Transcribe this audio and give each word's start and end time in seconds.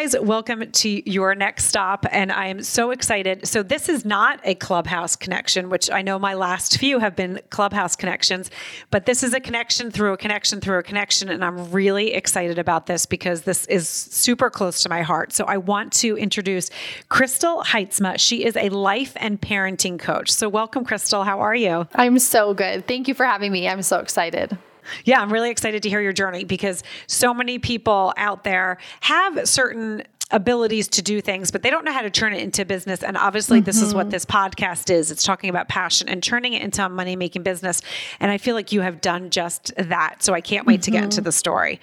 guys, 0.00 0.16
welcome 0.20 0.70
to 0.70 1.10
your 1.10 1.34
next 1.34 1.64
stop. 1.64 2.06
And 2.12 2.30
I 2.30 2.46
am 2.46 2.62
so 2.62 2.92
excited. 2.92 3.48
So, 3.48 3.64
this 3.64 3.88
is 3.88 4.04
not 4.04 4.38
a 4.44 4.54
clubhouse 4.54 5.16
connection, 5.16 5.70
which 5.70 5.90
I 5.90 6.02
know 6.02 6.20
my 6.20 6.34
last 6.34 6.78
few 6.78 7.00
have 7.00 7.16
been 7.16 7.40
clubhouse 7.50 7.96
connections, 7.96 8.48
but 8.92 9.06
this 9.06 9.24
is 9.24 9.34
a 9.34 9.40
connection 9.40 9.90
through 9.90 10.12
a 10.12 10.16
connection 10.16 10.60
through 10.60 10.78
a 10.78 10.84
connection. 10.84 11.28
And 11.30 11.44
I'm 11.44 11.72
really 11.72 12.12
excited 12.12 12.60
about 12.60 12.86
this 12.86 13.06
because 13.06 13.42
this 13.42 13.66
is 13.66 13.88
super 13.88 14.50
close 14.50 14.84
to 14.84 14.88
my 14.88 15.02
heart. 15.02 15.32
So, 15.32 15.44
I 15.46 15.56
want 15.56 15.92
to 15.94 16.16
introduce 16.16 16.70
Crystal 17.08 17.64
Heitzma. 17.64 18.20
She 18.20 18.44
is 18.44 18.56
a 18.56 18.68
life 18.68 19.14
and 19.16 19.40
parenting 19.40 19.98
coach. 19.98 20.30
So, 20.30 20.48
welcome, 20.48 20.84
Crystal. 20.84 21.24
How 21.24 21.40
are 21.40 21.56
you? 21.56 21.88
I'm 21.96 22.20
so 22.20 22.54
good. 22.54 22.86
Thank 22.86 23.08
you 23.08 23.14
for 23.14 23.26
having 23.26 23.50
me. 23.50 23.66
I'm 23.66 23.82
so 23.82 23.98
excited. 23.98 24.56
Yeah, 25.04 25.20
I'm 25.20 25.32
really 25.32 25.50
excited 25.50 25.82
to 25.82 25.88
hear 25.88 26.00
your 26.00 26.12
journey 26.12 26.44
because 26.44 26.82
so 27.06 27.32
many 27.34 27.58
people 27.58 28.12
out 28.16 28.44
there 28.44 28.78
have 29.00 29.48
certain 29.48 30.04
abilities 30.30 30.88
to 30.88 31.02
do 31.02 31.20
things, 31.20 31.50
but 31.50 31.62
they 31.62 31.70
don't 31.70 31.84
know 31.84 31.92
how 31.92 32.02
to 32.02 32.10
turn 32.10 32.34
it 32.34 32.42
into 32.42 32.64
business. 32.64 33.02
And 33.02 33.16
obviously, 33.16 33.58
mm-hmm. 33.58 33.64
this 33.64 33.80
is 33.80 33.94
what 33.94 34.04
mm-hmm. 34.04 34.10
this 34.10 34.24
podcast 34.24 34.90
is 34.90 35.10
it's 35.10 35.22
talking 35.22 35.50
about 35.50 35.68
passion 35.68 36.08
and 36.08 36.22
turning 36.22 36.52
it 36.52 36.62
into 36.62 36.84
a 36.84 36.88
money 36.88 37.16
making 37.16 37.42
business. 37.42 37.80
And 38.20 38.30
I 38.30 38.38
feel 38.38 38.54
like 38.54 38.72
you 38.72 38.82
have 38.82 39.00
done 39.00 39.30
just 39.30 39.72
that. 39.76 40.22
So 40.22 40.34
I 40.34 40.40
can't 40.40 40.66
wait 40.66 40.80
mm-hmm. 40.80 40.82
to 40.82 40.90
get 40.90 41.04
into 41.04 41.16
mm-hmm. 41.18 41.24
the 41.24 41.32
story. 41.32 41.80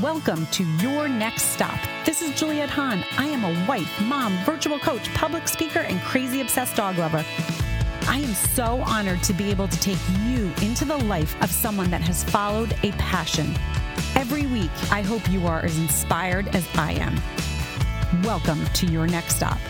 Welcome 0.00 0.46
to 0.52 0.64
Your 0.78 1.08
Next 1.08 1.42
Stop. 1.42 1.78
This 2.06 2.22
is 2.22 2.30
Juliette 2.38 2.70
Hahn. 2.70 3.04
I 3.18 3.26
am 3.26 3.44
a 3.44 3.66
wife, 3.68 4.00
mom, 4.02 4.32
virtual 4.44 4.78
coach, 4.78 5.12
public 5.14 5.46
speaker, 5.48 5.80
and 5.80 6.00
crazy 6.02 6.40
obsessed 6.40 6.76
dog 6.76 6.96
lover. 6.96 7.24
I 8.10 8.16
am 8.16 8.34
so 8.34 8.82
honored 8.88 9.22
to 9.22 9.32
be 9.32 9.52
able 9.52 9.68
to 9.68 9.78
take 9.78 9.96
you 10.24 10.52
into 10.62 10.84
the 10.84 10.96
life 10.96 11.40
of 11.44 11.48
someone 11.48 11.92
that 11.92 12.00
has 12.00 12.24
followed 12.24 12.74
a 12.82 12.90
passion. 12.92 13.54
Every 14.16 14.46
week, 14.46 14.72
I 14.90 15.00
hope 15.00 15.30
you 15.30 15.46
are 15.46 15.64
as 15.64 15.78
inspired 15.78 16.48
as 16.48 16.66
I 16.74 16.94
am. 16.94 17.14
Welcome 18.24 18.66
to 18.66 18.86
your 18.86 19.06
next 19.06 19.36
stop. 19.36 19.60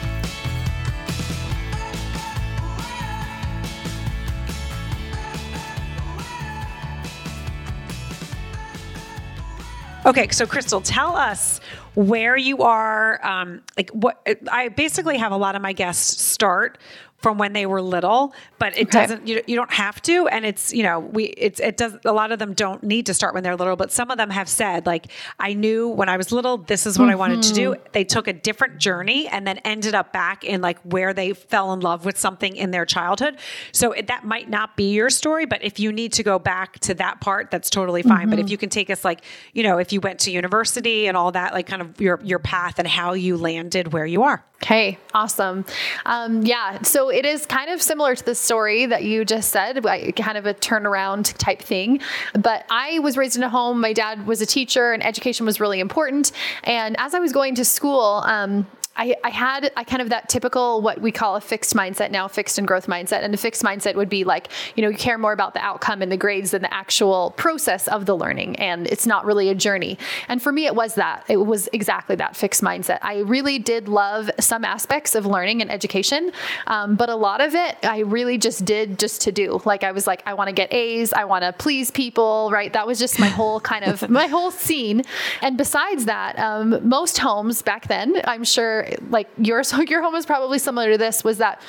Okay, 10.07 10.29
so 10.31 10.47
Crystal, 10.47 10.81
tell 10.81 11.15
us 11.15 11.61
where 11.95 12.39
you 12.39 12.63
are. 12.63 13.25
Um, 13.25 13.61
like 13.77 13.91
what 13.91 14.27
I 14.51 14.69
basically 14.69 15.19
have 15.19 15.31
a 15.31 15.37
lot 15.37 15.57
of 15.57 15.63
my 15.63 15.75
guests 15.75 16.23
start 16.23 16.79
from 17.21 17.39
when 17.39 17.53
they 17.53 17.67
were 17.67 17.83
little, 17.83 18.33
but 18.59 18.77
it 18.77 18.89
okay. 18.89 19.01
doesn't, 19.01 19.29
you, 19.29 19.43
you 19.47 19.57
don't 19.57 19.73
have 19.73 20.01
to. 20.03 20.27
And 20.29 20.45
it's, 20.45 20.73
you 20.73 20.83
know, 20.83 21.01
we, 21.01 21.25
it's, 21.25 21.61
it 21.61 21.77
does, 21.77 21.97
a 22.05 22.13
lot 22.13 22.33
of 22.33 22.39
them 22.39 22.55
don't 22.55 22.83
need 22.83 23.07
to 23.07 23.15
start 23.15 23.35
when 23.35 23.43
they're 23.43 23.57
little, 23.57 23.77
but 23.77 23.93
some 23.93 24.11
of 24.11 24.19
them 24.19 24.31
have 24.31 24.49
said, 24.49 24.87
like, 24.87 25.07
I 25.39 25.53
knew 25.53 25.89
when 25.89 26.09
I 26.09 26.17
was 26.17 26.33
little, 26.33 26.57
this 26.57 26.87
is 26.87 26.99
what 26.99 27.05
mm-hmm. 27.07 27.13
I 27.13 27.17
wanted 27.17 27.43
to 27.43 27.53
do. 27.53 27.71
Mm-hmm. 27.73 27.83
They 27.93 28.05
took 28.05 28.27
a 28.27 28.33
different 28.33 28.79
journey 28.79 29.29
and 29.29 29.47
then 29.47 29.59
ended 29.59 29.95
up 29.95 30.13
back 30.13 30.45
in 30.45 30.63
like 30.63 30.79
where 30.81 31.13
they 31.13 31.33
fell 31.35 31.73
in 31.73 31.81
love 31.81 32.05
with 32.05 32.19
something 32.19 32.57
in 32.57 32.71
their 32.71 32.87
childhood. 32.87 33.37
So 33.73 33.93
it, 33.93 34.07
that 34.07 34.25
might 34.25 34.49
not 34.49 34.77
be 34.77 34.93
your 34.93 35.11
story, 35.11 35.45
but 35.45 35.63
if 35.63 35.79
you 35.79 35.93
need 35.93 36.15
to 36.15 36.23
go 36.23 36.39
back 36.39 36.79
to 36.81 36.95
that 36.95 37.21
part, 37.21 37.51
that's 37.51 37.69
totally 37.69 38.03
fine. 38.03 38.21
Mm-hmm. 38.21 38.31
But 38.31 38.39
if 38.39 38.47
mm-hmm. 38.47 38.53
you 38.53 38.59
can 38.59 38.71
take 38.71 38.89
us 38.89 39.05
like, 39.05 39.23
you 39.53 39.63
know, 39.63 39.79
if 39.79 39.93
you 39.93 40.01
went 40.01 40.21
to 40.21 40.31
university 40.31 41.07
and 41.07 41.17
all 41.17 41.33
that, 41.33 41.53
like 41.53 41.67
kind 41.67 41.83
of 41.83 42.01
your, 42.01 42.19
your 42.23 42.39
path 42.39 42.79
and 42.79 42.89
how 42.89 43.13
you 43.13 43.37
landed 43.37 43.93
where 43.93 44.07
you 44.07 44.23
are. 44.23 44.43
Okay, 44.63 44.99
awesome. 45.15 45.65
Um, 46.05 46.43
yeah, 46.43 46.83
so 46.83 47.10
it 47.11 47.27
is 47.27 47.47
kind 47.47 47.71
of 47.71 47.83
similar 47.83 48.15
to 48.15 48.25
the 48.25 48.35
story 48.35 48.87
that 48.87 49.05
you 49.05 49.25
just 49.25 49.51
said, 49.51 49.83
kind 49.85 50.39
of 50.39 50.47
a 50.47 50.55
turnaround 50.55 51.37
type 51.39 51.61
thing. 51.61 52.01
But 52.35 52.65
I 52.71 52.99
was 53.01 53.17
raised 53.17 53.37
in 53.37 53.43
a 53.43 53.49
home. 53.49 53.81
My 53.81 53.93
dad 53.93 54.27
was 54.27 54.41
a 54.41 54.47
teacher, 54.47 54.93
and 54.93 55.05
education 55.05 55.47
was 55.47 55.61
really 55.61 55.81
important. 55.81 56.33
And 56.65 56.99
as 56.99 57.15
I 57.15 57.19
was 57.19 57.33
going 57.33 57.55
to 57.57 57.65
school, 57.65 58.23
um, 58.25 58.67
I, 59.01 59.17
I 59.25 59.31
had 59.31 59.73
I 59.79 59.85
kind 59.85 60.03
of 60.03 60.11
that 60.11 60.29
typical 60.29 60.83
what 60.83 61.01
we 61.01 61.11
call 61.11 61.35
a 61.35 61.41
fixed 61.41 61.75
mindset 61.75 62.11
now, 62.11 62.29
fixed 62.29 62.59
and 62.59 62.69
growth 62.69 62.87
mindset. 62.87 63.25
And 63.25 63.33
the 63.33 63.39
fixed 63.39 63.63
mindset 63.63 63.95
would 63.95 64.11
be 64.11 64.25
like, 64.25 64.49
you 64.77 64.83
know, 64.83 64.91
you 64.91 64.97
care 64.97 65.17
more 65.17 65.33
about 65.33 65.55
the 65.55 65.61
outcome 65.61 66.03
and 66.03 66.13
the 66.13 66.19
grades 66.19 66.51
than 66.51 66.61
the 66.61 66.73
actual 66.73 67.31
process 67.31 67.89
of 67.89 68.05
the 68.05 68.15
learning. 68.15 68.57
And 68.57 68.87
it's 68.87 69.07
not 69.07 69.25
really 69.25 69.49
a 69.49 69.55
journey. 69.55 69.97
And 70.29 70.43
for 70.43 70.53
me, 70.53 70.67
it 70.67 70.75
was 70.75 70.97
that. 70.97 71.25
It 71.29 71.39
was 71.39 71.67
exactly 71.73 72.15
that 72.17 72.37
fixed 72.37 72.63
mindset. 72.63 72.99
I 73.01 73.21
really 73.21 73.59
did 73.59 73.89
love 73.89 74.31
some 74.39 74.67
aspects 74.67 75.15
of 75.15 75.25
learning 75.25 75.63
and 75.63 75.71
education, 75.71 76.31
um, 76.67 76.95
but 76.95 77.09
a 77.09 77.17
lot 77.17 77.41
of 77.41 77.55
it 77.55 77.79
I 77.83 78.01
really 78.01 78.37
just 78.37 78.67
did 78.67 78.99
just 78.99 79.23
to 79.23 79.33
do. 79.33 79.63
Like 79.65 79.83
I 79.83 79.93
was 79.93 80.07
like, 80.07 80.23
I 80.27 80.35
want 80.35 80.49
to 80.49 80.53
get 80.53 80.75
A's, 80.75 81.15
I 81.15 81.25
want 81.25 81.45
to 81.45 81.55
please 81.55 81.91
people, 81.91 82.51
right? 82.53 82.71
That 82.75 82.87
was 82.87 82.99
just 82.99 83.19
my 83.19 83.29
whole 83.29 83.61
kind 83.61 83.87
of 83.87 84.11
my 84.11 84.27
whole 84.27 84.51
scene. 84.51 85.05
And 85.41 85.57
besides 85.57 86.05
that, 86.05 86.39
um, 86.39 86.87
most 86.87 87.17
homes 87.17 87.63
back 87.63 87.89
then, 87.89 88.21
I'm 88.25 88.45
sure 88.45 88.90
like 89.09 89.29
yours, 89.39 89.73
your 89.89 90.03
home 90.03 90.15
is 90.15 90.27
probably 90.27 90.59
similar 90.59 90.91
to 90.93 90.99
this, 90.99 91.25
was 91.25 91.39
that 91.39 91.61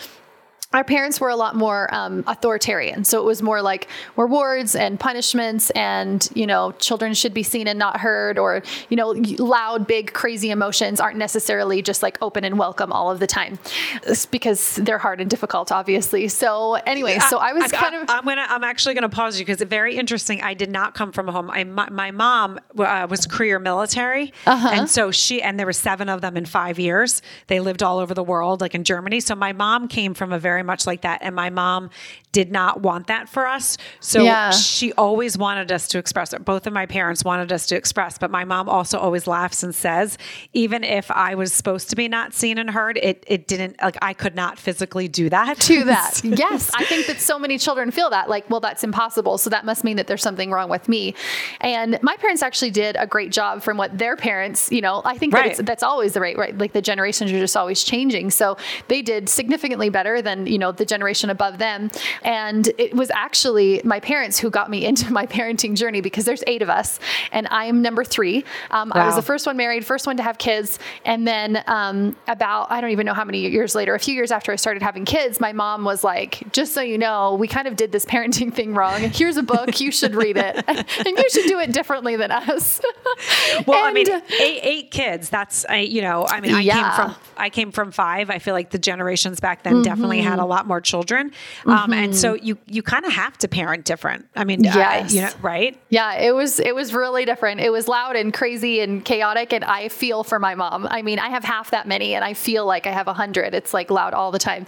our 0.73 0.83
parents 0.83 1.19
were 1.19 1.29
a 1.29 1.35
lot 1.35 1.55
more 1.55 1.93
um, 1.93 2.23
authoritarian. 2.27 3.03
So 3.03 3.19
it 3.19 3.25
was 3.25 3.41
more 3.41 3.61
like 3.61 3.87
rewards 4.15 4.75
and 4.75 4.99
punishments, 4.99 5.69
and 5.71 6.27
you 6.33 6.47
know, 6.47 6.71
children 6.73 7.13
should 7.13 7.33
be 7.33 7.43
seen 7.43 7.67
and 7.67 7.77
not 7.77 7.99
heard, 7.99 8.39
or 8.39 8.63
you 8.89 8.95
know, 8.95 9.09
loud, 9.37 9.85
big, 9.85 10.13
crazy 10.13 10.49
emotions 10.49 10.99
aren't 10.99 11.17
necessarily 11.17 11.81
just 11.81 12.01
like 12.01 12.17
open 12.21 12.43
and 12.43 12.57
welcome 12.57 12.91
all 12.93 13.11
of 13.11 13.19
the 13.19 13.27
time, 13.27 13.59
it's 14.03 14.25
because 14.25 14.75
they're 14.77 14.97
hard 14.97 15.19
and 15.19 15.29
difficult, 15.29 15.71
obviously. 15.71 16.27
So 16.27 16.75
anyway, 16.75 17.19
so 17.19 17.37
I 17.37 17.53
was 17.53 17.71
I, 17.73 17.77
kind 17.77 17.95
I, 17.95 18.01
of. 18.01 18.09
I'm 18.09 18.25
gonna. 18.25 18.45
I'm 18.47 18.63
actually 18.63 18.95
gonna 18.95 19.09
pause 19.09 19.39
you 19.39 19.45
because 19.45 19.61
it's 19.61 19.69
very 19.69 19.97
interesting. 19.97 20.41
I 20.41 20.53
did 20.53 20.69
not 20.69 20.93
come 20.93 21.11
from 21.11 21.27
a 21.27 21.31
home. 21.31 21.49
I 21.51 21.63
my, 21.65 21.89
my 21.89 22.11
mom 22.11 22.59
uh, 22.77 23.07
was 23.09 23.25
career 23.25 23.59
military, 23.59 24.33
uh-huh. 24.45 24.69
and 24.71 24.89
so 24.89 25.11
she 25.11 25.41
and 25.41 25.59
there 25.59 25.65
were 25.65 25.73
seven 25.73 26.07
of 26.07 26.21
them 26.21 26.37
in 26.37 26.45
five 26.45 26.79
years. 26.79 27.21
They 27.47 27.59
lived 27.59 27.83
all 27.83 27.99
over 27.99 28.13
the 28.13 28.23
world, 28.23 28.61
like 28.61 28.73
in 28.73 28.83
Germany. 28.83 29.19
So 29.19 29.35
my 29.35 29.51
mom 29.51 29.87
came 29.87 30.13
from 30.13 30.31
a 30.31 30.39
very 30.39 30.60
very 30.61 30.67
much 30.67 30.85
like 30.85 31.01
that. 31.01 31.19
And 31.22 31.35
my 31.35 31.49
mom 31.49 31.89
did 32.31 32.51
not 32.51 32.81
want 32.81 33.07
that 33.07 33.27
for 33.27 33.47
us. 33.47 33.77
So 33.99 34.23
yeah. 34.23 34.51
she 34.51 34.94
always 34.94 35.38
wanted 35.38 35.72
us 35.72 35.88
to 35.89 35.97
express 35.97 36.33
it. 36.33 36.45
Both 36.45 36.66
of 36.66 36.72
my 36.72 36.85
parents 36.85 37.25
wanted 37.25 37.51
us 37.51 37.66
to 37.67 37.75
express, 37.75 38.17
but 38.17 38.31
my 38.31 38.45
mom 38.45 38.69
also 38.69 38.97
always 38.97 39.27
laughs 39.27 39.63
and 39.63 39.75
says, 39.75 40.17
even 40.53 40.83
if 40.83 41.11
I 41.11 41.35
was 41.35 41.51
supposed 41.51 41.89
to 41.89 41.95
be 41.95 42.07
not 42.07 42.33
seen 42.33 42.57
and 42.57 42.69
heard, 42.69 42.97
it, 42.97 43.23
it 43.27 43.47
didn't, 43.47 43.81
like, 43.81 43.97
I 44.01 44.13
could 44.13 44.35
not 44.35 44.57
physically 44.57 45.07
do 45.07 45.29
that. 45.29 45.59
To 45.61 45.83
that. 45.85 46.22
yes. 46.23 46.72
I 46.73 46.85
think 46.85 47.07
that 47.07 47.19
so 47.19 47.38
many 47.38 47.57
children 47.57 47.91
feel 47.91 48.09
that, 48.11 48.29
like, 48.29 48.49
well, 48.49 48.61
that's 48.61 48.83
impossible. 48.83 49.38
So 49.38 49.49
that 49.49 49.66
must 49.66 49.83
mean 49.83 49.97
that 49.97 50.07
there's 50.07 50.23
something 50.23 50.51
wrong 50.51 50.69
with 50.69 50.88
me. 50.88 51.16
And 51.59 51.99
my 52.01 52.16
parents 52.17 52.41
actually 52.41 52.72
did 52.72 52.95
a 52.97 53.07
great 53.07 53.31
job 53.31 53.61
from 53.61 53.78
what 53.78 53.97
their 53.97 54.16
parents, 54.16 54.72
you 54.72 54.81
know, 54.81 55.01
I 55.03 55.17
think 55.17 55.33
right. 55.33 55.57
that 55.57 55.66
that's 55.66 55.83
always 55.83 56.13
the 56.13 56.22
right, 56.22 56.38
right? 56.38 56.57
Like 56.57 56.72
the 56.72 56.81
generations 56.81 57.31
are 57.31 57.39
just 57.39 57.57
always 57.57 57.83
changing. 57.83 58.29
So 58.31 58.57
they 58.88 59.01
did 59.01 59.28
significantly 59.28 59.89
better 59.89 60.22
than 60.22 60.47
you 60.51 60.57
know, 60.57 60.72
the 60.72 60.85
generation 60.85 61.29
above 61.29 61.57
them. 61.57 61.89
And 62.23 62.69
it 62.78 62.94
was 62.94 63.09
actually 63.12 63.81
my 63.85 64.00
parents 64.00 64.38
who 64.38 64.50
got 64.50 64.69
me 64.69 64.85
into 64.85 65.12
my 65.12 65.25
parenting 65.25 65.75
journey 65.75 66.01
because 66.01 66.25
there's 66.25 66.44
eight 66.45 66.62
of 66.62 66.69
us 66.69 67.00
and 67.31 67.47
I'm 67.50 67.81
number 67.81 68.03
three. 68.03 68.44
Um, 68.69 68.91
wow. 68.94 69.03
I 69.03 69.06
was 69.06 69.16
the 69.16 69.22
first 69.22 69.47
one 69.47 69.56
married, 69.56 69.85
first 69.85 70.06
one 70.06 70.17
to 70.17 70.23
have 70.23 70.38
kids. 70.38 70.78
And 71.06 71.25
then 71.28 71.63
um, 71.67 72.16
about, 72.28 72.69
I 72.69 72.81
don't 72.81 72.91
even 72.91 73.06
know 73.06 73.13
how 73.13 73.23
many 73.23 73.50
years 73.50 73.73
later, 73.75 73.95
a 73.95 74.00
few 74.00 74.13
years 74.13 74.31
after 74.31 74.51
I 74.51 74.57
started 74.57 74.84
having 74.84 75.06
kids, 75.06 75.40
my 75.40 75.53
mom 75.53 75.85
was 75.85 76.03
like, 76.03 76.51
just 76.51 76.73
so 76.73 76.81
you 76.81 76.97
know, 76.97 77.35
we 77.35 77.47
kind 77.47 77.67
of 77.67 77.78
did 77.78 77.91
this 77.94 78.03
parenting 78.06 78.53
thing 78.53 78.73
wrong. 78.73 79.00
Here's 79.01 79.38
a 79.38 79.44
book, 79.44 79.79
you 79.79 79.91
should 79.91 80.16
read 80.16 80.35
it. 80.38 80.63
and 80.67 80.85
you 81.06 81.29
should 81.29 81.45
do 81.45 81.59
it 81.59 81.72
differently 81.72 82.17
than 82.17 82.31
us. 82.31 82.81
well, 83.66 83.85
and, 83.85 83.88
I 83.88 83.94
mean, 83.94 84.09
eight, 84.41 84.59
eight 84.63 84.91
kids, 84.91 85.29
that's, 85.29 85.66
I, 85.69 85.78
you 85.78 86.01
know, 86.01 86.25
I 86.28 86.41
mean, 86.41 86.53
I 86.53 86.61
yeah. 86.61 86.73
came 86.73 87.06
from, 87.06 87.22
I 87.38 87.50
came 87.50 87.72
from 87.72 87.91
five. 87.91 88.29
I 88.29 88.40
feel 88.40 88.53
like 88.53 88.72
the 88.72 88.79
generations 88.79 89.40
back 89.40 89.63
then 89.63 89.75
mm-hmm. 89.75 89.84
definitely 89.84 90.22
had 90.22 90.41
a 90.41 90.46
lot 90.46 90.68
more 90.68 90.81
children. 90.81 91.31
Um, 91.66 91.78
mm-hmm. 91.78 91.94
And 91.94 92.16
so 92.16 92.34
you, 92.34 92.57
you 92.66 92.81
kind 92.81 93.06
of 93.06 93.13
have 93.13 93.38
to 93.40 93.47
parent 93.47 93.85
different. 93.85 94.28
I 94.35 94.44
mean, 94.44 94.63
yes. 94.63 95.13
you 95.13 95.22
know, 95.22 95.29
right? 95.41 95.79
Yeah, 95.90 96.16
it 96.16 96.34
was, 96.34 96.59
it 96.59 96.74
was 96.74 96.94
really 96.94 97.25
different. 97.25 97.62
It 97.62 97.69
was 97.69 97.88
loud 97.88 98.16
and 98.16 98.34
crazy 98.34 98.81
and 98.81 99.06
chaotic. 99.06 99.53
And 99.53 99.64
I 99.64 99.88
feel 99.90 100.23
for 100.23 100.40
my 100.40 100.55
mom. 100.55 100.88
I 100.90 101.03
mean, 101.03 101.20
I 101.20 101.29
have 101.29 101.43
half 101.43 101.72
that 101.72 101.88
many 101.88 102.16
and 102.16 102.26
I 102.26 102.34
feel 102.34 102.66
like 102.66 102.88
I 102.88 102.91
have 102.91 103.08
a 103.08 103.14
hundred. 103.14 103.53
It's 103.53 103.73
like 103.73 103.91
loud 103.91 104.14
all 104.14 104.32
the 104.32 104.40
time. 104.40 104.66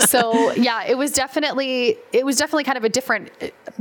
So 0.00 0.52
yeah, 0.56 0.84
it 0.84 0.98
was 0.98 1.12
definitely, 1.12 1.96
it 2.12 2.26
was 2.26 2.36
definitely 2.36 2.64
kind 2.64 2.76
of 2.76 2.84
a 2.84 2.88
different, 2.88 3.30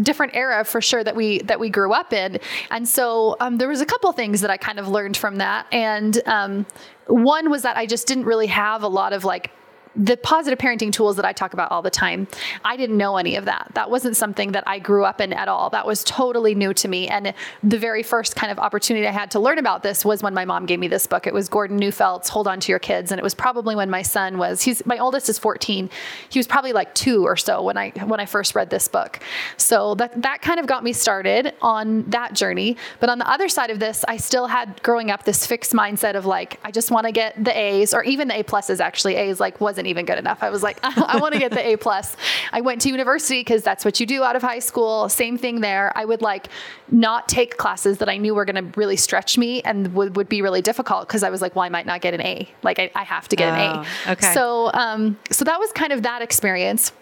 different 0.02 0.36
era 0.36 0.64
for 0.64 0.82
sure 0.82 1.04
that 1.04 1.16
we, 1.16 1.40
that 1.40 1.60
we 1.60 1.70
grew 1.70 1.94
up 1.94 2.14
in. 2.14 2.40
And 2.70 2.88
so 2.88 3.36
um, 3.40 3.58
there 3.58 3.68
was 3.68 3.82
a 3.82 3.86
couple 3.86 4.12
things 4.12 4.42
that 4.42 4.52
I 4.52 4.58
kind 4.58 4.80
of 4.80 4.88
learned 4.88 5.18
from 5.18 5.38
that. 5.38 5.66
And 5.72 6.22
um, 6.28 6.68
one 7.08 7.50
was 7.50 7.64
that 7.64 7.76
I 7.76 7.86
just 7.86 8.08
didn't 8.08 8.26
really 8.26 8.48
have 8.48 8.84
a 8.84 8.88
lot 8.88 9.14
of 9.14 9.26
like 9.26 9.52
the 9.96 10.18
positive 10.18 10.58
parenting 10.60 10.92
tools 10.92 11.16
that 11.18 11.26
I 11.26 11.34
talk 11.34 11.54
about 11.54 11.72
all 11.72 11.82
the 11.82 11.92
time, 11.92 12.28
I 12.66 12.78
didn't 12.78 12.98
know 12.98 13.18
any 13.18 13.36
of 13.36 13.46
that. 13.46 13.72
That 13.76 13.90
wasn't 13.90 14.16
something 14.18 14.54
that 14.54 14.64
I 14.66 14.80
grew 14.80 15.06
up 15.06 15.22
in 15.22 15.34
at 15.34 15.48
all. 15.48 15.70
That 15.70 15.86
was 15.86 16.04
totally 16.04 16.56
new 16.56 16.74
to 16.76 16.88
me. 16.88 17.08
And 17.08 17.34
the 17.62 17.78
very 17.78 18.02
first 18.04 18.36
kind 18.36 18.52
of 18.52 18.60
opportunity 18.60 19.08
I 19.08 19.12
had 19.12 19.32
to 19.32 19.40
learn 19.40 19.60
about 19.60 19.84
this 19.84 20.04
was 20.04 20.24
when 20.24 20.34
my 20.34 20.46
mom 20.46 20.66
gave 20.66 20.80
me 20.80 20.88
this 20.88 21.06
book. 21.06 21.28
It 21.28 21.34
was 21.34 21.48
Gordon 21.48 21.78
Neufeld's 21.78 22.30
Hold 22.30 22.48
On 22.48 22.60
to 22.60 22.72
Your 22.72 22.80
Kids. 22.80 23.12
And 23.12 23.20
it 23.20 23.24
was 23.24 23.36
probably 23.36 23.76
when 23.76 23.90
my 23.90 24.02
son 24.02 24.38
was, 24.38 24.62
he's, 24.64 24.86
my 24.86 24.98
oldest 24.98 25.30
is 25.30 25.38
14. 25.38 25.90
He 26.30 26.40
was 26.40 26.48
probably 26.48 26.74
like 26.74 26.96
two 26.96 27.26
or 27.26 27.38
so 27.38 27.62
when 27.62 27.78
I, 27.78 27.90
when 28.06 28.20
I 28.20 28.26
first 28.26 28.56
read 28.56 28.70
this 28.70 28.88
book. 28.88 29.20
So 29.58 29.96
that, 29.96 30.20
that 30.22 30.42
kind 30.42 30.60
of 30.60 30.66
got 30.66 30.84
me 30.84 30.94
started 30.94 31.54
on 31.62 32.04
that 32.10 32.34
journey. 32.34 32.78
But 33.00 33.10
on 33.10 33.20
the 33.20 33.30
other 33.30 33.48
side 33.48 33.70
of 33.70 33.80
this, 33.80 34.04
I 34.08 34.18
still 34.18 34.48
had 34.48 34.82
growing 34.82 35.12
up 35.12 35.24
this 35.24 35.46
fixed 35.46 35.74
mindset 35.74 36.16
of 36.16 36.26
like, 36.26 36.60
I 36.64 36.72
just 36.72 36.90
want 36.90 37.06
to 37.06 37.12
get 37.12 37.42
the 37.44 37.56
A's 37.58 37.94
or 37.94 38.04
even 38.04 38.28
the 38.28 38.40
A 38.40 38.44
pluses 38.44 38.80
actually. 38.80 39.16
A's 39.16 39.40
like 39.40 39.62
wasn't 39.62 39.83
wasn't 39.84 39.90
even 39.90 40.06
good 40.06 40.18
enough. 40.18 40.42
I 40.42 40.50
was 40.50 40.64
like, 40.64 40.80
I, 40.84 41.18
want 41.18 41.34
to 41.34 41.40
get 41.40 41.52
the 41.52 41.66
A 41.66 41.78
plus. 41.78 42.16
I 42.52 42.62
went 42.62 42.82
to 42.82 42.90
university 42.90 43.42
because 43.42 43.64
that's 43.64 43.84
what 43.84 44.00
you 44.00 44.06
do 44.06 44.24
out 44.24 44.36
of 44.36 44.42
high 44.42 44.60
school. 44.60 45.10
Same 45.10 45.38
thing 45.38 45.62
there. 45.62 45.92
I 45.96 46.06
would 46.06 46.22
like 46.22 46.48
not 46.90 47.28
take 47.28 47.58
classes 47.58 47.98
that 47.98 48.10
I 48.10 48.18
knew 48.18 48.34
were 48.34 48.46
going 48.46 48.72
to 48.72 48.80
really 48.80 48.96
stretch 48.96 49.38
me 49.38 49.62
and 49.64 49.94
would, 49.94 50.16
would 50.16 50.30
be 50.30 50.42
really 50.42 50.62
difficult 50.62 51.08
because 51.08 51.24
I 51.24 51.30
was 51.30 51.42
like, 51.42 51.56
well, 51.56 51.64
I 51.64 51.70
might 51.70 51.86
not 51.86 52.02
get 52.02 52.14
an 52.14 52.22
A. 52.22 52.48
Like 52.64 52.80
I, 52.80 52.92
I 52.96 53.04
have 53.04 53.28
to 53.30 53.36
get 53.36 53.52
oh, 53.52 53.56
an 53.56 53.60
A. 53.60 53.88
Oh, 54.08 54.12
okay. 54.14 54.34
So, 54.34 54.72
um, 54.74 55.18
so 55.30 55.44
that 55.46 55.60
was 55.60 55.72
kind 55.74 55.92
of 55.92 56.04
that 56.04 56.22
experience 56.22 56.94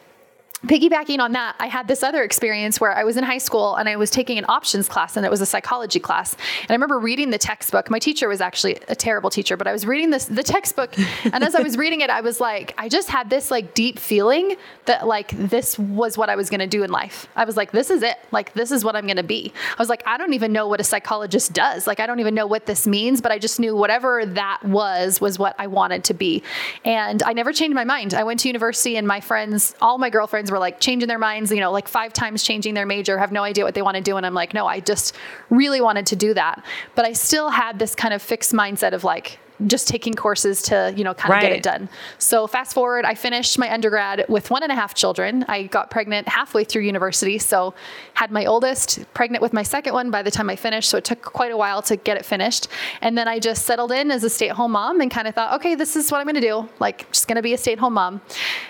piggybacking 0.66 1.20
on 1.20 1.32
that, 1.32 1.56
I 1.60 1.68
had 1.68 1.88
this 1.88 2.04
other 2.04 2.22
experience 2.22 2.80
where 2.80 2.92
I 2.92 3.04
was 3.04 3.18
in 3.18 3.24
high 3.24 3.40
school 3.40 3.76
and 3.76 3.90
I 3.90 3.96
was 3.96 4.12
taking 4.12 4.38
an 4.38 4.46
options 4.48 4.88
class 4.88 5.18
and 5.18 5.26
it 5.26 5.30
was 5.30 5.42
a 5.42 5.46
psychology 5.46 6.00
class. 6.00 6.36
And 6.62 6.70
I 6.70 6.74
remember 6.74 7.00
reading 7.00 7.32
the 7.32 7.40
textbook. 7.40 7.90
My 7.90 7.98
teacher 7.98 8.28
was 8.28 8.42
actually 8.42 8.78
a 8.88 8.96
terrible 8.96 9.32
teacher, 9.32 9.58
but 9.58 9.68
I 9.68 9.72
was 9.72 9.86
reading 9.86 10.12
this 10.12 10.26
the 10.26 10.44
textbook 10.44 10.98
and 11.26 11.44
as 11.44 11.56
I 11.56 11.62
was 11.62 11.78
reading 11.78 12.02
it, 12.02 12.10
I 12.10 12.22
was 12.22 12.40
like, 12.40 12.76
I 12.78 12.90
just 12.90 13.10
had 13.10 13.30
this 13.30 13.50
like 13.50 13.74
deep 13.74 13.98
feeling 13.98 14.56
that 14.86 15.08
like 15.08 15.32
this 15.32 15.80
was 15.80 16.18
what 16.18 16.30
I 16.30 16.36
was 16.36 16.50
going 16.50 16.60
to 16.60 16.68
do 16.68 16.84
in 16.84 16.92
life. 16.92 17.28
I 17.36 17.46
was 17.46 17.58
like, 17.58 17.72
this 17.72 17.90
is 17.90 18.04
it. 18.04 18.18
Like 18.32 18.54
this 18.54 18.72
is 18.72 18.86
what 18.86 18.96
I'm 18.96 19.06
going 19.06 19.18
to 19.18 19.24
be. 19.24 19.52
I 19.72 19.82
was 19.82 19.90
like, 19.90 20.04
I 20.06 20.18
don't 20.18 20.34
even 20.34 20.54
know 20.54 20.68
what 20.68 20.80
a 20.80 20.84
psychologist 20.84 21.54
does. 21.54 21.88
Like 21.88 22.00
I 22.00 22.06
don't 22.06 22.20
even 22.20 22.36
know 22.36 22.46
what 22.46 22.68
this 22.68 22.86
means, 22.86 23.20
but 23.20 23.32
I 23.32 23.40
just 23.40 23.60
knew 23.60 23.76
whatever 23.76 24.26
that 24.28 24.64
was 24.64 25.20
was 25.20 25.40
what 25.40 25.56
I 25.58 25.66
wanted 25.66 26.04
to 26.06 26.14
be. 26.14 26.44
And 26.86 27.24
I 27.24 27.34
never 27.34 27.52
changed 27.52 27.74
my 27.74 27.84
mind. 27.84 28.14
I 28.14 28.24
went 28.24 28.42
to 28.42 28.48
university 28.48 28.96
and 28.96 29.08
my 29.08 29.22
friends, 29.22 29.74
all 29.82 29.98
my 29.98 30.12
girlfriends 30.12 30.51
were 30.52 30.60
like 30.60 30.80
changing 30.80 31.08
their 31.08 31.20
minds, 31.20 31.52
you 31.52 31.60
know, 31.60 31.72
like 31.72 31.88
five 31.88 32.14
times 32.14 32.44
changing 32.44 32.74
their 32.74 32.86
major, 32.86 33.18
have 33.18 33.32
no 33.32 33.44
idea 33.44 33.64
what 33.64 33.74
they 33.74 33.82
want 33.82 33.98
to 33.98 34.04
do. 34.04 34.18
And 34.18 34.26
I'm 34.26 34.34
like, 34.34 34.54
no, 34.54 34.68
I 34.68 34.80
just 34.80 35.16
really 35.50 35.82
wanted 35.82 36.06
to 36.08 36.16
do 36.16 36.34
that. 36.34 36.64
But 36.96 37.06
I 37.06 37.14
still 37.14 37.50
had 37.50 37.80
this 37.80 37.96
kind 37.96 38.14
of 38.14 38.22
fixed 38.22 38.54
mindset 38.54 38.94
of 38.94 39.04
like, 39.04 39.40
just 39.68 39.88
taking 39.88 40.14
courses 40.14 40.62
to 40.62 40.94
you 40.96 41.04
know 41.04 41.14
kind 41.14 41.32
of 41.32 41.36
right. 41.36 41.42
get 41.42 41.52
it 41.52 41.64
done 41.64 41.90
so 42.18 42.48
fast 42.48 42.74
forward 42.74 43.06
i 43.06 43.14
finished 43.14 43.58
my 43.58 43.72
undergrad 43.72 44.26
with 44.28 44.50
one 44.50 44.64
and 44.64 44.72
a 44.72 44.76
half 44.76 44.94
children 44.94 45.46
i 45.48 45.64
got 45.64 45.90
pregnant 45.92 46.28
halfway 46.28 46.64
through 46.64 46.82
university 46.82 47.38
so 47.38 47.74
had 48.14 48.32
my 48.32 48.46
oldest 48.46 49.06
pregnant 49.14 49.42
with 49.42 49.54
my 49.54 49.64
second 49.64 49.94
one 49.94 50.12
by 50.12 50.24
the 50.24 50.32
time 50.32 50.50
i 50.50 50.56
finished 50.56 50.90
so 50.90 50.98
it 50.98 51.06
took 51.06 51.22
quite 51.22 51.52
a 51.52 51.58
while 51.58 51.82
to 51.82 51.96
get 51.96 52.18
it 52.18 52.26
finished 52.26 52.68
and 53.02 53.18
then 53.18 53.28
i 53.28 53.40
just 53.40 53.66
settled 53.66 53.92
in 53.92 54.12
as 54.12 54.24
a 54.24 54.30
stay-at-home 54.30 54.72
mom 54.72 55.02
and 55.02 55.12
kind 55.12 55.28
of 55.28 55.36
thought 55.36 55.54
okay 55.54 55.76
this 55.76 55.96
is 55.96 56.12
what 56.12 56.20
i'm 56.20 56.26
going 56.26 56.36
to 56.36 56.42
do 56.42 56.68
like 56.80 57.10
just 57.12 57.28
going 57.28 57.36
to 57.36 57.42
be 57.42 57.54
a 57.54 57.58
stay-at-home 57.58 57.94
mom 57.94 58.22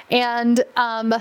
and 0.09 0.63
um, 0.75 1.13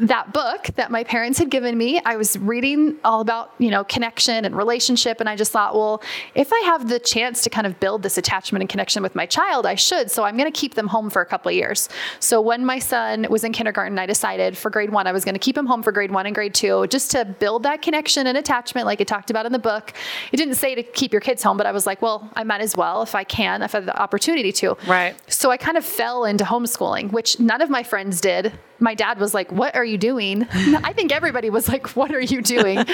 that 0.00 0.32
book 0.32 0.66
that 0.76 0.90
my 0.90 1.04
parents 1.04 1.38
had 1.38 1.50
given 1.50 1.76
me, 1.76 2.00
I 2.04 2.16
was 2.16 2.38
reading 2.38 2.96
all 3.04 3.20
about, 3.20 3.52
you 3.58 3.70
know, 3.70 3.84
connection 3.84 4.44
and 4.44 4.56
relationship. 4.56 5.20
And 5.20 5.28
I 5.28 5.36
just 5.36 5.52
thought, 5.52 5.74
well, 5.74 6.02
if 6.34 6.52
I 6.52 6.60
have 6.66 6.88
the 6.88 6.98
chance 6.98 7.42
to 7.42 7.50
kind 7.50 7.66
of 7.66 7.80
build 7.80 8.02
this 8.02 8.16
attachment 8.16 8.62
and 8.62 8.68
connection 8.68 9.02
with 9.02 9.14
my 9.14 9.26
child, 9.26 9.66
I 9.66 9.74
should. 9.74 10.10
So 10.10 10.24
I'm 10.24 10.36
going 10.36 10.50
to 10.50 10.58
keep 10.58 10.74
them 10.74 10.86
home 10.86 11.10
for 11.10 11.22
a 11.22 11.26
couple 11.26 11.48
of 11.48 11.54
years. 11.54 11.88
So 12.20 12.40
when 12.40 12.64
my 12.64 12.78
son 12.78 13.26
was 13.28 13.44
in 13.44 13.52
kindergarten, 13.52 13.98
I 13.98 14.06
decided 14.06 14.56
for 14.56 14.70
grade 14.70 14.90
one, 14.90 15.06
I 15.06 15.12
was 15.12 15.24
going 15.24 15.34
to 15.34 15.40
keep 15.40 15.56
him 15.56 15.66
home 15.66 15.82
for 15.82 15.92
grade 15.92 16.10
one 16.10 16.26
and 16.26 16.34
grade 16.34 16.54
two, 16.54 16.86
just 16.88 17.10
to 17.12 17.24
build 17.24 17.64
that 17.64 17.82
connection 17.82 18.26
and 18.26 18.38
attachment, 18.38 18.86
like 18.86 19.00
it 19.00 19.08
talked 19.08 19.30
about 19.30 19.46
in 19.46 19.52
the 19.52 19.58
book. 19.58 19.92
It 20.32 20.36
didn't 20.36 20.54
say 20.54 20.74
to 20.74 20.82
keep 20.82 21.12
your 21.12 21.20
kids 21.20 21.42
home, 21.42 21.56
but 21.56 21.66
I 21.66 21.72
was 21.72 21.86
like, 21.86 22.00
well, 22.02 22.30
I 22.34 22.44
might 22.44 22.60
as 22.60 22.76
well 22.76 23.02
if 23.02 23.14
I 23.14 23.24
can, 23.24 23.62
if 23.62 23.74
I 23.74 23.78
have 23.78 23.86
the 23.86 24.00
opportunity 24.00 24.52
to. 24.52 24.76
Right. 24.86 25.16
So 25.32 25.50
I 25.50 25.56
kind 25.56 25.76
of 25.76 25.84
fell 25.84 26.24
into 26.24 26.44
homeschooling, 26.44 27.12
which 27.12 27.40
none 27.40 27.60
of 27.60 27.70
my 27.70 27.82
friends 27.82 28.20
did 28.20 28.52
my 28.80 28.94
dad 28.94 29.18
was 29.18 29.34
like, 29.34 29.50
What 29.52 29.74
are 29.76 29.84
you 29.84 29.98
doing? 29.98 30.46
I 30.52 30.92
think 30.92 31.12
everybody 31.12 31.50
was 31.50 31.68
like, 31.68 31.88
What 31.96 32.12
are 32.12 32.20
you 32.20 32.42
doing? 32.42 32.78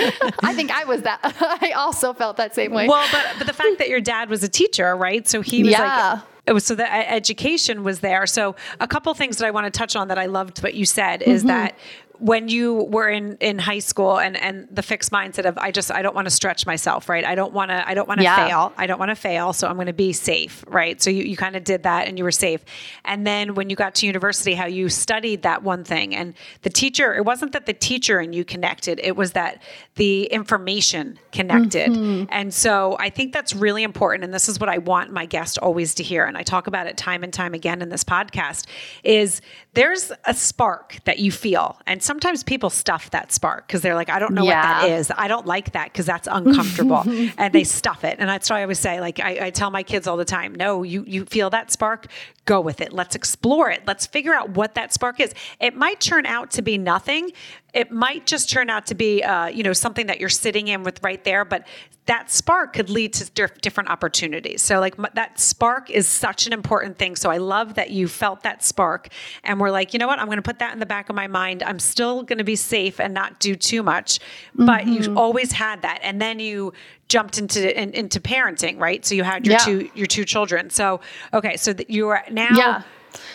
I 0.43 0.55
think 0.55 0.71
I 0.71 0.85
was 0.85 1.03
that. 1.03 1.21
I 1.63 1.73
also 1.73 2.13
felt 2.13 2.37
that 2.37 2.55
same 2.55 2.73
way. 2.73 2.89
Well, 2.89 3.07
but, 3.13 3.25
but 3.39 3.47
the 3.47 3.53
fact 3.53 3.79
that 3.79 3.89
your 3.89 4.01
dad 4.01 4.29
was 4.29 4.43
a 4.43 4.49
teacher, 4.49 4.97
right? 4.97 5.27
So 5.27 5.41
he 5.41 5.63
was 5.63 5.73
yeah. 5.73 6.13
like, 6.13 6.23
it 6.47 6.53
was 6.53 6.65
so 6.65 6.75
the 6.75 6.93
education 6.93 7.85
was 7.85 8.01
there. 8.01 8.27
So 8.27 8.55
a 8.79 8.87
couple 8.87 9.13
things 9.15 9.39
that 9.39 9.47
I 9.47 9.51
want 9.51 9.73
to 9.73 9.77
touch 9.77 9.97
on 9.97 10.09
that 10.09 10.19
I 10.19 10.27
loved 10.27 10.63
what 10.63 10.75
you 10.75 10.85
said 10.85 11.23
is 11.23 11.41
mm-hmm. 11.41 11.49
that 11.49 11.79
when 12.19 12.49
you 12.49 12.75
were 12.75 13.08
in 13.08 13.37
in 13.40 13.58
high 13.58 13.81
school 13.81 14.19
and 14.19 14.37
and 14.37 14.69
the 14.70 14.82
fixed 14.82 15.11
mindset 15.11 15.46
of 15.46 15.58
I 15.58 15.70
just 15.70 15.90
I 15.90 16.02
don't 16.02 16.14
want 16.14 16.26
to 16.26 16.31
stretch 16.31 16.66
myself, 16.66 17.08
right? 17.08 17.25
I 17.25 17.34
don't 17.34 17.52
want 17.52 17.70
to 17.70 17.88
I 17.88 17.94
don't 17.94 18.06
want 18.06 18.19
to 18.19 18.25
yeah. 18.25 18.46
fail. 18.46 18.72
I 18.76 18.87
don't 18.87 18.99
want 18.99 19.11
to 19.11 19.16
fail, 19.16 19.52
so 19.52 19.66
I'm 19.66 19.75
going 19.75 19.88
to 19.88 19.93
be 19.93 20.12
safe, 20.12 20.64
right? 20.69 21.00
So 21.02 21.11
you 21.11 21.25
you 21.25 21.37
kind 21.37 21.56
of 21.56 21.64
did 21.64 21.82
that 21.82 22.06
and 22.06 22.16
you 22.16 22.25
were 22.25 22.31
safe. 22.31 22.64
And 23.05 23.26
then 23.26 23.55
when 23.55 23.69
you 23.69 23.76
got 23.76 23.96
to 23.96 24.06
university 24.06 24.55
how 24.55 24.66
you 24.66 24.88
studied 24.88 25.43
that 25.43 25.62
one 25.62 25.82
thing 25.82 26.14
and 26.14 26.34
the 26.62 26.70
teacher 26.70 27.14
it 27.14 27.25
wasn't 27.25 27.52
that 27.52 27.66
the 27.66 27.75
teacher 27.75 28.20
and 28.20 28.34
you 28.34 28.44
connected, 28.44 29.00
it 29.02 29.16
was 29.16 29.32
that 29.32 29.62
the 29.96 30.25
information 30.26 31.19
connected. 31.32 31.90
Mm-hmm. 31.90 32.25
And 32.28 32.55
so 32.55 32.96
I 33.00 33.11
think 33.11 33.32
that's 33.32 33.55
really 33.55 33.82
important 33.82 34.25
and 34.25 34.32
this 34.32 34.49
is 34.49 34.61
what 34.61 34.69
I 34.69 34.78
want 34.78 35.11
my 35.11 35.26
guest 35.26 35.58
always 35.58 35.94
to 35.96 36.02
hear 36.02 36.25
and 36.25 36.37
I 36.37 36.43
talk 36.43 36.66
about 36.69 36.87
it 36.87 36.96
time 36.96 37.25
and 37.25 37.32
time 37.32 37.55
again 37.55 37.82
in 37.82 37.88
this 37.88 38.05
podcast 38.05 38.66
is 39.02 39.40
there's 39.72 40.12
a 40.26 40.34
spark 40.34 40.99
that 41.05 41.19
you 41.19 41.32
feel 41.32 41.81
and 41.87 42.04
sometimes 42.05 42.45
people 42.45 42.71
stuff 42.71 43.11
that 43.11 43.33
spark 43.33 43.67
because 43.67 43.83
they're 43.83 43.95
like, 43.95 44.11
I 44.11 44.19
don't 44.19 44.35
know 44.35 44.45
yeah. 44.45 44.83
what 44.83 44.89
that 44.89 44.99
is. 44.99 45.12
I 45.17 45.29
don't 45.29 45.47
like 45.47 45.73
that 45.73 45.93
because 45.93 46.06
that's 46.06 46.29
uncomfortable. 46.31 47.03
and 47.39 47.53
they 47.53 47.65
stuff 47.65 48.05
it. 48.05 48.17
And 48.19 48.29
that's 48.29 48.51
why 48.51 48.61
I 48.61 48.62
always 48.62 48.79
say, 48.79 49.01
like, 49.01 49.21
I, 49.21 49.47
I, 49.47 49.51
tell 49.51 49.71
my 49.71 49.83
kids 49.83 50.06
all 50.06 50.17
the 50.17 50.25
time, 50.25 50.55
no, 50.55 50.83
you, 50.83 51.05
you 51.06 51.25
feel 51.25 51.51
that 51.51 51.71
spark, 51.71 52.06
go 52.45 52.61
with 52.61 52.81
it. 52.81 52.93
Let's 52.93 53.15
explore 53.15 53.71
it. 53.71 53.83
Let's 53.87 54.06
figure 54.06 54.35
out 54.35 54.51
what 54.51 54.75
that 54.75 54.93
spark 54.93 55.21
is. 55.21 55.35
It 55.61 55.77
might 55.77 56.01
turn 56.01 56.27
out 56.27 56.51
to 56.53 56.62
be 56.62 56.79
nothing. 56.79 57.31
It 57.75 57.91
might 57.91 58.26
just 58.26 58.49
turn 58.50 58.71
out 58.71 58.87
to 58.87 58.94
be, 58.94 59.23
uh, 59.23 59.47
you 59.47 59.62
know, 59.62 59.73
something 59.73 60.06
that 60.06 60.21
you're 60.21 60.29
sitting 60.29 60.69
in 60.69 60.82
with 60.82 61.03
right 61.03 61.23
there. 61.25 61.44
But 61.44 61.67
that 62.06 62.31
spark 62.31 62.75
could 62.75 62.91
lead 62.91 63.15
to 63.15 63.31
diff- 63.31 63.61
different 63.61 63.91
opportunities. 63.91 64.62
So, 64.62 64.79
like 64.79 64.99
m- 64.99 65.06
that 65.15 65.41
spark 65.41 65.91
is 65.91 66.06
such 66.06 66.47
an 66.47 66.53
important 66.53 66.99
thing. 66.99 67.17
So, 67.17 67.31
I 67.31 67.38
love 67.38 67.75
that 67.75 67.91
you 67.91 68.09
felt 68.09 68.43
that 68.43 68.62
spark, 68.62 69.09
and 69.43 69.59
we're 69.61 69.71
like, 69.71 69.93
you 69.93 69.99
know 69.99 70.06
what? 70.06 70.19
I'm 70.19 70.26
going 70.26 70.37
to 70.37 70.43
put 70.43 70.59
that 70.59 70.73
in 70.73 70.81
the 70.81 70.87
back 70.87 71.09
of 71.09 71.17
my 71.17 71.26
mind. 71.26 71.62
I'm 71.62 71.79
still 71.79 72.23
going 72.23 72.38
to 72.38 72.44
be 72.44 72.56
safe 72.56 73.00
and 73.00 73.15
not 73.15 73.41
do 73.41 73.55
too 73.55 73.82
much. 73.82 74.21
But 74.55 74.82
mm-hmm. 74.82 75.11
you 75.11 75.17
always 75.17 75.53
had 75.53 75.82
that, 75.82 76.00
and 76.03 76.21
then 76.21 76.38
you 76.38 76.73
jumped 77.09 77.38
into 77.38 77.81
in, 77.81 77.91
into 77.93 78.21
parenting, 78.21 78.79
right? 78.79 79.05
So 79.05 79.15
you 79.15 79.25
had 79.25 79.47
your 79.47 79.55
yeah. 79.55 79.65
two 79.65 79.91
your 79.94 80.06
two 80.06 80.25
children. 80.25 80.71
So 80.71 81.00
okay, 81.32 81.56
so 81.56 81.73
that 81.73 81.91
you 81.91 82.09
are 82.09 82.25
now. 82.31 82.49
Yeah. 82.53 82.82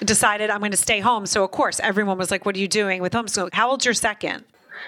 Decided 0.03 0.49
I'm 0.49 0.59
going 0.59 0.71
to 0.71 0.77
stay 0.77 0.99
home. 0.99 1.25
So 1.25 1.43
of 1.43 1.51
course, 1.51 1.79
everyone 1.79 2.17
was 2.17 2.31
like, 2.31 2.45
"What 2.45 2.55
are 2.55 2.59
you 2.59 2.67
doing 2.67 3.01
with 3.01 3.13
homeschool?" 3.13 3.53
How 3.53 3.69
old's 3.69 3.85
your 3.85 3.93
second? 3.93 4.45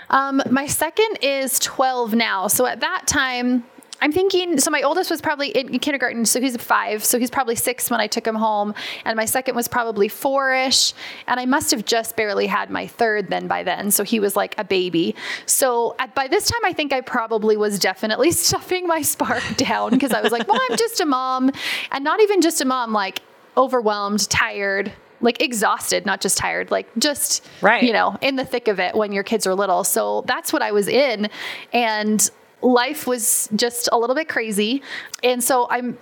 Um, 0.10 0.42
my 0.50 0.68
second 0.68 1.20
is 1.22 1.60
12 1.60 2.14
now. 2.14 2.48
So 2.48 2.66
at 2.66 2.80
that 2.80 3.08
time, 3.08 3.66
I'm 4.04 4.12
thinking, 4.12 4.60
so 4.60 4.72
my 4.72 4.82
oldest 4.82 5.12
was 5.12 5.22
probably 5.22 5.50
in 5.50 5.78
kindergarten, 5.78 6.26
so 6.26 6.42
he's 6.42 6.58
five, 6.58 7.04
so 7.04 7.20
he's 7.20 7.30
probably 7.30 7.56
six 7.56 7.92
when 7.92 8.00
I 8.00 8.08
took 8.08 8.26
him 8.26 8.34
home, 8.34 8.74
and 9.06 9.16
my 9.16 9.26
second 9.26 9.56
was 9.56 9.68
probably 9.68 10.08
four 10.08 10.56
ish, 10.56 10.94
and 11.28 11.40
I 11.40 11.46
must 11.46 11.70
have 11.70 11.86
just 11.86 12.16
barely 12.16 12.48
had 12.48 12.72
my 12.72 12.88
third 12.88 13.30
then 13.30 13.48
by 13.48 13.62
then, 13.62 13.92
so 13.92 14.04
he 14.04 14.20
was 14.20 14.36
like 14.36 14.56
a 14.58 14.64
baby. 14.64 15.14
So 15.46 15.96
at, 16.00 16.16
by 16.16 16.28
this 16.28 16.48
time, 16.48 16.62
I 16.66 16.74
think 16.74 16.94
I 16.94 17.02
probably 17.02 17.58
was 17.58 17.78
definitely 17.78 18.32
stuffing 18.32 18.88
my 18.88 19.04
spark 19.04 19.44
down 19.56 19.92
because 19.92 20.14
I 20.14 20.22
was 20.22 20.32
like, 20.32 20.48
well, 20.48 20.60
I'm 20.68 20.78
just 20.78 21.00
a 21.00 21.06
mom, 21.06 21.52
and 21.92 22.04
not 22.04 22.20
even 22.22 22.42
just 22.42 22.60
a 22.60 22.66
mom, 22.66 22.94
like 22.94 23.22
overwhelmed, 23.62 24.28
tired, 24.30 24.92
like 25.22 25.42
exhausted, 25.42 26.06
not 26.06 26.20
just 26.20 26.38
tired, 26.38 26.72
like 26.72 26.88
just, 26.98 27.48
right. 27.62 27.84
you 27.84 27.94
know, 27.94 28.18
in 28.22 28.36
the 28.36 28.46
thick 28.46 28.68
of 28.68 28.80
it 28.80 28.96
when 28.96 29.12
your 29.12 29.24
kids 29.24 29.46
are 29.46 29.54
little. 29.54 29.84
So 29.84 30.24
that's 30.26 30.52
what 30.52 30.62
I 30.62 30.72
was 30.72 30.88
in. 30.88 31.30
And 31.72 32.30
life 32.62 33.06
was 33.06 33.48
just 33.56 33.88
a 33.92 33.98
little 33.98 34.16
bit 34.16 34.28
crazy. 34.28 34.82
And 35.24 35.44
so 35.44 35.68
I'm 35.70 35.98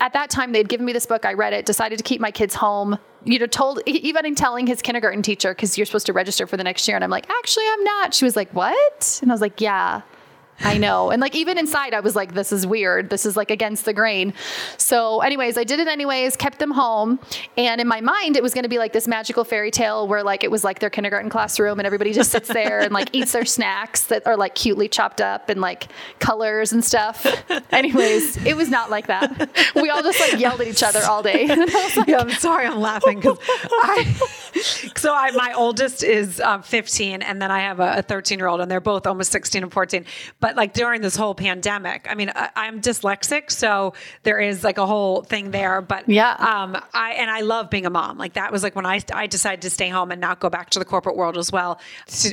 at 0.00 0.12
that 0.14 0.30
time 0.30 0.52
they'd 0.52 0.68
given 0.68 0.86
me 0.86 0.94
this 0.94 1.04
book 1.04 1.26
i 1.26 1.34
read 1.34 1.52
it 1.52 1.66
decided 1.66 1.98
to 1.98 2.02
keep 2.02 2.18
my 2.18 2.30
kids 2.30 2.54
home 2.54 2.98
you 3.24 3.38
know 3.38 3.46
told 3.46 3.82
even 3.86 4.24
in 4.24 4.34
telling 4.34 4.66
his 4.66 4.80
kindergarten 4.80 5.20
teacher 5.20 5.52
because 5.52 5.76
you're 5.76 5.84
supposed 5.84 6.06
to 6.06 6.12
register 6.14 6.46
for 6.46 6.56
the 6.56 6.64
next 6.64 6.88
year 6.88 6.96
and 6.96 7.04
i'm 7.04 7.10
like 7.10 7.28
actually 7.28 7.64
i'm 7.70 7.84
not 7.84 8.14
she 8.14 8.24
was 8.24 8.34
like 8.34 8.50
what 8.54 9.18
and 9.20 9.30
i 9.30 9.34
was 9.34 9.42
like 9.42 9.60
yeah 9.60 10.00
I 10.60 10.78
know. 10.78 11.10
And 11.10 11.20
like 11.20 11.34
even 11.34 11.58
inside, 11.58 11.94
I 11.94 12.00
was 12.00 12.14
like, 12.14 12.34
this 12.34 12.52
is 12.52 12.66
weird. 12.66 13.10
This 13.10 13.26
is 13.26 13.36
like 13.36 13.50
against 13.50 13.84
the 13.84 13.92
grain. 13.92 14.32
So, 14.78 15.20
anyways, 15.20 15.58
I 15.58 15.64
did 15.64 15.80
it 15.80 15.88
anyways, 15.88 16.36
kept 16.36 16.58
them 16.58 16.70
home. 16.70 17.18
And 17.56 17.80
in 17.80 17.88
my 17.88 18.00
mind, 18.00 18.36
it 18.36 18.42
was 18.42 18.54
going 18.54 18.62
to 18.62 18.68
be 18.68 18.78
like 18.78 18.92
this 18.92 19.08
magical 19.08 19.44
fairy 19.44 19.70
tale 19.70 20.06
where 20.06 20.22
like 20.22 20.44
it 20.44 20.50
was 20.50 20.64
like 20.64 20.78
their 20.78 20.90
kindergarten 20.90 21.30
classroom 21.30 21.80
and 21.80 21.86
everybody 21.86 22.12
just 22.12 22.30
sits 22.30 22.48
there 22.48 22.80
and 22.80 22.92
like 22.92 23.08
eats 23.12 23.32
their 23.32 23.44
snacks 23.44 24.06
that 24.06 24.26
are 24.26 24.36
like 24.36 24.54
cutely 24.54 24.88
chopped 24.88 25.20
up 25.20 25.48
and 25.48 25.60
like 25.60 25.88
colors 26.18 26.72
and 26.72 26.84
stuff. 26.84 27.26
anyways, 27.72 28.44
it 28.44 28.56
was 28.56 28.68
not 28.70 28.90
like 28.90 29.06
that. 29.08 29.50
We 29.74 29.90
all 29.90 30.02
just 30.02 30.20
like 30.20 30.40
yelled 30.40 30.60
at 30.60 30.68
each 30.68 30.82
other 30.82 31.00
all 31.04 31.22
day. 31.22 31.48
Like, 31.96 32.08
yeah, 32.08 32.18
I'm 32.18 32.30
sorry, 32.30 32.66
I'm 32.66 32.80
laughing 32.80 33.20
because 33.20 33.38
I. 33.40 34.16
So 34.96 35.12
I, 35.12 35.32
my 35.32 35.52
oldest 35.52 36.02
is 36.02 36.40
um, 36.40 36.62
15, 36.62 37.22
and 37.22 37.42
then 37.42 37.50
I 37.50 37.60
have 37.60 37.80
a 37.80 38.02
13 38.02 38.38
year 38.38 38.46
old, 38.48 38.60
and 38.60 38.70
they're 38.70 38.80
both 38.80 39.06
almost 39.06 39.32
16 39.32 39.64
and 39.64 39.72
14. 39.72 40.04
But 40.44 40.56
like 40.56 40.74
during 40.74 41.00
this 41.00 41.16
whole 41.16 41.34
pandemic, 41.34 42.06
I 42.06 42.14
mean, 42.14 42.30
I, 42.34 42.50
I'm 42.54 42.82
dyslexic, 42.82 43.50
so 43.50 43.94
there 44.24 44.38
is 44.38 44.62
like 44.62 44.76
a 44.76 44.84
whole 44.84 45.22
thing 45.22 45.52
there. 45.52 45.80
But 45.80 46.06
Yeah. 46.06 46.32
um, 46.34 46.76
I 46.92 47.12
and 47.12 47.30
I 47.30 47.40
love 47.40 47.70
being 47.70 47.86
a 47.86 47.90
mom. 47.90 48.18
Like 48.18 48.34
that 48.34 48.52
was 48.52 48.62
like 48.62 48.76
when 48.76 48.84
I 48.84 49.00
I 49.10 49.26
decided 49.26 49.62
to 49.62 49.70
stay 49.70 49.88
home 49.88 50.10
and 50.12 50.20
not 50.20 50.40
go 50.40 50.50
back 50.50 50.68
to 50.70 50.78
the 50.78 50.84
corporate 50.84 51.16
world 51.16 51.38
as 51.38 51.50
well. 51.50 51.80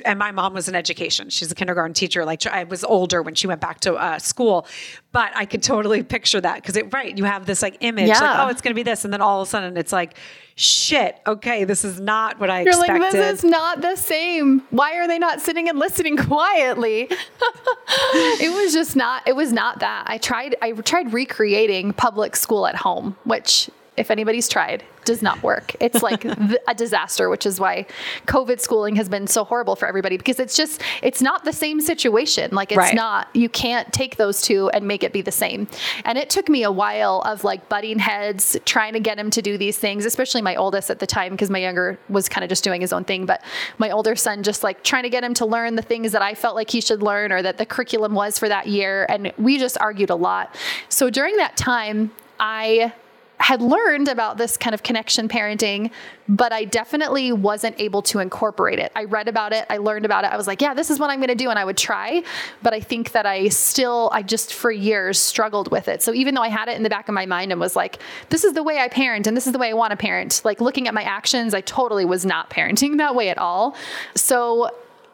And 0.03 0.19
my 0.19 0.31
mom 0.31 0.53
was 0.53 0.67
in 0.67 0.75
education; 0.75 1.29
she's 1.29 1.53
a 1.53 1.55
kindergarten 1.55 1.93
teacher. 1.93 2.25
Like 2.25 2.45
I 2.45 2.65
was 2.65 2.83
older 2.83 3.21
when 3.21 3.33
she 3.33 3.47
went 3.47 3.61
back 3.61 3.79
to 3.81 3.93
uh, 3.93 4.19
school, 4.19 4.67
but 5.13 5.31
I 5.33 5.45
could 5.45 5.63
totally 5.63 6.03
picture 6.03 6.41
that 6.41 6.55
because 6.55 6.75
it 6.75 6.91
right 6.93 7.17
you 7.17 7.23
have 7.23 7.45
this 7.45 7.61
like 7.61 7.77
image 7.79 8.09
like 8.09 8.39
oh 8.39 8.49
it's 8.49 8.59
going 8.61 8.75
to 8.75 8.75
be 8.75 8.83
this, 8.83 9.05
and 9.05 9.13
then 9.13 9.21
all 9.21 9.41
of 9.41 9.47
a 9.47 9.49
sudden 9.49 9.77
it's 9.77 9.93
like 9.93 10.17
shit. 10.61 11.17
Okay, 11.25 11.63
this 11.63 11.83
is 11.83 11.99
not 11.99 12.39
what 12.39 12.49
I 12.49 12.61
expected. 12.61 12.87
You're 12.87 12.97
expected. 12.97 13.19
like, 13.19 13.29
this 13.29 13.43
is 13.43 13.49
not 13.49 13.81
the 13.81 13.95
same. 13.95 14.61
Why 14.69 14.97
are 14.97 15.07
they 15.07 15.19
not 15.19 15.41
sitting 15.41 15.67
and 15.67 15.79
listening 15.79 16.17
quietly? 16.27 17.07
it 17.09 18.53
was 18.53 18.73
just 18.73 18.95
not, 18.95 19.27
it 19.27 19.35
was 19.35 19.51
not 19.51 19.79
that. 19.79 20.05
I 20.07 20.17
tried, 20.17 20.55
I 20.61 20.71
tried 20.73 21.13
recreating 21.13 21.93
public 21.93 22.35
school 22.35 22.67
at 22.67 22.75
home, 22.75 23.17
which 23.23 23.69
if 23.97 24.09
anybody's 24.09 24.47
tried, 24.47 24.83
does 25.03 25.21
not 25.21 25.43
work. 25.43 25.75
It's 25.81 26.01
like 26.09 26.23
a 26.23 26.73
disaster, 26.75 27.29
which 27.29 27.45
is 27.45 27.59
why 27.59 27.85
COVID 28.25 28.61
schooling 28.61 28.95
has 28.95 29.09
been 29.09 29.27
so 29.27 29.43
horrible 29.43 29.75
for 29.75 29.85
everybody 29.87 30.15
because 30.15 30.39
it's 30.39 30.55
just, 30.55 30.81
it's 31.03 31.21
not 31.21 31.43
the 31.43 31.51
same 31.51 31.81
situation. 31.81 32.51
Like 32.53 32.71
it's 32.71 32.77
Right. 32.77 32.95
not, 32.95 33.27
you 33.33 33.49
can't 33.49 33.91
take 33.91 34.15
those 34.15 34.41
two 34.41 34.69
and 34.69 34.87
make 34.87 35.03
it 35.03 35.11
be 35.11 35.21
the 35.21 35.31
same. 35.31 35.67
And 36.05 36.17
it 36.17 36.29
took 36.29 36.47
me 36.47 36.63
a 36.63 36.71
while 36.71 37.21
of 37.25 37.43
like 37.43 37.67
butting 37.67 37.99
heads, 37.99 38.57
trying 38.65 38.93
to 38.93 38.99
get 38.99 39.19
him 39.19 39.29
to 39.31 39.41
do 39.41 39.57
these 39.57 39.77
things, 39.77 40.05
especially 40.05 40.41
my 40.41 40.55
oldest 40.55 40.89
at 40.89 40.99
the 40.99 41.07
time, 41.07 41.33
because 41.33 41.49
my 41.49 41.59
younger 41.59 41.99
was 42.07 42.29
kind 42.29 42.43
of 42.45 42.49
just 42.49 42.63
doing 42.63 42.79
his 42.79 42.93
own 42.93 43.03
thing. 43.03 43.25
But 43.25 43.43
my 43.77 43.91
older 43.91 44.15
son, 44.15 44.41
just 44.43 44.63
like 44.63 44.83
trying 44.83 45.03
to 45.03 45.09
get 45.09 45.23
him 45.23 45.33
to 45.35 45.45
learn 45.45 45.75
the 45.75 45.81
things 45.81 46.13
that 46.13 46.21
I 46.21 46.33
felt 46.33 46.55
like 46.55 46.69
he 46.69 46.79
should 46.79 47.03
learn 47.03 47.31
or 47.33 47.41
that 47.41 47.57
the 47.57 47.65
curriculum 47.65 48.13
was 48.13 48.39
for 48.39 48.47
that 48.47 48.67
year. 48.67 49.05
And 49.09 49.33
we 49.37 49.57
just 49.57 49.77
argued 49.81 50.11
a 50.11 50.15
lot. 50.15 50.55
So 50.87 51.09
during 51.09 51.35
that 51.37 51.57
time, 51.57 52.11
I 52.39 52.93
had 53.41 53.61
learned 53.61 54.07
about 54.07 54.37
this 54.37 54.55
kind 54.55 54.73
of 54.73 54.83
connection 54.83 55.27
parenting, 55.27 55.91
but 56.29 56.53
I 56.53 56.63
definitely 56.63 57.31
wasn't 57.31 57.79
able 57.79 58.01
to 58.03 58.19
incorporate 58.19 58.79
it. 58.79 58.91
I 58.95 59.05
read 59.05 59.27
about 59.27 59.51
it, 59.51 59.65
I 59.69 59.77
learned 59.77 60.05
about 60.05 60.23
it. 60.23 60.31
I 60.31 60.37
was 60.37 60.47
like, 60.47 60.61
yeah, 60.61 60.73
this 60.73 60.89
is 60.89 60.99
what 60.99 61.09
I'm 61.09 61.19
going 61.19 61.29
to 61.29 61.35
do. 61.35 61.49
And 61.49 61.57
I 61.57 61.65
would 61.65 61.77
try. 61.77 62.23
But 62.61 62.73
I 62.73 62.79
think 62.79 63.11
that 63.13 63.25
I 63.25 63.49
still, 63.49 64.09
I 64.13 64.21
just 64.21 64.53
for 64.53 64.71
years 64.71 65.19
struggled 65.19 65.71
with 65.71 65.87
it. 65.87 66.01
So 66.03 66.13
even 66.13 66.35
though 66.35 66.41
I 66.41 66.49
had 66.49 66.69
it 66.69 66.77
in 66.77 66.83
the 66.83 66.89
back 66.89 67.09
of 67.09 67.15
my 67.15 67.25
mind 67.25 67.51
and 67.51 67.59
was 67.59 67.75
like, 67.75 67.99
this 68.29 68.43
is 68.43 68.53
the 68.53 68.63
way 68.63 68.77
I 68.77 68.87
parent 68.87 69.27
and 69.27 69.35
this 69.35 69.47
is 69.47 69.53
the 69.53 69.59
way 69.59 69.69
I 69.69 69.73
want 69.73 69.91
to 69.91 69.97
parent, 69.97 70.41
like 70.45 70.61
looking 70.61 70.87
at 70.87 70.93
my 70.93 71.03
actions, 71.03 71.53
I 71.53 71.61
totally 71.61 72.05
was 72.05 72.25
not 72.25 72.49
parenting 72.49 72.97
that 72.97 73.15
way 73.15 73.29
at 73.29 73.37
all. 73.37 73.75
So 74.15 74.69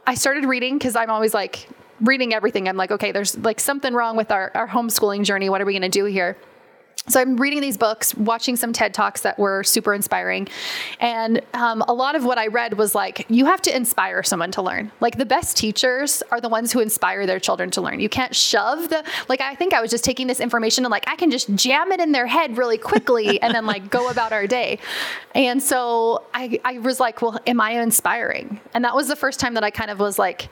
I 0.06 0.16
started 0.16 0.46
reading 0.46 0.78
because 0.78 0.96
I'm 0.96 1.10
always 1.10 1.34
like, 1.34 1.68
reading 2.02 2.32
everything. 2.32 2.70
I'm 2.70 2.78
like, 2.78 2.92
okay, 2.92 3.12
there's 3.12 3.36
like 3.40 3.60
something 3.60 3.92
wrong 3.92 4.16
with 4.16 4.32
our, 4.32 4.52
our 4.54 4.68
homeschooling 4.68 5.24
journey. 5.24 5.50
What 5.50 5.62
are 5.62 5.66
we 5.66 5.74
going 5.74 5.82
to 5.82 5.90
do 5.90 6.06
here? 6.06 6.38
So 7.10 7.22
I'm 7.22 7.38
reading 7.38 7.62
these 7.62 7.78
books, 7.78 8.14
watching 8.16 8.58
some 8.58 8.74
TED 8.74 8.94
Talks 8.94 9.22
that 9.22 9.40
were 9.40 9.64
super 9.64 9.94
inspiring. 9.94 10.50
And 11.00 11.42
um, 11.54 11.82
a 11.88 11.94
lot 11.94 12.16
of 12.16 12.26
what 12.26 12.38
I 12.38 12.48
read 12.48 12.74
was 12.74 12.94
like, 12.94 13.26
you 13.30 13.46
have 13.46 13.62
to 13.62 13.76
inspire 13.76 14.24
someone 14.24 14.52
to 14.52 14.62
learn. 14.62 14.92
Like 15.00 15.18
the 15.18 15.26
best 15.26 15.56
teachers 15.56 16.22
are 16.32 16.42
the 16.42 16.50
ones 16.50 16.74
who 16.74 16.82
inspire 16.82 17.26
their 17.26 17.40
children 17.40 17.72
to 17.72 17.82
learn. 17.82 18.02
You 18.02 18.10
can't 18.10 18.36
shove 18.36 18.90
the, 18.90 19.06
like, 19.30 19.40
I 19.40 19.56
think 19.56 19.74
I 19.74 19.80
was 19.80 19.90
just 19.90 20.04
taking 20.04 20.28
this 20.28 20.42
information 20.42 20.84
and 20.84 20.92
like, 20.92 21.08
I 21.08 21.16
can 21.16 21.32
just 21.32 21.54
jam 21.56 21.94
it 21.94 22.02
in 22.02 22.12
their 22.12 22.28
head 22.28 22.58
really 22.58 22.78
quickly 22.78 23.42
and 23.42 23.54
then 23.54 23.66
like 23.66 23.90
go 23.90 24.10
about 24.10 24.34
our 24.34 24.46
day. 24.46 24.80
And 25.34 25.64
so 25.64 26.26
I, 26.34 26.60
I 26.66 26.80
was 26.80 27.00
like, 27.00 27.22
well, 27.22 27.40
am 27.48 27.62
I 27.62 27.82
inspiring? 27.82 28.60
And 28.74 28.84
that 28.84 28.96
was 28.96 29.08
the 29.08 29.16
first 29.16 29.40
time 29.40 29.54
that 29.54 29.64
I 29.64 29.70
kind 29.70 29.92
of 29.92 30.00
was 30.00 30.20
like, 30.20 30.50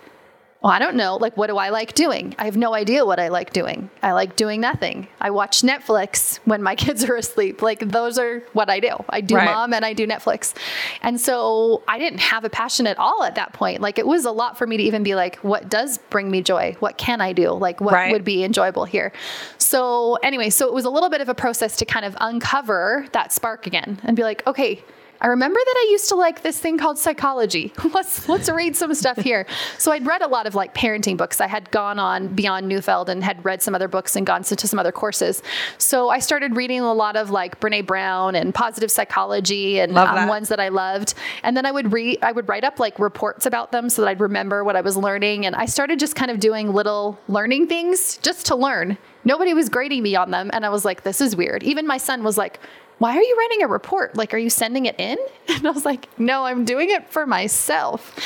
well, 0.65 0.73
I 0.73 0.79
don't 0.79 0.95
know. 0.95 1.17
Like, 1.17 1.37
what 1.37 1.45
do 1.45 1.57
I 1.57 1.69
like 1.69 1.93
doing? 1.93 2.33
I 2.39 2.45
have 2.45 2.57
no 2.57 2.73
idea 2.73 3.05
what 3.05 3.19
I 3.19 3.27
like 3.27 3.53
doing. 3.53 3.87
I 4.01 4.13
like 4.13 4.35
doing 4.35 4.59
nothing. 4.61 5.07
I 5.21 5.29
watch 5.29 5.61
Netflix 5.61 6.37
when 6.45 6.63
my 6.63 6.73
kids 6.83 7.03
are 7.03 7.15
asleep. 7.15 7.61
Like, 7.61 7.81
those 7.87 8.17
are 8.17 8.39
what 8.53 8.67
I 8.67 8.79
do. 8.79 8.89
I 9.07 9.21
do 9.21 9.35
Right. 9.35 9.45
mom 9.45 9.75
and 9.75 9.85
I 9.85 9.93
do 9.93 10.07
Netflix. 10.07 10.55
And 11.03 11.21
so 11.21 11.83
I 11.87 11.99
didn't 11.99 12.17
have 12.17 12.45
a 12.45 12.49
passion 12.49 12.87
at 12.87 12.97
all 12.97 13.21
at 13.23 13.35
that 13.35 13.53
point. 13.53 13.79
Like, 13.79 13.99
it 13.99 14.07
was 14.07 14.25
a 14.25 14.31
lot 14.31 14.57
for 14.57 14.65
me 14.65 14.75
to 14.77 14.81
even 14.81 15.03
be 15.03 15.13
like, 15.13 15.35
what 15.43 15.69
does 15.69 15.99
bring 16.09 16.31
me 16.31 16.41
joy? 16.41 16.75
What 16.79 16.97
can 16.97 17.21
I 17.21 17.31
do? 17.31 17.51
Like, 17.51 17.79
what 17.79 17.93
Right. 17.93 18.11
would 18.11 18.23
be 18.23 18.43
enjoyable 18.43 18.85
here? 18.85 19.13
So, 19.59 20.15
anyway, 20.23 20.49
so 20.49 20.65
it 20.67 20.73
was 20.73 20.85
a 20.85 20.89
little 20.89 21.09
bit 21.11 21.21
of 21.21 21.29
a 21.29 21.35
process 21.35 21.77
to 21.77 21.85
kind 21.85 22.05
of 22.05 22.17
uncover 22.19 23.05
that 23.11 23.31
spark 23.31 23.67
again 23.67 23.99
and 24.03 24.17
be 24.17 24.23
like, 24.23 24.41
okay, 24.47 24.83
I 25.21 25.27
remember 25.27 25.59
that 25.63 25.75
I 25.77 25.87
used 25.91 26.09
to 26.09 26.15
like 26.15 26.41
this 26.41 26.59
thing 26.59 26.77
called 26.77 26.97
psychology. 26.97 27.73
let's 27.93 28.27
let's 28.27 28.49
read 28.49 28.75
some 28.75 28.93
stuff 28.93 29.17
here. 29.17 29.45
So 29.77 29.91
I'd 29.91 30.05
read 30.05 30.21
a 30.21 30.27
lot 30.27 30.47
of 30.47 30.55
like 30.55 30.73
parenting 30.73 31.17
books. 31.17 31.39
I 31.39 31.47
had 31.47 31.71
gone 31.71 31.99
on 31.99 32.27
Beyond 32.29 32.67
Neufeld 32.67 33.09
and 33.09 33.23
had 33.23 33.43
read 33.45 33.61
some 33.61 33.75
other 33.75 33.87
books 33.87 34.15
and 34.15 34.25
gone 34.25 34.43
to, 34.43 34.65
some 34.67 34.79
other 34.79 34.91
courses. 34.91 35.43
So 35.77 36.09
I 36.09 36.19
started 36.19 36.55
reading 36.55 36.81
a 36.81 36.93
lot 36.93 37.15
of 37.15 37.29
like 37.29 37.59
Brene 37.59 37.85
Brown 37.85 38.35
and 38.35 38.53
positive 38.53 38.89
psychology 38.89 39.79
and 39.79 39.97
um, 39.97 40.27
ones 40.27 40.49
that 40.49 40.59
I 40.59 40.69
loved. 40.69 41.13
And 41.43 41.55
then 41.55 41.65
I 41.65 41.71
would 41.71 41.93
read 41.93 42.19
I 42.21 42.31
would 42.31 42.47
write 42.49 42.63
up 42.63 42.79
like 42.79 42.99
reports 42.99 43.45
about 43.45 43.71
them 43.71 43.89
so 43.89 44.01
that 44.01 44.07
I'd 44.09 44.19
remember 44.19 44.63
what 44.63 44.75
I 44.75 44.81
was 44.81 44.97
learning. 44.97 45.45
And 45.45 45.55
I 45.55 45.65
started 45.65 45.99
just 45.99 46.15
kind 46.15 46.31
of 46.31 46.39
doing 46.39 46.73
little 46.73 47.19
learning 47.27 47.67
things 47.67 48.17
just 48.17 48.47
to 48.47 48.55
learn. 48.55 48.97
Nobody 49.23 49.53
was 49.53 49.69
grading 49.69 50.03
me 50.03 50.15
on 50.15 50.31
them. 50.31 50.51
And 50.53 50.65
I 50.65 50.69
was 50.69 50.85
like, 50.85 51.03
this 51.03 51.19
is 51.19 51.35
weird. 51.35 51.63
Even 51.63 51.87
my 51.87 51.97
son 51.97 52.23
was 52.23 52.37
like, 52.37 52.59
why 52.97 53.15
are 53.17 53.21
you 53.21 53.35
writing 53.37 53.63
a 53.63 53.67
report? 53.67 54.15
Like, 54.15 54.33
are 54.33 54.37
you 54.37 54.49
sending 54.49 54.85
it 54.85 54.95
in? 54.99 55.17
And 55.47 55.67
I 55.67 55.69
was 55.71 55.85
like, 55.85 56.07
no, 56.19 56.43
I'm 56.45 56.65
doing 56.65 56.89
it 56.89 57.07
for 57.11 57.27
myself. 57.27 58.19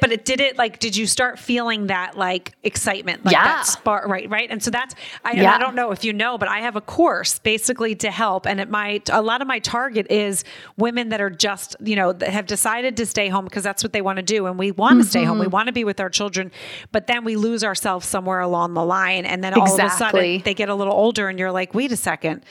But 0.00 0.10
it 0.10 0.24
did 0.24 0.40
it 0.40 0.58
like 0.58 0.80
did 0.80 0.96
you 0.96 1.06
start 1.06 1.38
feeling 1.38 1.86
that 1.86 2.18
like 2.18 2.52
excitement 2.64 3.24
like 3.24 3.32
Yeah. 3.32 3.44
that 3.44 3.66
spark 3.66 4.06
right 4.08 4.28
right 4.28 4.50
and 4.50 4.60
so 4.62 4.70
that's 4.72 4.94
I, 5.24 5.32
Yeah. 5.34 5.54
I 5.54 5.58
don't 5.58 5.74
know 5.76 5.92
if 5.92 6.04
you 6.04 6.12
know 6.12 6.36
but 6.36 6.48
I 6.48 6.58
have 6.58 6.74
a 6.76 6.80
course 6.80 7.38
basically 7.38 7.94
to 7.96 8.10
help 8.10 8.44
and 8.46 8.60
it 8.60 8.68
might 8.68 9.08
a 9.08 9.22
lot 9.22 9.40
of 9.40 9.46
my 9.48 9.60
target 9.60 10.08
is 10.10 10.44
women 10.76 11.10
that 11.10 11.20
are 11.20 11.30
just 11.30 11.76
you 11.80 11.94
know 11.96 12.12
that 12.12 12.28
have 12.30 12.46
decided 12.46 12.96
to 12.98 13.06
stay 13.06 13.28
home 13.28 13.44
because 13.44 13.62
that's 13.62 13.82
what 13.84 13.92
they 13.92 14.02
want 14.02 14.16
to 14.16 14.22
do 14.22 14.46
and 14.46 14.58
we 14.58 14.72
want 14.72 15.00
to 15.00 15.08
stay 15.08 15.22
home 15.24 15.34
Mm-hmm. 15.36 15.40
we 15.42 15.46
want 15.46 15.68
to 15.68 15.72
be 15.72 15.84
with 15.84 16.00
our 16.00 16.10
children 16.10 16.50
but 16.92 17.06
then 17.06 17.24
we 17.24 17.36
lose 17.36 17.62
ourselves 17.64 18.06
somewhere 18.06 18.40
along 18.40 18.74
the 18.74 18.84
line 18.84 19.24
and 19.24 19.42
then 19.44 19.54
all 19.54 19.72
of 19.72 19.80
a 19.80 19.90
sudden 19.90 20.42
they 20.44 20.54
get 20.54 20.68
a 20.68 20.74
little 20.74 20.92
older 20.92 21.28
and 21.28 21.38
you're 21.38 21.52
like 21.52 21.72
wait 21.72 21.92
a 21.92 21.96
second 21.96 22.44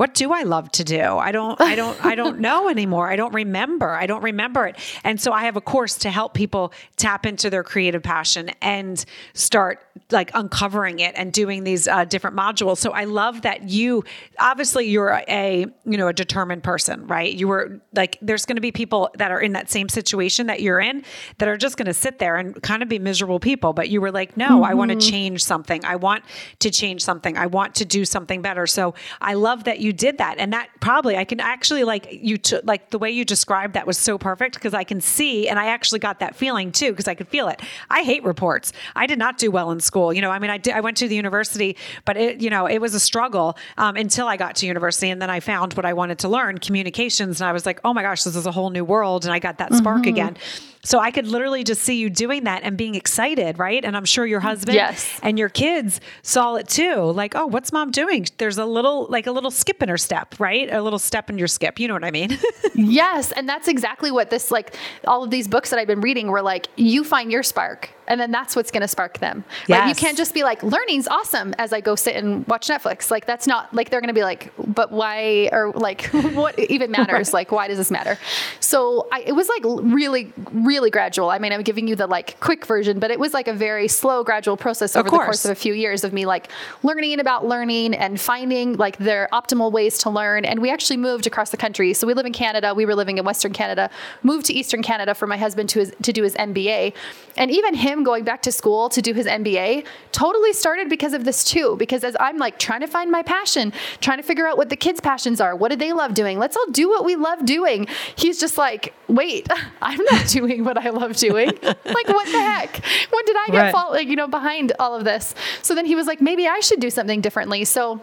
what 0.00 0.14
do 0.14 0.32
I 0.32 0.44
love 0.44 0.72
to 0.72 0.82
do? 0.82 1.02
I 1.02 1.30
don't 1.30 1.60
I 1.60 1.74
don't 1.74 2.02
I 2.02 2.14
don't 2.14 2.38
know 2.48 2.70
anymore. 2.70 3.10
I 3.10 3.16
don't 3.16 3.34
remember. 3.34 3.90
I 3.90 4.06
don't 4.06 4.22
remember 4.22 4.66
it. 4.66 4.78
And 5.04 5.20
so 5.20 5.30
I 5.30 5.44
have 5.44 5.56
a 5.56 5.60
course 5.60 5.96
to 5.96 6.10
help 6.10 6.32
people 6.32 6.72
tap 6.96 7.26
into 7.26 7.50
their 7.50 7.62
creative 7.62 8.02
passion 8.02 8.50
and 8.62 9.04
start 9.34 9.86
like 10.10 10.30
uncovering 10.32 11.00
it 11.00 11.12
and 11.18 11.34
doing 11.34 11.64
these 11.64 11.86
uh, 11.86 12.06
different 12.06 12.34
modules. 12.34 12.78
So 12.78 12.92
I 12.92 13.04
love 13.04 13.42
that 13.42 13.68
you 13.68 14.02
obviously 14.38 14.88
you're 14.88 15.22
a 15.28 15.66
you 15.84 15.98
know 15.98 16.08
a 16.08 16.14
determined 16.14 16.62
person, 16.62 17.06
right? 17.06 17.30
You 17.30 17.48
were 17.48 17.82
like 17.94 18.16
there's 18.22 18.46
going 18.46 18.56
to 18.56 18.62
be 18.62 18.72
people 18.72 19.10
that 19.18 19.30
are 19.30 19.40
in 19.40 19.52
that 19.52 19.70
same 19.70 19.90
situation 19.90 20.46
that 20.46 20.62
you're 20.62 20.80
in 20.80 21.04
that 21.36 21.46
are 21.46 21.58
just 21.58 21.76
going 21.76 21.84
to 21.88 21.94
sit 21.94 22.18
there 22.18 22.36
and 22.36 22.62
kind 22.62 22.82
of 22.82 22.88
be 22.88 22.98
miserable 22.98 23.38
people, 23.38 23.74
but 23.74 23.90
you 23.90 24.00
were 24.00 24.10
like, 24.10 24.34
"No, 24.34 24.62
I 24.62 24.72
want 24.72 24.92
to 24.92 24.96
change 24.96 25.44
something. 25.44 25.84
I 25.84 25.96
want 25.96 26.24
to 26.60 26.70
change 26.70 27.02
something. 27.02 27.36
I 27.36 27.48
want 27.48 27.74
to 27.74 27.84
do 27.84 28.06
something 28.06 28.40
better." 28.40 28.66
So 28.66 28.94
I 29.20 29.34
love 29.34 29.64
that 29.64 29.80
you 29.80 29.89
did 29.92 30.18
that, 30.18 30.38
and 30.38 30.52
that 30.52 30.68
probably 30.80 31.16
I 31.16 31.24
can 31.24 31.40
actually 31.40 31.84
like 31.84 32.08
you 32.10 32.38
to 32.38 32.60
like 32.64 32.90
the 32.90 32.98
way 32.98 33.10
you 33.10 33.24
described 33.24 33.74
that 33.74 33.86
was 33.86 33.98
so 33.98 34.18
perfect 34.18 34.54
because 34.54 34.74
I 34.74 34.84
can 34.84 35.00
see, 35.00 35.48
and 35.48 35.58
I 35.58 35.66
actually 35.66 36.00
got 36.00 36.20
that 36.20 36.34
feeling 36.34 36.72
too 36.72 36.90
because 36.90 37.08
I 37.08 37.14
could 37.14 37.28
feel 37.28 37.48
it. 37.48 37.60
I 37.90 38.02
hate 38.02 38.24
reports. 38.24 38.72
I 38.96 39.06
did 39.06 39.18
not 39.18 39.38
do 39.38 39.50
well 39.50 39.70
in 39.70 39.80
school. 39.80 40.12
You 40.12 40.20
know, 40.20 40.30
I 40.30 40.38
mean, 40.38 40.50
I 40.50 40.58
did, 40.58 40.74
I 40.74 40.80
went 40.80 40.96
to 40.98 41.08
the 41.08 41.16
university, 41.16 41.76
but 42.04 42.16
it 42.16 42.40
you 42.40 42.50
know 42.50 42.66
it 42.66 42.78
was 42.78 42.94
a 42.94 43.00
struggle 43.00 43.56
um, 43.78 43.96
until 43.96 44.26
I 44.26 44.36
got 44.36 44.56
to 44.56 44.66
university, 44.66 45.10
and 45.10 45.20
then 45.20 45.30
I 45.30 45.40
found 45.40 45.74
what 45.74 45.84
I 45.84 45.92
wanted 45.92 46.18
to 46.20 46.28
learn, 46.28 46.58
communications, 46.58 47.40
and 47.40 47.48
I 47.48 47.52
was 47.52 47.66
like, 47.66 47.80
oh 47.84 47.94
my 47.94 48.02
gosh, 48.02 48.24
this 48.24 48.36
is 48.36 48.46
a 48.46 48.52
whole 48.52 48.70
new 48.70 48.84
world, 48.84 49.24
and 49.24 49.32
I 49.32 49.38
got 49.38 49.58
that 49.58 49.74
spark 49.74 50.06
again. 50.06 50.36
So 50.82 50.98
I 50.98 51.10
could 51.10 51.26
literally 51.26 51.62
just 51.62 51.82
see 51.82 51.96
you 51.98 52.08
doing 52.08 52.44
that 52.44 52.62
and 52.62 52.76
being 52.76 52.94
excited, 52.94 53.58
right? 53.58 53.84
And 53.84 53.94
I'm 53.96 54.06
sure 54.06 54.24
your 54.24 54.40
husband 54.40 54.76
Yes. 54.76 55.20
and 55.22 55.38
your 55.38 55.50
kids 55.50 56.00
saw 56.22 56.54
it 56.54 56.68
too. 56.68 56.96
Like, 57.12 57.34
oh, 57.34 57.46
what's 57.46 57.70
mom 57.70 57.90
doing? 57.90 58.26
There's 58.38 58.56
a 58.56 58.64
little, 58.64 59.06
like 59.10 59.26
a 59.26 59.32
little 59.32 59.50
skip 59.50 59.82
in 59.82 59.90
her 59.90 59.98
step, 59.98 60.34
right? 60.38 60.72
A 60.72 60.80
little 60.82 60.98
step 60.98 61.28
in 61.28 61.36
your 61.36 61.48
skip. 61.48 61.78
You 61.78 61.88
know 61.88 61.94
what 61.94 62.04
I 62.04 62.10
mean? 62.10 62.38
Yes. 62.74 63.30
And 63.32 63.46
that's 63.46 63.68
exactly 63.68 64.10
what 64.10 64.30
this, 64.30 64.50
like, 64.50 64.74
all 65.06 65.22
of 65.22 65.28
these 65.30 65.46
books 65.46 65.68
that 65.70 65.78
I've 65.78 65.86
been 65.86 66.00
reading 66.00 66.28
were 66.28 66.40
like, 66.40 66.66
you 66.76 67.04
find 67.04 67.30
your 67.30 67.42
spark. 67.42 67.90
And 68.10 68.20
then 68.20 68.32
that's 68.32 68.56
what's 68.56 68.72
going 68.72 68.80
to 68.80 68.88
spark 68.88 69.18
them. 69.18 69.44
Right? 69.68 69.88
You 69.88 69.94
can't 69.94 70.18
just 70.18 70.34
be 70.34 70.42
like, 70.42 70.64
learning's 70.64 71.06
awesome 71.06 71.54
as 71.58 71.72
I 71.72 71.80
go 71.80 71.94
sit 71.94 72.16
and 72.16 72.44
watch 72.48 72.66
Netflix. 72.66 73.08
Like, 73.08 73.24
that's 73.24 73.46
not 73.46 73.72
like 73.72 73.90
they're 73.90 74.00
going 74.00 74.08
to 74.08 74.14
be 74.14 74.24
like, 74.24 74.52
but 74.58 74.90
why, 74.90 75.48
or 75.52 75.70
like, 75.70 76.06
what 76.34 76.58
even 76.58 76.90
matters? 76.98 77.32
Like, 77.32 77.52
why 77.52 77.68
does 77.68 77.78
this 77.78 77.90
matter? 77.90 78.18
So 78.58 79.06
I, 79.12 79.20
it 79.20 79.32
was 79.32 79.48
like 79.48 79.62
really, 79.64 80.32
really 80.50 80.90
gradual. 80.90 81.30
I 81.30 81.38
mean, 81.38 81.52
I'm 81.52 81.62
giving 81.62 81.86
you 81.86 81.94
the 81.94 82.08
like 82.08 82.38
quick 82.40 82.66
version, 82.66 82.98
but 82.98 83.12
it 83.12 83.20
was 83.20 83.32
like 83.32 83.46
a 83.46 83.54
very 83.54 83.86
slow, 83.86 84.24
gradual 84.24 84.56
process 84.56 84.96
over 84.96 85.04
the 85.04 85.10
course. 85.10 85.26
course 85.26 85.44
of 85.44 85.52
a 85.52 85.54
few 85.54 85.72
years 85.72 86.02
of 86.02 86.12
me 86.12 86.26
like 86.26 86.48
learning 86.82 87.20
about 87.20 87.46
learning 87.46 87.94
and 87.94 88.20
finding 88.20 88.76
like 88.76 88.96
their 88.98 89.28
optimal 89.32 89.70
ways 89.70 89.98
to 89.98 90.10
learn. 90.10 90.44
And 90.44 90.60
we 90.60 90.70
actually 90.70 90.96
moved 90.96 91.28
across 91.28 91.50
the 91.50 91.56
country. 91.56 91.94
So 91.94 92.08
we 92.08 92.14
live 92.14 92.26
in 92.26 92.32
Canada. 92.32 92.74
We 92.74 92.86
were 92.86 92.96
living 92.96 93.18
in 93.18 93.24
Western 93.24 93.52
Canada, 93.52 93.88
moved 94.24 94.46
to 94.46 94.52
Eastern 94.52 94.82
Canada 94.82 95.14
for 95.14 95.28
my 95.28 95.36
husband 95.36 95.68
to 95.70 95.78
his, 95.78 95.94
to 96.02 96.12
do 96.12 96.24
his 96.24 96.34
MBA. 96.34 96.92
And 97.36 97.50
even 97.50 97.74
him 97.74 97.99
going 98.04 98.24
back 98.24 98.42
to 98.42 98.52
school 98.52 98.88
to 98.90 99.00
do 99.02 99.12
his 99.14 99.26
MBA 99.26 99.84
totally 100.12 100.52
started 100.52 100.88
because 100.88 101.12
of 101.12 101.24
this 101.24 101.44
too. 101.44 101.76
Because 101.78 102.04
as 102.04 102.16
I'm 102.20 102.36
like 102.38 102.58
trying 102.58 102.80
to 102.80 102.86
find 102.86 103.10
my 103.10 103.22
passion, 103.22 103.72
trying 104.00 104.18
to 104.18 104.22
figure 104.22 104.46
out 104.46 104.56
what 104.58 104.68
the 104.70 104.76
kids' 104.76 105.00
passions 105.00 105.40
are, 105.40 105.54
what 105.56 105.70
do 105.70 105.76
they 105.76 105.92
love 105.92 106.14
doing? 106.14 106.38
Let's 106.38 106.56
all 106.56 106.66
do 106.70 106.88
what 106.88 107.04
we 107.04 107.16
love 107.16 107.44
doing. 107.44 107.86
He's 108.16 108.38
just 108.40 108.58
like, 108.58 108.94
wait, 109.08 109.48
I'm 109.82 110.00
not 110.10 110.26
doing 110.28 110.64
what 110.64 110.78
I 110.78 110.90
love 110.90 111.16
doing. 111.16 111.48
like, 111.62 112.08
what 112.08 112.26
the 112.26 112.40
heck? 112.40 112.84
When 113.12 113.24
did 113.24 113.36
I 113.36 113.46
get 113.50 113.60
Right. 113.60 113.72
fall, 113.72 113.90
like, 113.90 114.08
you 114.08 114.16
know, 114.16 114.28
behind 114.28 114.72
all 114.78 114.94
of 114.94 115.04
this? 115.04 115.34
So 115.62 115.74
then 115.74 115.84
he 115.86 115.94
was 115.94 116.06
like, 116.06 116.20
maybe 116.20 116.46
I 116.46 116.60
should 116.60 116.80
do 116.80 116.90
something 116.90 117.20
differently. 117.20 117.64
So 117.64 118.00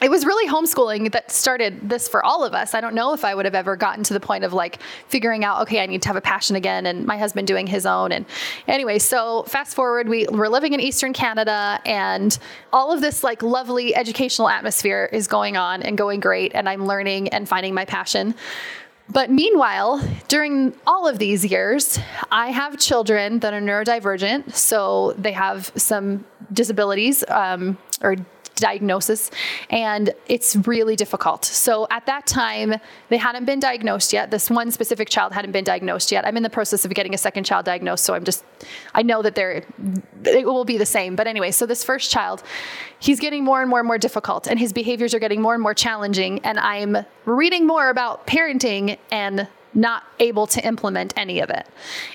it 0.00 0.10
was 0.10 0.24
really 0.24 0.50
homeschooling 0.50 1.12
that 1.12 1.30
started 1.30 1.88
this 1.88 2.08
for 2.08 2.24
all 2.24 2.42
of 2.42 2.54
us. 2.54 2.74
I 2.74 2.80
don't 2.80 2.94
know 2.94 3.12
if 3.12 3.24
I 3.24 3.34
would 3.34 3.44
have 3.44 3.54
ever 3.54 3.76
gotten 3.76 4.02
to 4.04 4.14
the 4.14 4.20
point 4.20 4.44
of 4.44 4.52
like 4.52 4.80
figuring 5.08 5.44
out, 5.44 5.62
okay, 5.62 5.80
I 5.80 5.86
need 5.86 6.02
to 6.02 6.08
have 6.08 6.16
a 6.16 6.22
passion 6.22 6.56
again, 6.56 6.86
and 6.86 7.04
my 7.04 7.18
husband 7.18 7.46
doing 7.46 7.66
his 7.66 7.84
own. 7.84 8.10
And 8.10 8.24
anyway, 8.66 8.98
so 8.98 9.42
fast 9.42 9.74
forward, 9.74 10.08
we 10.08 10.26
we're 10.30 10.48
living 10.48 10.72
in 10.72 10.80
Eastern 10.80 11.12
Canada, 11.12 11.80
and 11.84 12.38
all 12.72 12.92
of 12.92 13.00
this 13.00 13.22
like 13.22 13.42
lovely 13.42 13.94
educational 13.94 14.48
atmosphere 14.48 15.08
is 15.12 15.26
going 15.26 15.56
on 15.56 15.82
and 15.82 15.98
going 15.98 16.20
great, 16.20 16.52
and 16.54 16.68
I'm 16.68 16.86
learning 16.86 17.28
and 17.28 17.48
finding 17.48 17.74
my 17.74 17.84
passion. 17.84 18.34
But 19.12 19.30
meanwhile, 19.30 20.00
during 20.28 20.72
all 20.86 21.08
of 21.08 21.18
these 21.18 21.44
years, 21.44 21.98
I 22.30 22.50
have 22.52 22.78
children 22.78 23.40
that 23.40 23.52
are 23.52 23.60
neurodivergent. 23.60 24.54
So 24.54 25.14
they 25.18 25.32
have 25.32 25.72
some 25.74 26.24
disabilities 26.52 27.24
um, 27.28 27.76
or 28.02 28.16
diagnosis, 28.60 29.30
and 29.70 30.14
it's 30.28 30.56
really 30.66 30.96
difficult. 30.96 31.44
So 31.44 31.86
at 31.90 32.06
that 32.06 32.26
time, 32.26 32.74
they 33.08 33.16
hadn't 33.16 33.44
been 33.44 33.60
diagnosed 33.60 34.12
yet. 34.12 34.30
This 34.30 34.50
one 34.50 34.70
specific 34.70 35.08
child 35.08 35.32
hadn't 35.32 35.52
been 35.52 35.64
diagnosed 35.64 36.12
yet. 36.12 36.26
I'm 36.26 36.36
in 36.36 36.42
the 36.42 36.50
process 36.50 36.84
of 36.84 36.94
getting 36.94 37.14
a 37.14 37.18
second 37.18 37.44
child 37.44 37.64
diagnosed, 37.64 38.04
so 38.04 38.14
I'm 38.14 38.24
just, 38.24 38.44
I 38.94 39.02
know 39.02 39.22
that 39.22 39.34
they're, 39.34 39.64
it 40.24 40.46
will 40.46 40.64
be 40.64 40.78
the 40.78 40.86
same. 40.86 41.16
But 41.16 41.26
anyway, 41.26 41.50
so 41.50 41.66
this 41.66 41.82
first 41.82 42.10
child, 42.10 42.42
he's 42.98 43.18
getting 43.20 43.42
more 43.44 43.60
and 43.60 43.68
more 43.70 43.80
and 43.80 43.86
more 43.86 43.98
difficult, 43.98 44.46
and 44.46 44.58
his 44.58 44.72
behaviors 44.72 45.14
are 45.14 45.18
getting 45.18 45.40
more 45.40 45.54
and 45.54 45.62
more 45.62 45.74
challenging. 45.74 46.40
And 46.44 46.58
I'm 46.58 46.98
reading 47.24 47.66
more 47.66 47.90
about 47.90 48.26
parenting 48.26 48.98
and 49.10 49.48
not 49.74 50.04
able 50.18 50.46
to 50.48 50.64
implement 50.66 51.12
any 51.16 51.40
of 51.40 51.50
it. 51.50 51.66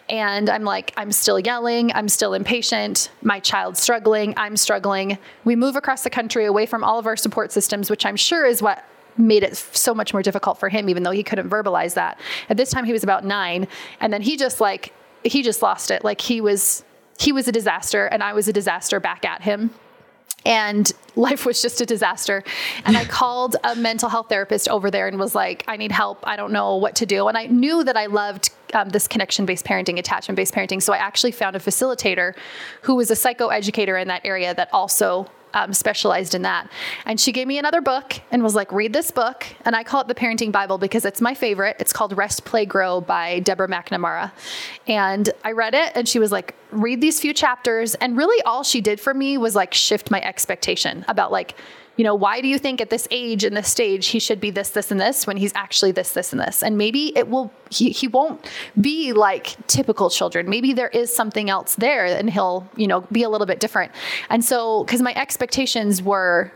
And 0.09 0.49
I'm 0.49 0.63
like, 0.63 0.93
I'm 0.97 1.11
still 1.11 1.39
yelling, 1.39 1.91
I'm 1.93 2.09
still 2.09 2.33
impatient, 2.33 3.09
my 3.21 3.39
child's 3.39 3.81
struggling, 3.81 4.33
I'm 4.37 4.57
struggling. 4.57 5.17
We 5.43 5.55
move 5.55 5.75
across 5.75 6.03
the 6.03 6.09
country 6.09 6.45
away 6.45 6.65
from 6.65 6.83
all 6.83 6.99
of 6.99 7.07
our 7.07 7.15
support 7.15 7.51
systems, 7.51 7.89
which 7.89 8.05
I'm 8.05 8.15
sure 8.15 8.45
is 8.45 8.61
what 8.61 8.83
made 9.17 9.43
it 9.43 9.55
so 9.55 9.93
much 9.93 10.11
more 10.13 10.21
difficult 10.21 10.59
for 10.59 10.67
him 10.67 10.89
even 10.89 11.03
though 11.03 11.11
he 11.11 11.23
couldn't 11.23 11.49
verbalize 11.49 11.93
that. 11.93 12.19
At 12.49 12.57
this 12.57 12.69
time 12.69 12.83
he 12.83 12.91
was 12.91 13.03
about 13.03 13.23
9 13.23 13.67
and 14.01 14.13
then 14.13 14.21
he 14.21 14.35
just 14.35 14.59
like 14.59 14.93
he 15.23 15.41
just 15.41 15.61
lost 15.61 15.89
it. 15.89 16.03
Like 16.03 16.19
he 16.19 16.41
was 16.41 16.83
he 17.17 17.31
was 17.31 17.47
a 17.47 17.51
disaster 17.51 18.07
and 18.07 18.21
I 18.21 18.33
was 18.33 18.49
a 18.49 18.53
disaster 18.53 18.99
back 18.99 19.23
at 19.23 19.41
him 19.41 19.71
and 20.45 20.91
life 21.15 21.45
was 21.45 21.61
just 21.61 21.81
a 21.81 21.85
disaster. 21.85 22.43
And 22.85 22.97
I 22.97 23.05
called 23.19 23.55
a 23.63 23.75
mental 23.75 24.09
health 24.09 24.29
therapist 24.29 24.69
over 24.69 24.91
there 24.91 25.07
and 25.07 25.19
was 25.19 25.35
like, 25.35 25.63
I 25.67 25.77
need 25.77 25.91
help. 25.91 26.19
I 26.27 26.35
don't 26.35 26.51
know 26.51 26.75
what 26.75 26.95
to 26.95 27.05
do. 27.05 27.27
And 27.27 27.37
I 27.37 27.47
knew 27.47 27.83
that 27.83 27.97
I 27.97 28.05
loved 28.07 28.49
um, 28.73 28.89
this 28.89 29.07
connection 29.07 29.45
based 29.45 29.65
parenting, 29.65 29.97
attachment 29.97 30.35
based 30.35 30.53
parenting. 30.53 30.81
So 30.81 30.93
I 30.93 30.97
actually 30.97 31.31
found 31.31 31.55
a 31.55 31.59
facilitator 31.59 32.35
who 32.81 32.95
was 32.95 33.09
a 33.11 33.15
psychoeducator 33.15 33.99
in 34.01 34.07
that 34.09 34.25
area 34.25 34.53
that 34.53 34.69
also 34.73 35.27
um, 35.55 35.73
specialized 35.73 36.35
in 36.35 36.41
that. 36.43 36.69
And 37.05 37.19
she 37.19 37.31
gave 37.31 37.47
me 37.47 37.57
another 37.57 37.81
book 37.81 38.19
and 38.29 38.43
was 38.43 38.55
like, 38.55 38.71
read 38.71 38.91
this 38.91 39.09
book. 39.09 39.45
And 39.63 39.75
I 39.75 39.83
call 39.83 40.01
it 40.01 40.07
the 40.07 40.15
Parenting 40.15 40.51
Bible 40.51 40.77
because 40.77 41.05
it's 41.05 41.21
my 41.21 41.33
favorite. 41.33 41.77
It's 41.79 41.93
called 41.93 42.15
Rest, 42.15 42.43
Play, 42.43 42.65
Grow 42.65 42.99
by 42.99 43.39
Deborah 43.39 43.69
MacNamara. 43.69 44.31
And 44.85 45.29
I 45.43 45.53
read 45.53 45.73
it 45.73 45.93
and 45.95 46.07
she 46.07 46.19
was 46.19 46.31
like, 46.31 46.55
read 46.75 47.01
these 47.01 47.19
few 47.19 47.33
chapters. 47.33 47.95
And 47.95 48.17
really 48.17 48.41
all 48.43 48.63
she 48.63 48.81
did 48.81 48.99
for 48.99 49.13
me 49.13 49.37
was 49.37 49.55
like 49.55 49.73
shift 49.73 50.11
my 50.11 50.21
expectation 50.21 51.05
about 51.07 51.31
like, 51.31 51.55
you 51.97 52.03
know, 52.03 52.13
why 52.13 52.41
do 52.41 52.47
you 52.47 52.59
think 52.59 52.81
at 52.81 52.89
this 52.89 53.07
age 53.09 53.45
and 53.45 53.55
this 53.55 53.69
stage 53.69 54.07
he 54.07 54.19
should 54.19 54.41
be 54.41 54.51
this, 54.51 54.69
this, 54.69 54.91
and 54.91 54.99
this 54.99 55.25
when 55.25 55.37
he's 55.37 55.53
actually 55.55 55.93
this, 55.93 56.11
this, 56.11 56.33
and 56.33 56.41
this? 56.41 56.61
And 56.61 56.77
maybe 56.77 57.17
it 57.17 57.29
will, 57.29 57.53
he, 57.69 57.91
he 57.91 58.07
won't 58.07 58.45
be 58.79 59.13
like 59.13 59.55
typical 59.67 60.09
children. 60.09 60.49
Maybe 60.49 60.73
there 60.73 60.89
is 60.89 61.15
something 61.15 61.49
else 61.49 61.75
there 61.75 62.05
and 62.05 62.29
he'll, 62.29 62.69
you 62.75 62.87
know, 62.87 63.01
be 63.11 63.23
a 63.23 63.29
little 63.29 63.47
bit 63.47 63.61
different. 63.61 63.93
And 64.29 64.43
so, 64.43 64.83
because 64.83 65.01
my 65.01 65.13
expectations 65.15 66.01
were, 66.01 66.51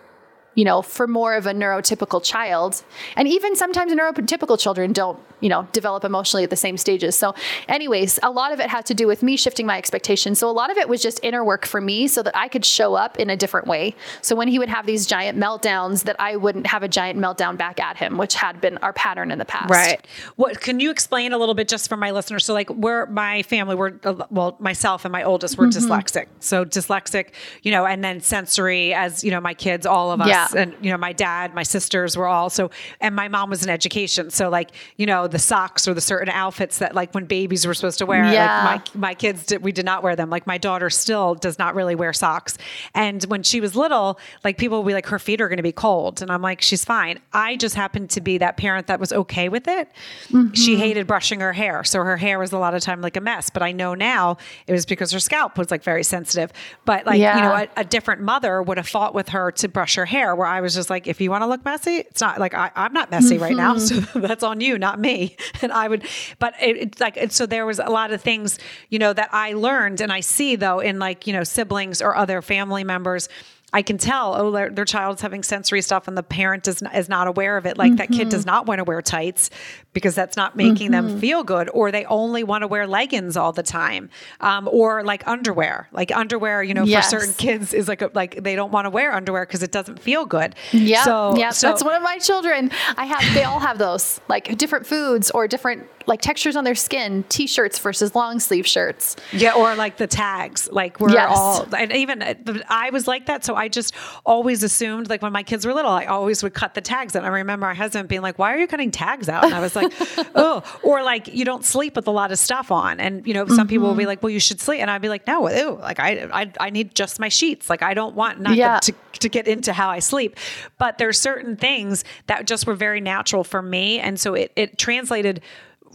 you 0.55 0.65
know, 0.65 0.81
for 0.81 1.07
more 1.07 1.35
of 1.35 1.45
a 1.45 1.53
neurotypical 1.53 2.21
child. 2.21 2.83
And 3.15 3.25
even 3.27 3.55
sometimes 3.55 3.93
neurotypical 3.93 4.59
children 4.59 4.91
don't, 4.91 5.17
you 5.41 5.49
know, 5.49 5.67
develop 5.71 6.03
emotionally 6.03 6.43
at 6.43 6.49
the 6.49 6.55
same 6.55 6.77
stages. 6.77 7.15
So, 7.15 7.33
anyways, 7.67 8.19
a 8.23 8.31
lot 8.31 8.51
of 8.51 8.59
it 8.59 8.69
had 8.69 8.85
to 8.87 8.93
do 8.93 9.07
with 9.07 9.23
me 9.23 9.37
shifting 9.37 9.65
my 9.65 9.77
expectations. 9.77 10.39
So, 10.39 10.49
a 10.49 10.51
lot 10.51 10.71
of 10.71 10.77
it 10.77 10.89
was 10.89 11.01
just 11.01 11.19
inner 11.23 11.43
work 11.43 11.65
for 11.65 11.79
me 11.81 12.07
so 12.07 12.23
that 12.23 12.35
I 12.37 12.47
could 12.47 12.65
show 12.65 12.95
up 12.95 13.17
in 13.17 13.29
a 13.29 13.37
different 13.37 13.67
way. 13.67 13.95
So, 14.21 14.35
when 14.35 14.47
he 14.47 14.59
would 14.59 14.69
have 14.69 14.85
these 14.85 15.05
giant 15.05 15.37
meltdowns, 15.37 16.03
that 16.03 16.15
I 16.19 16.35
wouldn't 16.35 16.67
have 16.67 16.83
a 16.83 16.87
giant 16.87 17.19
meltdown 17.19 17.57
back 17.57 17.79
at 17.79 17.97
him, 17.97 18.17
which 18.17 18.35
had 18.35 18.59
been 18.61 18.77
our 18.79 18.93
pattern 18.93 19.31
in 19.31 19.37
the 19.39 19.45
past. 19.45 19.69
Right. 19.69 20.05
What 20.35 20.59
can 20.61 20.79
you 20.79 20.91
explain 20.91 21.33
a 21.33 21.37
little 21.37 21.55
bit 21.55 21.67
just 21.67 21.87
for 21.89 21.97
my 21.97 22.11
listeners? 22.11 22.45
So, 22.45 22.53
like, 22.53 22.69
we're 22.69 23.05
my 23.07 23.43
family, 23.43 23.75
we're 23.75 23.93
uh, 24.03 24.25
well, 24.29 24.55
myself 24.59 25.05
and 25.05 25.11
my 25.11 25.23
oldest 25.23 25.57
were 25.57 25.67
Mm-hmm. 25.69 25.91
dyslexic. 25.91 26.25
So 26.39 26.65
dyslexic, 26.65 27.27
you 27.61 27.71
know, 27.71 27.85
and 27.85 28.03
then 28.03 28.21
sensory 28.21 28.93
as 28.93 29.23
you 29.23 29.29
know, 29.31 29.39
my 29.39 29.53
kids, 29.53 29.85
all 29.85 30.11
of 30.11 30.19
us, 30.21 30.27
Yeah. 30.27 30.47
and 30.55 30.75
you 30.81 30.89
know, 30.91 30.97
my 30.97 31.13
dad, 31.13 31.53
my 31.53 31.63
sisters 31.63 32.17
were 32.17 32.27
all 32.27 32.49
so, 32.49 32.71
and 32.99 33.15
my 33.15 33.27
mom 33.27 33.49
was 33.51 33.63
in 33.63 33.69
education. 33.69 34.31
So, 34.31 34.49
like, 34.49 34.71
you 34.97 35.05
know, 35.05 35.27
the 35.29 35.39
socks 35.39 35.87
or 35.87 35.93
the 35.93 36.01
certain 36.01 36.29
outfits 36.29 36.77
that 36.77 36.95
like 36.95 37.13
when 37.13 37.25
babies 37.25 37.65
were 37.65 37.73
supposed 37.73 37.99
to 37.99 38.05
wear, 38.05 38.31
Yeah. 38.31 38.65
like 38.65 38.95
my 38.95 39.09
my 39.09 39.15
kids 39.15 39.47
did, 39.47 39.63
we 39.63 39.71
did 39.71 39.85
not 39.85 40.03
wear 40.03 40.15
them. 40.15 40.29
Like 40.29 40.45
my 40.45 40.59
daughter 40.59 40.87
still 40.91 41.33
does 41.33 41.57
not 41.57 41.73
really 41.73 41.95
wear 41.95 42.13
socks. 42.13 42.59
And 42.93 43.23
when 43.23 43.41
she 43.41 43.59
was 43.59 43.75
little, 43.75 44.19
like 44.43 44.59
people 44.59 44.83
would 44.83 44.87
be 44.87 44.93
like, 44.93 45.07
her 45.07 45.17
feet 45.17 45.41
are 45.41 45.47
going 45.47 45.57
to 45.57 45.63
be 45.63 45.71
cold. 45.71 46.21
And 46.21 46.31
I'm 46.31 46.43
like, 46.43 46.61
she's 46.61 46.85
fine. 46.85 47.19
I 47.33 47.55
just 47.55 47.73
happened 47.73 48.11
to 48.11 48.21
be 48.21 48.37
that 48.37 48.55
parent 48.55 48.85
that 48.85 48.99
was 48.99 49.11
okay 49.11 49.49
with 49.49 49.67
it. 49.67 49.89
She 50.27 50.35
mm-hmm. 50.35 50.75
hated 50.79 51.07
brushing 51.07 51.39
her 51.39 51.53
hair. 51.53 51.83
So 51.83 52.03
her 52.03 52.17
hair 52.17 52.37
was 52.37 52.51
a 52.51 52.59
lot 52.59 52.75
of 52.75 52.83
time 52.83 53.01
like 53.01 53.17
a 53.17 53.21
mess. 53.21 53.49
But 53.49 53.63
I 53.63 53.71
know 53.71 53.95
now 53.95 54.37
it 54.67 54.73
was 54.73 54.85
because 54.85 55.11
her 55.11 55.19
scalp 55.19 55.57
was 55.57 55.71
like 55.71 55.81
very 55.81 56.03
sensitive. 56.03 56.53
But 56.85 57.07
like, 57.07 57.17
you 57.17 57.41
know, 57.41 57.55
a, 57.55 57.67
a 57.77 57.83
different 57.83 58.21
mother 58.21 58.61
would 58.61 58.77
have 58.77 58.87
fought 58.87 59.15
with 59.15 59.29
her 59.29 59.51
to 59.53 59.67
brush 59.67 59.95
her 59.95 60.05
hair 60.05 60.35
where 60.35 60.47
I 60.47 60.61
was 60.61 60.75
just 60.75 60.91
like, 60.91 61.07
if 61.07 61.19
you 61.19 61.31
want 61.31 61.41
to 61.41 61.47
look 61.47 61.65
messy, 61.65 61.97
it's 61.97 62.21
not 62.21 62.39
like 62.39 62.53
I, 62.53 62.69
I'm 62.75 62.93
not 62.93 63.09
messy 63.09 63.39
right 63.39 63.55
now. 63.55 63.73
Mm-hmm. 63.73 64.03
So 64.03 64.19
that's 64.27 64.43
on 64.43 64.61
you, 64.61 64.77
not 64.77 64.99
me. 64.99 65.18
And 65.61 65.71
I 65.71 65.87
would, 65.87 66.07
but 66.39 66.53
it, 66.61 66.77
it's 66.77 66.99
like, 67.01 67.17
it, 67.17 67.33
so 67.33 67.45
there 67.45 67.65
was 67.65 67.79
a 67.79 67.89
lot 67.89 68.11
of 68.11 68.21
things, 68.21 68.59
you 68.89 68.97
know, 68.97 69.11
that 69.11 69.29
I 69.33 69.53
learned 69.53 69.99
and 69.99 70.11
I 70.11 70.21
see 70.21 70.55
though 70.55 70.79
in 70.79 70.99
like, 70.99 71.27
you 71.27 71.33
know, 71.33 71.43
siblings 71.43 72.01
or 72.01 72.15
other 72.15 72.41
family 72.41 72.83
members. 72.83 73.27
I 73.71 73.83
can 73.83 73.97
tell, 73.97 74.33
oh, 74.35 74.51
their, 74.51 74.69
their 74.71 74.85
child's 74.85 75.21
having 75.21 75.43
sensory 75.43 75.83
stuff, 75.83 76.07
and 76.07 76.17
the 76.17 76.23
parent 76.23 76.67
is 76.67 76.81
is 76.95 77.07
not 77.07 77.27
aware 77.27 77.55
of 77.55 77.67
it. 77.67 77.77
Like 77.77 77.97
that 77.97 78.09
kid 78.09 78.29
does 78.29 78.41
mm-hmm. 78.41 78.49
not 78.49 78.65
want 78.65 78.79
to 78.79 78.83
wear 78.83 78.99
tights 79.01 79.51
because 79.93 80.13
that's 80.15 80.37
not 80.37 80.55
making 80.55 80.91
them 80.91 81.19
feel 81.19 81.43
good, 81.43 81.69
or 81.73 81.91
they 81.91 82.05
only 82.05 82.43
want 82.43 82.61
to 82.61 82.67
wear 82.67 82.85
leggings 82.85 83.35
all 83.35 83.51
the 83.51 83.63
time, 83.63 84.09
um, 84.39 84.69
or 84.71 85.03
like 85.03 85.27
underwear. 85.27 85.87
Like 85.91 86.11
underwear, 86.15 86.61
you 86.61 86.73
know, 86.73 86.83
Yes. 86.83 87.11
for 87.11 87.19
certain 87.19 87.33
kids 87.33 87.73
is 87.73 87.87
like 87.87 88.01
a, 88.01 88.11
like 88.13 88.43
they 88.43 88.55
don't 88.55 88.71
want 88.71 88.85
to 88.85 88.89
wear 88.91 89.13
underwear 89.13 89.45
because 89.45 89.63
it 89.63 89.71
doesn't 89.71 89.99
feel 89.99 90.25
good. 90.25 90.55
Yeah, 90.71 91.03
so, 91.03 91.35
yeah, 91.37 91.49
so- 91.49 91.67
that's 91.69 91.83
one 91.83 91.95
of 91.95 92.03
my 92.03 92.17
children. 92.19 92.71
I 92.97 93.05
have, 93.05 93.33
they 93.33 93.43
all 93.43 93.59
have 93.59 93.77
those, 93.79 94.21
like 94.27 94.57
different 94.57 94.85
foods 94.85 95.31
or 95.31 95.47
different 95.47 95.87
like 96.05 96.21
textures 96.21 96.55
on 96.55 96.63
their 96.63 96.73
skin. 96.75 97.23
T-shirts 97.29 97.77
versus 97.77 98.15
long 98.15 98.39
sleeve 98.39 98.65
shirts. 98.65 99.15
Yeah, 99.31 99.53
or 99.53 99.75
like 99.75 99.97
the 99.97 100.07
tags. 100.07 100.67
Like 100.71 100.99
we're 100.99 101.11
Yes. 101.11 101.31
all, 101.35 101.67
and 101.75 101.91
even 101.93 102.21
uh, 102.23 102.33
I 102.67 102.89
was 102.89 103.07
like 103.07 103.27
that. 103.27 103.45
So 103.45 103.53
I 103.55 103.67
just 103.67 103.93
always 104.25 104.63
assumed, 104.63 105.07
like 105.09 105.21
when 105.21 105.31
my 105.31 105.43
kids 105.43 105.65
were 105.67 105.73
little, 105.73 105.91
I 105.91 106.05
always 106.05 106.41
would 106.41 106.53
cut 106.55 106.73
the 106.73 106.81
tags. 106.81 107.15
And 107.15 107.25
I 107.25 107.29
remember 107.29 107.65
my 107.67 107.73
husband 107.75 108.07
being 108.09 108.21
like, 108.23 108.39
"Why 108.39 108.53
are 108.55 108.57
you 108.57 108.65
cutting 108.65 108.89
tags 108.89 109.29
out?" 109.29 109.43
And 109.43 109.53
I 109.53 109.59
was 109.59 109.75
like, 109.75 109.78
"Oh," 110.35 110.63
or 110.83 111.03
like 111.03 111.27
you 111.27 111.45
don't 111.45 111.63
sleep 111.65 111.95
with 111.95 112.07
a 112.07 112.11
lot 112.11 112.31
of 112.31 112.39
stuff 112.39 112.71
on. 112.71 112.99
And 112.99 113.25
you 113.25 113.33
know, 113.33 113.47
some 113.47 113.67
people 113.67 113.87
will 113.87 113.95
be 113.95 114.03
mm-hmm. 114.03 114.09
like, 114.09 114.23
"Well, 114.23 114.29
you 114.29 114.39
should 114.39 114.59
sleep," 114.59 114.81
and 114.81 114.89
I'd 114.89 115.01
be 115.01 115.09
like, 115.09 115.27
"No, 115.27 115.49
ew, 115.49 115.77
like 115.79 115.99
I, 115.99 116.27
I, 116.31 116.51
I 116.59 116.69
need 116.69 116.95
just 116.95 117.19
my 117.19 117.29
sheets. 117.29 117.69
Like 117.69 117.81
I 117.83 117.93
don't 117.93 118.15
want 118.15 118.39
not 118.39 118.55
Yeah. 118.55 118.79
to, 118.79 118.93
to 119.19 119.29
get 119.29 119.47
into 119.47 119.73
how 119.73 119.89
I 119.89 119.99
sleep." 119.99 120.35
But 120.77 120.97
there's 120.97 121.19
certain 121.19 121.55
things 121.55 122.03
that 122.27 122.45
just 122.47 122.67
were 122.67 122.75
very 122.75 123.01
natural 123.01 123.43
for 123.43 123.61
me, 123.61 123.99
and 123.99 124.19
so 124.19 124.33
it 124.33 124.51
it 124.55 124.77
translated 124.77 125.41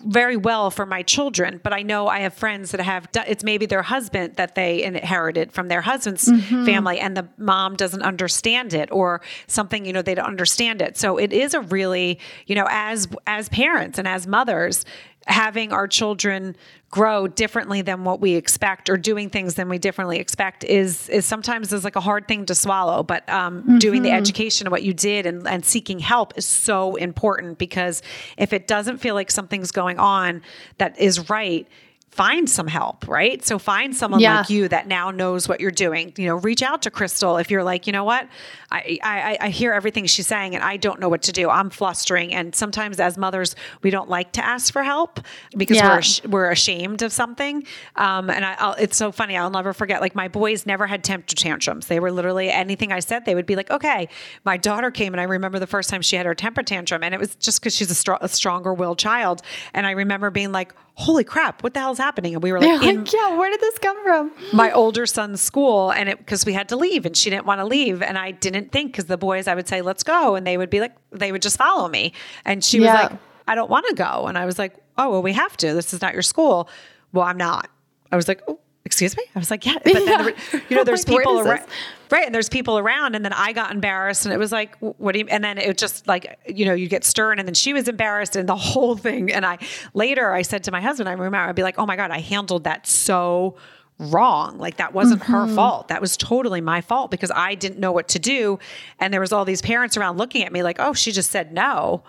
very 0.07 0.37
well 0.37 0.71
for 0.71 0.85
my 0.87 1.03
children, 1.03 1.61
but 1.63 1.73
I 1.73 1.83
know 1.83 2.09
I 2.09 2.21
have 2.21 2.35
friends 2.35 2.71
that 2.73 2.81
have 2.81 3.09
it's 3.27 3.45
maybe 3.45 3.67
their 3.67 3.83
husband 3.83 4.37
that 4.37 4.55
they 4.55 4.83
inherited 4.83 5.53
from 5.53 5.69
their 5.69 5.81
husband's 5.81 6.29
mm-hmm. 6.29 6.65
family 6.65 7.01
and 7.01 7.17
the 7.17 7.29
mom 7.39 7.77
doesn't 7.77 8.03
understand 8.03 8.75
it 8.75 8.91
or 8.93 9.21
something, 9.47 9.85
you 9.87 9.93
know, 9.93 10.03
they 10.03 10.15
don't 10.15 10.27
understand 10.27 10.83
it. 10.83 10.97
So 10.97 11.17
it 11.17 11.33
is 11.33 11.55
a 11.55 11.61
really, 11.61 12.19
you 12.47 12.55
know, 12.55 12.67
as 12.71 13.09
as 13.27 13.49
parents 13.49 13.99
and 13.99 14.07
as 14.07 14.27
mothers, 14.27 14.85
having 15.27 15.73
our 15.73 15.89
children 15.89 16.57
grow 16.91 17.27
differently 17.27 17.83
than 17.83 18.05
what 18.05 18.21
we 18.21 18.35
expect 18.35 18.89
or 18.89 18.97
doing 18.97 19.29
things 19.29 19.55
than 19.55 19.69
we 19.69 19.79
differently 19.79 20.19
expect 20.19 20.63
is 20.63 21.09
is 21.09 21.27
sometimes 21.27 21.73
is 21.73 21.83
like 21.83 21.97
a 21.97 22.01
hard 22.01 22.29
thing 22.29 22.47
to 22.47 22.55
swallow 22.55 23.03
but 23.03 23.29
um, 23.29 23.63
mm-hmm. 23.63 23.79
doing 23.79 24.03
the 24.03 24.13
education 24.13 24.67
of 24.67 24.71
what 24.71 24.83
you 24.83 24.95
did 24.95 25.27
and, 25.27 25.49
and 25.49 25.65
seeking 25.65 25.99
help 25.99 26.33
is 26.37 26.47
so 26.47 26.95
important 26.97 27.59
because 27.59 28.01
if 28.37 28.53
it 28.53 28.69
doesn't 28.69 28.99
feel 28.99 29.15
like 29.15 29.31
something's 29.31 29.73
going 29.73 29.99
on 29.99 30.41
that 30.79 30.97
is 30.99 31.29
right 31.29 31.67
find 32.15 32.49
some 32.49 32.69
help, 32.69 33.09
right? 33.09 33.45
So 33.45 33.59
find 33.59 33.95
someone 33.95 34.21
yeah. 34.21 34.39
like 34.39 34.51
you 34.51 34.69
that 34.69 34.87
now 34.87 35.11
knows 35.11 35.49
what 35.49 35.61
you're 35.61 35.73
doing. 35.73 36.13
You 36.17 36.27
know, 36.27 36.37
reach 36.37 36.63
out 36.63 36.83
to 36.83 36.91
Crystal 36.91 37.39
if 37.39 37.51
you're 37.51 37.65
like, 37.65 37.89
you 37.89 37.93
know 37.93 38.05
what, 38.05 38.29
I, 38.71 38.99
I, 39.03 39.39
I 39.41 39.49
hear 39.49 39.73
everything 39.73 40.07
she's 40.07 40.29
saying 40.29 40.55
and 40.55 40.63
I 40.63 40.77
don't 40.77 41.01
know 41.01 41.09
what 41.09 41.23
to 41.23 41.33
do. 41.33 41.51
I'm 41.51 41.71
flustering, 41.71 42.33
and 42.33 42.55
sometimes 42.55 43.01
as 43.01 43.19
mothers, 43.19 43.57
we 43.83 43.91
don't 43.91 44.09
like 44.09 44.31
to 44.33 44.45
ask 44.45 44.73
for 44.73 44.85
help 44.85 45.21
because 45.57 45.77
yeah. 45.79 46.01
we're 46.25 46.31
we're 46.31 46.51
ashamed 46.51 47.03
of 47.03 47.13
something. 47.13 47.67
Um, 47.97 48.31
and 48.31 48.45
I, 48.45 48.55
I'll, 48.59 48.75
it's 48.75 48.97
so 48.97 49.11
funny. 49.11 49.37
I'll 49.37 49.51
never 49.51 49.73
forget. 49.73 50.01
Like 50.01 50.15
my 50.15 50.29
boys 50.29 50.67
never 50.67 50.87
had 50.87 51.03
temper 51.03 51.35
tantrums. 51.35 51.89
They 51.89 51.99
were 51.99 52.13
literally 52.13 52.49
anything 52.49 52.93
I 52.93 53.01
said, 53.01 53.25
they 53.25 53.35
would 53.35 53.47
be 53.47 53.57
like, 53.57 53.71
okay. 53.71 54.09
My 54.45 54.57
daughter 54.57 54.91
came, 54.93 55.15
and 55.15 55.21
I 55.21 55.25
remember 55.25 55.59
the 55.59 55.67
first 55.67 55.91
time 55.91 56.03
she 56.03 56.15
had 56.15 56.27
her 56.27 56.35
temper 56.35 56.63
tantrum, 56.63 57.03
and 57.03 57.13
it 57.13 57.19
was 57.19 57.35
just 57.35 57.61
because 57.61 57.75
she's 57.75 57.91
a, 57.91 57.95
str- 57.95 58.13
a 58.21 58.29
stronger 58.29 58.73
willed 58.73 58.99
child. 58.99 59.43
And 59.73 59.87
I 59.87 59.93
remember 59.93 60.31
being 60.31 60.53
like, 60.53 60.75
holy 60.97 61.25
crap, 61.25 61.63
what 61.63 61.75
the 61.75 61.81
hell's 61.81 61.99
happening? 61.99 62.35
And 62.35 62.43
we 62.43 62.53
were 62.53 62.61
like, 62.61 62.83
like 62.83 63.13
yeah, 63.13 63.37
where 63.37 63.51
did 63.51 63.61
this 63.61 63.79
come 63.79 64.03
from? 64.05 64.33
My 64.53 64.71
older 64.73 65.07
son's 65.07 65.41
school, 65.41 65.91
and 65.91 66.09
it 66.09 66.19
because 66.19 66.47
we 66.47 66.53
had 66.53 66.69
to 66.71 66.77
leave, 66.77 67.05
and 67.05 67.17
she 67.17 67.31
didn't 67.31 67.47
want 67.47 67.61
to 67.61 67.65
leave, 67.65 68.01
and 68.03 68.17
I 68.17 68.31
didn't 68.31 68.73
think 68.73 68.93
because 68.93 69.07
the 69.07 69.19
boys, 69.19 69.49
I 69.49 69.55
would 69.55 69.69
say, 69.69 69.83
let's 69.83 70.03
go, 70.03 70.35
and 70.35 70.47
they 70.47 70.57
would 70.57 70.71
be 70.71 70.81
like, 70.81 70.95
they 71.11 71.33
would 71.33 71.43
just 71.43 71.57
follow 71.57 71.89
me, 71.89 72.13
and 72.45 72.63
she 72.65 72.81
was 72.81 72.89
like, 72.89 73.13
I 73.49 73.55
don't 73.55 73.71
want 73.71 73.87
to 73.89 73.95
go, 73.95 74.27
and 74.27 74.39
I 74.39 74.47
was 74.47 74.59
like, 74.59 74.75
oh 74.97 75.11
well, 75.11 75.23
we 75.23 75.33
have 75.33 75.57
to. 75.59 75.75
This 75.75 75.93
is 75.93 76.01
not 76.01 76.13
your 76.13 76.23
school. 76.23 76.69
Well, 77.13 77.25
I'm 77.25 77.37
not. 77.37 77.69
I 78.13 78.17
was 78.17 78.29
like, 78.29 78.43
oh, 78.49 78.59
excuse 78.85 79.17
me. 79.17 79.25
I 79.35 79.39
was 79.39 79.51
like, 79.51 79.65
yeah, 79.65 79.77
but 79.83 79.93
then 79.93 80.07
yeah. 80.07 80.61
you 80.69 80.77
know, 80.77 80.85
there's 80.85 81.05
people 81.05 81.41
around. 81.41 81.67
Right. 82.11 82.27
And 82.27 82.35
there's 82.35 82.51
people 82.51 82.79
around. 82.79 83.15
And 83.15 83.25
then 83.25 83.33
I 83.33 83.53
got 83.53 83.73
embarrassed 83.73 84.27
and 84.27 84.33
it 84.33 84.39
was 84.39 84.53
like, 84.53 84.77
what 84.79 85.13
do 85.13 85.21
you, 85.21 85.27
and 85.29 85.43
then 85.43 85.59
it 85.59 85.79
just 85.79 86.07
like, 86.07 86.39
you 86.47 86.65
know, 86.65 86.75
you 86.75 86.87
get 86.87 87.03
stern 87.03 87.39
and 87.39 87.49
then 87.49 87.55
she 87.55 87.73
was 87.73 87.89
embarrassed 87.89 88.37
and 88.37 88.49
the 88.49 88.57
whole 88.57 88.97
thing. 88.97 89.33
And 89.33 89.45
I, 89.45 89.59
later 89.95 90.31
I 90.31 90.43
said 90.43 90.65
to 90.65 90.71
my 90.71 90.81
husband, 90.81 91.09
I 91.09 91.13
remember 91.13 91.39
I'd 91.39 91.57
be 91.57 91.63
like, 91.63 91.79
oh 91.79 91.87
my 91.87 91.97
God, 91.97 92.11
I 92.11 92.21
handled 92.21 92.65
that 92.65 92.87
so 92.87 93.57
wrong. 93.99 94.59
Like 94.59 94.77
that 94.77 94.93
wasn't 94.93 95.23
mm-hmm. 95.23 95.33
her 95.33 95.55
fault. 95.55 95.89
That 95.89 96.01
was 96.01 96.17
totally 96.17 96.61
my 96.61 96.83
fault 96.83 97.11
because 97.11 97.33
I 97.35 97.55
didn't 97.55 97.81
know 97.81 97.93
what 97.93 98.09
to 98.09 98.19
do. 98.19 98.59
And 99.01 99.13
there 99.13 99.21
was 99.21 99.33
all 99.33 99.45
these 99.45 99.63
parents 99.63 99.97
around 99.97 100.19
looking 100.19 100.45
at 100.45 100.53
me 100.53 100.63
like, 100.63 100.77
oh, 100.79 100.93
she 100.93 101.11
just 101.11 101.31
said 101.31 101.53
no. 101.53 102.05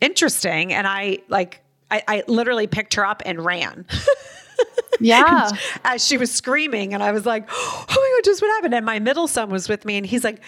Interesting. 0.00 0.74
And 0.74 0.86
I 0.86 1.18
like, 1.28 1.62
I, 1.90 2.02
I 2.06 2.24
literally 2.28 2.66
picked 2.66 2.94
her 2.94 3.06
up 3.06 3.22
and 3.24 3.44
ran. 3.44 3.86
Yeah. 5.00 5.50
as 5.84 6.04
she 6.06 6.16
was 6.16 6.32
screaming. 6.32 6.94
And 6.94 7.02
I 7.02 7.12
was 7.12 7.26
like, 7.26 7.48
oh 7.52 7.86
my 7.88 8.18
God, 8.18 8.24
just 8.24 8.42
what 8.42 8.48
happened? 8.48 8.74
And 8.74 8.86
my 8.86 8.98
middle 8.98 9.28
son 9.28 9.50
was 9.50 9.68
with 9.68 9.84
me 9.84 9.96
and 9.96 10.06
he's 10.06 10.24
like, 10.24 10.40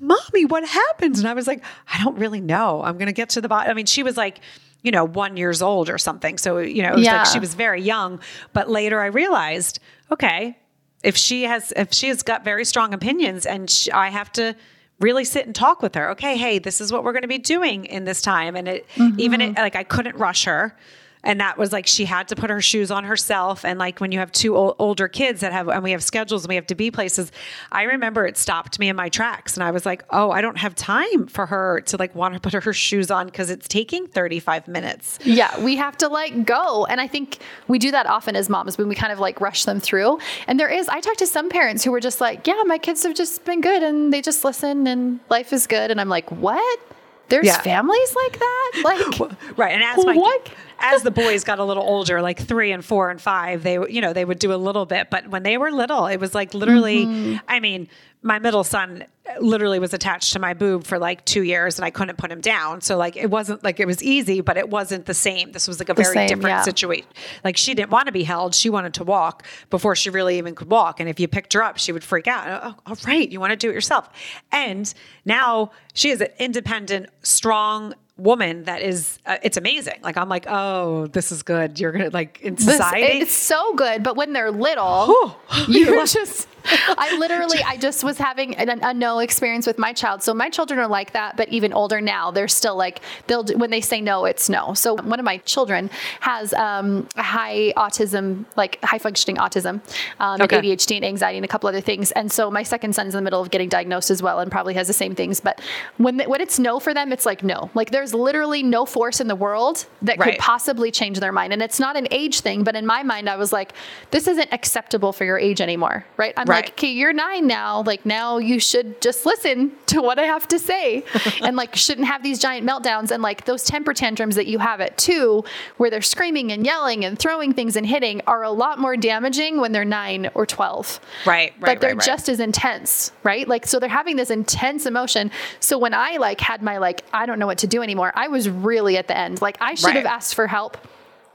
Mommy, 0.00 0.44
what 0.44 0.66
happened? 0.66 1.16
And 1.18 1.28
I 1.28 1.34
was 1.34 1.46
like, 1.46 1.62
I 1.92 2.02
don't 2.02 2.18
really 2.18 2.40
know. 2.40 2.82
I'm 2.82 2.94
going 2.94 3.06
to 3.06 3.12
get 3.12 3.30
to 3.30 3.40
the 3.40 3.48
bottom. 3.48 3.70
I 3.70 3.74
mean, 3.74 3.86
she 3.86 4.02
was 4.02 4.16
like, 4.16 4.40
you 4.82 4.90
know, 4.90 5.04
one 5.04 5.36
years 5.36 5.62
old 5.62 5.88
or 5.88 5.98
something. 5.98 6.38
So, 6.38 6.58
you 6.58 6.82
know, 6.82 6.88
it 6.88 6.96
was 6.96 7.04
yeah. 7.04 7.18
like 7.18 7.26
she 7.26 7.38
was 7.38 7.54
very 7.54 7.80
young. 7.80 8.18
But 8.52 8.68
later 8.68 9.00
I 9.00 9.06
realized, 9.06 9.78
okay, 10.10 10.58
if 11.04 11.16
she 11.16 11.44
has, 11.44 11.72
if 11.76 11.92
she 11.92 12.08
has 12.08 12.24
got 12.24 12.44
very 12.44 12.64
strong 12.64 12.92
opinions 12.92 13.46
and 13.46 13.70
she, 13.70 13.92
I 13.92 14.08
have 14.08 14.32
to, 14.32 14.56
really 15.02 15.24
sit 15.24 15.46
and 15.46 15.54
talk 15.54 15.82
with 15.82 15.96
her. 15.96 16.10
Okay, 16.10 16.36
hey, 16.36 16.60
this 16.60 16.80
is 16.80 16.92
what 16.92 17.02
we're 17.02 17.12
going 17.12 17.22
to 17.22 17.28
be 17.28 17.38
doing 17.38 17.84
in 17.86 18.04
this 18.04 18.22
time. 18.22 18.54
And 18.54 18.68
it, 18.68 18.88
mm-hmm. 18.94 19.18
even 19.18 19.40
it, 19.40 19.56
like 19.56 19.74
I 19.74 19.82
couldn't 19.82 20.16
rush 20.16 20.44
her 20.44 20.76
and 21.24 21.40
that 21.40 21.58
was 21.58 21.72
like 21.72 21.86
she 21.86 22.04
had 22.04 22.28
to 22.28 22.36
put 22.36 22.50
her 22.50 22.60
shoes 22.60 22.90
on 22.90 23.04
herself. 23.04 23.64
And 23.64 23.78
like 23.78 24.00
when 24.00 24.12
you 24.12 24.18
have 24.18 24.32
two 24.32 24.56
old, 24.56 24.76
older 24.78 25.08
kids 25.08 25.40
that 25.40 25.52
have 25.52 25.68
and 25.68 25.82
we 25.82 25.92
have 25.92 26.02
schedules 26.02 26.44
and 26.44 26.48
we 26.48 26.54
have 26.56 26.66
to 26.66 26.74
be 26.74 26.90
places 26.90 27.30
i 27.70 27.82
remember 27.82 28.26
it 28.26 28.36
stopped 28.36 28.78
me 28.78 28.88
in 28.88 28.96
my 28.96 29.08
tracks. 29.08 29.54
And 29.54 29.62
i 29.62 29.70
was 29.70 29.86
like 29.86 30.04
oh 30.10 30.30
i 30.30 30.40
don't 30.40 30.58
have 30.58 30.74
time 30.74 31.26
for 31.26 31.46
her 31.46 31.80
to 31.82 31.96
like 31.96 32.14
want 32.14 32.34
to 32.34 32.40
put 32.40 32.52
her 32.52 32.72
shoes 32.72 33.10
on 33.10 33.26
because 33.26 33.50
it's 33.50 33.68
taking 33.68 34.06
35 34.06 34.68
minutes. 34.68 35.18
Yeah 35.24 35.58
we 35.60 35.76
have 35.76 35.96
to 35.98 36.08
like 36.08 36.44
go. 36.44 36.86
And 36.86 37.00
i 37.00 37.06
think 37.06 37.38
we 37.68 37.78
do 37.78 37.90
that 37.90 38.06
often 38.06 38.36
as 38.36 38.48
moms 38.48 38.78
when 38.78 38.88
we 38.88 38.94
kind 38.94 39.12
of 39.12 39.20
like 39.20 39.40
rush 39.40 39.64
them 39.64 39.80
through. 39.80 40.18
And 40.46 40.58
there 40.58 40.68
is 40.68 40.88
i 40.88 41.00
talked 41.00 41.18
to 41.20 41.26
some 41.26 41.48
parents 41.48 41.84
who 41.84 41.92
were 41.92 42.00
just 42.00 42.20
like 42.20 42.46
yeah 42.46 42.62
my 42.66 42.78
kids 42.78 43.02
have 43.04 43.14
just 43.14 43.44
been 43.44 43.60
good 43.60 43.82
and 43.82 44.12
they 44.12 44.22
just 44.22 44.44
listen 44.44 44.86
and 44.86 45.20
life 45.28 45.52
is 45.52 45.66
good. 45.66 45.90
And 45.90 46.00
i'm 46.00 46.08
like 46.08 46.30
what? 46.30 46.80
There's 47.28 47.46
yeah. 47.46 47.62
families 47.62 48.14
like 48.14 48.38
that? 48.38 48.82
Like 48.84 49.30
right. 49.56 49.72
And 49.72 49.82
as 49.82 50.04
my 50.04 50.14
what? 50.14 50.50
As 50.82 51.02
the 51.02 51.10
boys 51.10 51.44
got 51.44 51.58
a 51.58 51.64
little 51.64 51.82
older, 51.82 52.20
like 52.20 52.40
three 52.40 52.72
and 52.72 52.84
four 52.84 53.10
and 53.10 53.20
five, 53.20 53.62
they 53.62 53.74
you 53.74 54.00
know 54.00 54.12
they 54.12 54.24
would 54.24 54.38
do 54.38 54.52
a 54.52 54.56
little 54.56 54.84
bit. 54.84 55.08
But 55.10 55.28
when 55.28 55.42
they 55.42 55.56
were 55.56 55.70
little, 55.70 56.06
it 56.06 56.18
was 56.18 56.34
like 56.34 56.52
literally. 56.52 57.06
Mm-hmm. 57.06 57.36
I 57.48 57.60
mean, 57.60 57.88
my 58.22 58.38
middle 58.38 58.64
son 58.64 59.04
literally 59.40 59.78
was 59.78 59.94
attached 59.94 60.32
to 60.32 60.38
my 60.38 60.54
boob 60.54 60.84
for 60.84 60.98
like 60.98 61.24
two 61.24 61.42
years, 61.42 61.78
and 61.78 61.84
I 61.84 61.90
couldn't 61.90 62.18
put 62.18 62.30
him 62.30 62.40
down. 62.40 62.80
So 62.80 62.96
like 62.96 63.16
it 63.16 63.30
wasn't 63.30 63.62
like 63.64 63.80
it 63.80 63.86
was 63.86 64.02
easy, 64.02 64.40
but 64.40 64.56
it 64.56 64.68
wasn't 64.68 65.06
the 65.06 65.14
same. 65.14 65.52
This 65.52 65.68
was 65.68 65.78
like 65.78 65.88
a 65.88 65.94
the 65.94 66.02
very 66.02 66.14
same, 66.14 66.28
different 66.28 66.48
yeah. 66.48 66.62
situation. 66.62 67.06
Like 67.44 67.56
she 67.56 67.74
didn't 67.74 67.90
want 67.90 68.06
to 68.06 68.12
be 68.12 68.24
held; 68.24 68.54
she 68.54 68.70
wanted 68.70 68.94
to 68.94 69.04
walk 69.04 69.46
before 69.70 69.96
she 69.96 70.10
really 70.10 70.38
even 70.38 70.54
could 70.54 70.70
walk. 70.70 71.00
And 71.00 71.08
if 71.08 71.18
you 71.20 71.28
picked 71.28 71.52
her 71.52 71.62
up, 71.62 71.78
she 71.78 71.92
would 71.92 72.04
freak 72.04 72.26
out. 72.26 72.46
Oh, 72.64 72.74
all 72.86 72.96
right, 73.06 73.30
you 73.30 73.40
want 73.40 73.50
to 73.50 73.56
do 73.56 73.70
it 73.70 73.74
yourself. 73.74 74.08
And 74.50 74.92
now 75.24 75.70
she 75.94 76.10
is 76.10 76.20
an 76.20 76.28
independent, 76.38 77.08
strong 77.22 77.94
woman 78.22 78.64
that 78.64 78.82
is 78.82 79.18
uh, 79.26 79.36
it's 79.42 79.56
amazing. 79.56 79.98
Like 80.02 80.16
i'm 80.16 80.28
like 80.28 80.46
oh 80.48 81.06
this 81.08 81.32
is 81.32 81.42
good. 81.42 81.78
You're 81.80 81.92
gonna 81.92 82.10
like 82.10 82.40
in 82.40 82.56
society? 82.56 83.18
this, 83.18 83.22
it's 83.28 83.34
so 83.34 83.74
good 83.74 84.02
but 84.02 84.16
when 84.16 84.32
they're 84.32 84.50
little 84.50 85.36
you're 85.68 86.06
just 86.06 86.48
I 86.64 87.16
literally, 87.18 87.58
I 87.64 87.76
just 87.76 88.04
was 88.04 88.18
having 88.18 88.54
a, 88.58 88.78
a, 88.82 88.94
no 88.94 89.18
experience 89.18 89.66
with 89.66 89.78
my 89.78 89.92
child. 89.92 90.22
So 90.22 90.34
my 90.34 90.48
children 90.48 90.78
are 90.78 90.86
like 90.86 91.12
that, 91.12 91.36
but 91.36 91.48
even 91.48 91.72
older 91.72 92.00
now, 92.00 92.30
they're 92.30 92.48
still 92.48 92.76
like, 92.76 93.00
they'll, 93.26 93.44
when 93.44 93.70
they 93.70 93.80
say 93.80 94.00
no, 94.00 94.24
it's 94.24 94.48
no. 94.48 94.74
So 94.74 94.94
one 94.94 95.18
of 95.18 95.24
my 95.24 95.38
children 95.38 95.90
has 96.20 96.54
um, 96.54 97.08
high 97.16 97.72
autism, 97.76 98.44
like 98.56 98.82
high 98.84 98.98
functioning 98.98 99.36
autism, 99.36 99.80
um, 100.20 100.40
okay. 100.40 100.60
ADHD 100.60 100.96
and 100.96 101.04
anxiety 101.04 101.38
and 101.38 101.44
a 101.44 101.48
couple 101.48 101.68
other 101.68 101.80
things. 101.80 102.12
And 102.12 102.30
so 102.30 102.50
my 102.50 102.62
second 102.62 102.94
son's 102.94 103.14
in 103.14 103.18
the 103.18 103.22
middle 103.22 103.40
of 103.40 103.50
getting 103.50 103.68
diagnosed 103.68 104.10
as 104.10 104.22
well 104.22 104.38
and 104.38 104.50
probably 104.50 104.74
has 104.74 104.86
the 104.86 104.92
same 104.92 105.14
things. 105.14 105.40
But 105.40 105.60
when, 105.96 106.18
when 106.20 106.40
it's 106.40 106.58
no 106.58 106.78
for 106.80 106.94
them, 106.94 107.12
it's 107.12 107.26
like 107.26 107.42
no. 107.42 107.70
Like 107.74 107.90
there's 107.90 108.14
literally 108.14 108.62
no 108.62 108.86
force 108.86 109.20
in 109.20 109.28
the 109.28 109.36
world 109.36 109.86
that 110.02 110.18
right. 110.18 110.32
could 110.32 110.38
possibly 110.38 110.90
change 110.90 111.18
their 111.20 111.32
mind. 111.32 111.52
And 111.52 111.62
it's 111.62 111.80
not 111.80 111.96
an 111.96 112.08
age 112.10 112.40
thing, 112.40 112.64
but 112.64 112.76
in 112.76 112.86
my 112.86 113.02
mind, 113.02 113.28
I 113.28 113.36
was 113.36 113.52
like, 113.52 113.72
this 114.10 114.28
isn't 114.28 114.52
acceptable 114.52 115.12
for 115.12 115.24
your 115.24 115.38
age 115.38 115.60
anymore. 115.60 116.04
Right. 116.16 116.34
I'm 116.36 116.46
right. 116.52 116.64
like, 116.64 116.72
okay, 116.74 116.90
you're 116.90 117.12
nine 117.12 117.46
now. 117.46 117.82
Like 117.82 118.06
now 118.06 118.38
you 118.38 118.60
should 118.60 119.00
just 119.00 119.26
listen 119.26 119.72
to 119.86 120.00
what 120.00 120.18
I 120.18 120.22
have 120.22 120.46
to 120.48 120.58
say 120.58 121.04
and 121.42 121.56
like 121.56 121.74
shouldn't 121.76 122.06
have 122.06 122.22
these 122.22 122.38
giant 122.38 122.66
meltdowns 122.66 123.10
and 123.10 123.22
like 123.22 123.44
those 123.44 123.64
temper 123.64 123.94
tantrums 123.94 124.36
that 124.36 124.46
you 124.46 124.58
have 124.58 124.80
at 124.80 124.96
two, 124.98 125.44
where 125.76 125.90
they're 125.90 126.02
screaming 126.02 126.52
and 126.52 126.64
yelling 126.64 127.04
and 127.04 127.18
throwing 127.18 127.52
things 127.52 127.76
and 127.76 127.86
hitting 127.86 128.20
are 128.26 128.42
a 128.42 128.50
lot 128.50 128.78
more 128.78 128.96
damaging 128.96 129.60
when 129.60 129.72
they're 129.72 129.84
nine 129.84 130.30
or 130.34 130.46
12. 130.46 131.00
Right. 131.26 131.52
right 131.52 131.60
but 131.60 131.80
they're 131.80 131.90
right, 131.90 131.98
right. 131.98 132.06
just 132.06 132.28
as 132.28 132.40
intense. 132.40 133.12
Right. 133.22 133.46
Like, 133.46 133.66
so 133.66 133.78
they're 133.78 133.88
having 133.88 134.16
this 134.16 134.30
intense 134.30 134.86
emotion. 134.86 135.30
So 135.60 135.78
when 135.78 135.94
I 135.94 136.16
like 136.16 136.40
had 136.40 136.62
my 136.62 136.78
like, 136.78 137.04
I 137.12 137.26
don't 137.26 137.38
know 137.38 137.46
what 137.46 137.58
to 137.58 137.66
do 137.66 137.82
anymore, 137.82 138.12
I 138.14 138.28
was 138.28 138.48
really 138.48 138.96
at 138.96 139.08
the 139.08 139.16
end. 139.16 139.40
Like 139.40 139.56
I 139.60 139.74
should 139.74 139.94
have 139.94 140.06
asked 140.06 140.34
for 140.34 140.46
help 140.46 140.78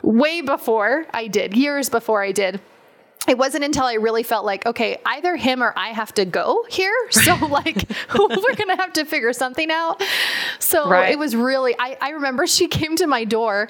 way 0.01 0.41
before 0.41 1.06
I 1.13 1.27
did, 1.27 1.56
years 1.56 1.89
before 1.89 2.21
I 2.21 2.32
did 2.32 2.60
it 3.28 3.38
wasn't 3.38 3.63
until 3.63 3.84
I 3.84 3.96
really 3.96 4.24
felt 4.24 4.46
like, 4.46 4.66
okay, 4.66 4.98
either 5.06 5.36
him 5.36 5.62
or 5.62 5.74
I 5.76 5.90
have 5.90 6.13
to 6.16 6.26
go 6.26 6.66
here. 6.70 6.96
So 7.12 7.36
like 7.48 7.84
we're 8.18 8.56
gonna 8.56 8.78
have 8.78 8.94
to 8.94 9.06
figure 9.06 9.34
something 9.34 9.70
out. 9.70 10.02
So 10.67 10.89
right. 10.89 11.13
it 11.13 11.17
was 11.17 11.34
really 11.34 11.73
I, 11.80 11.97
I 12.01 12.10
remember 12.10 12.45
she 12.45 12.67
came 12.80 12.97
to 12.97 13.08
my 13.08 13.23
door 13.23 13.69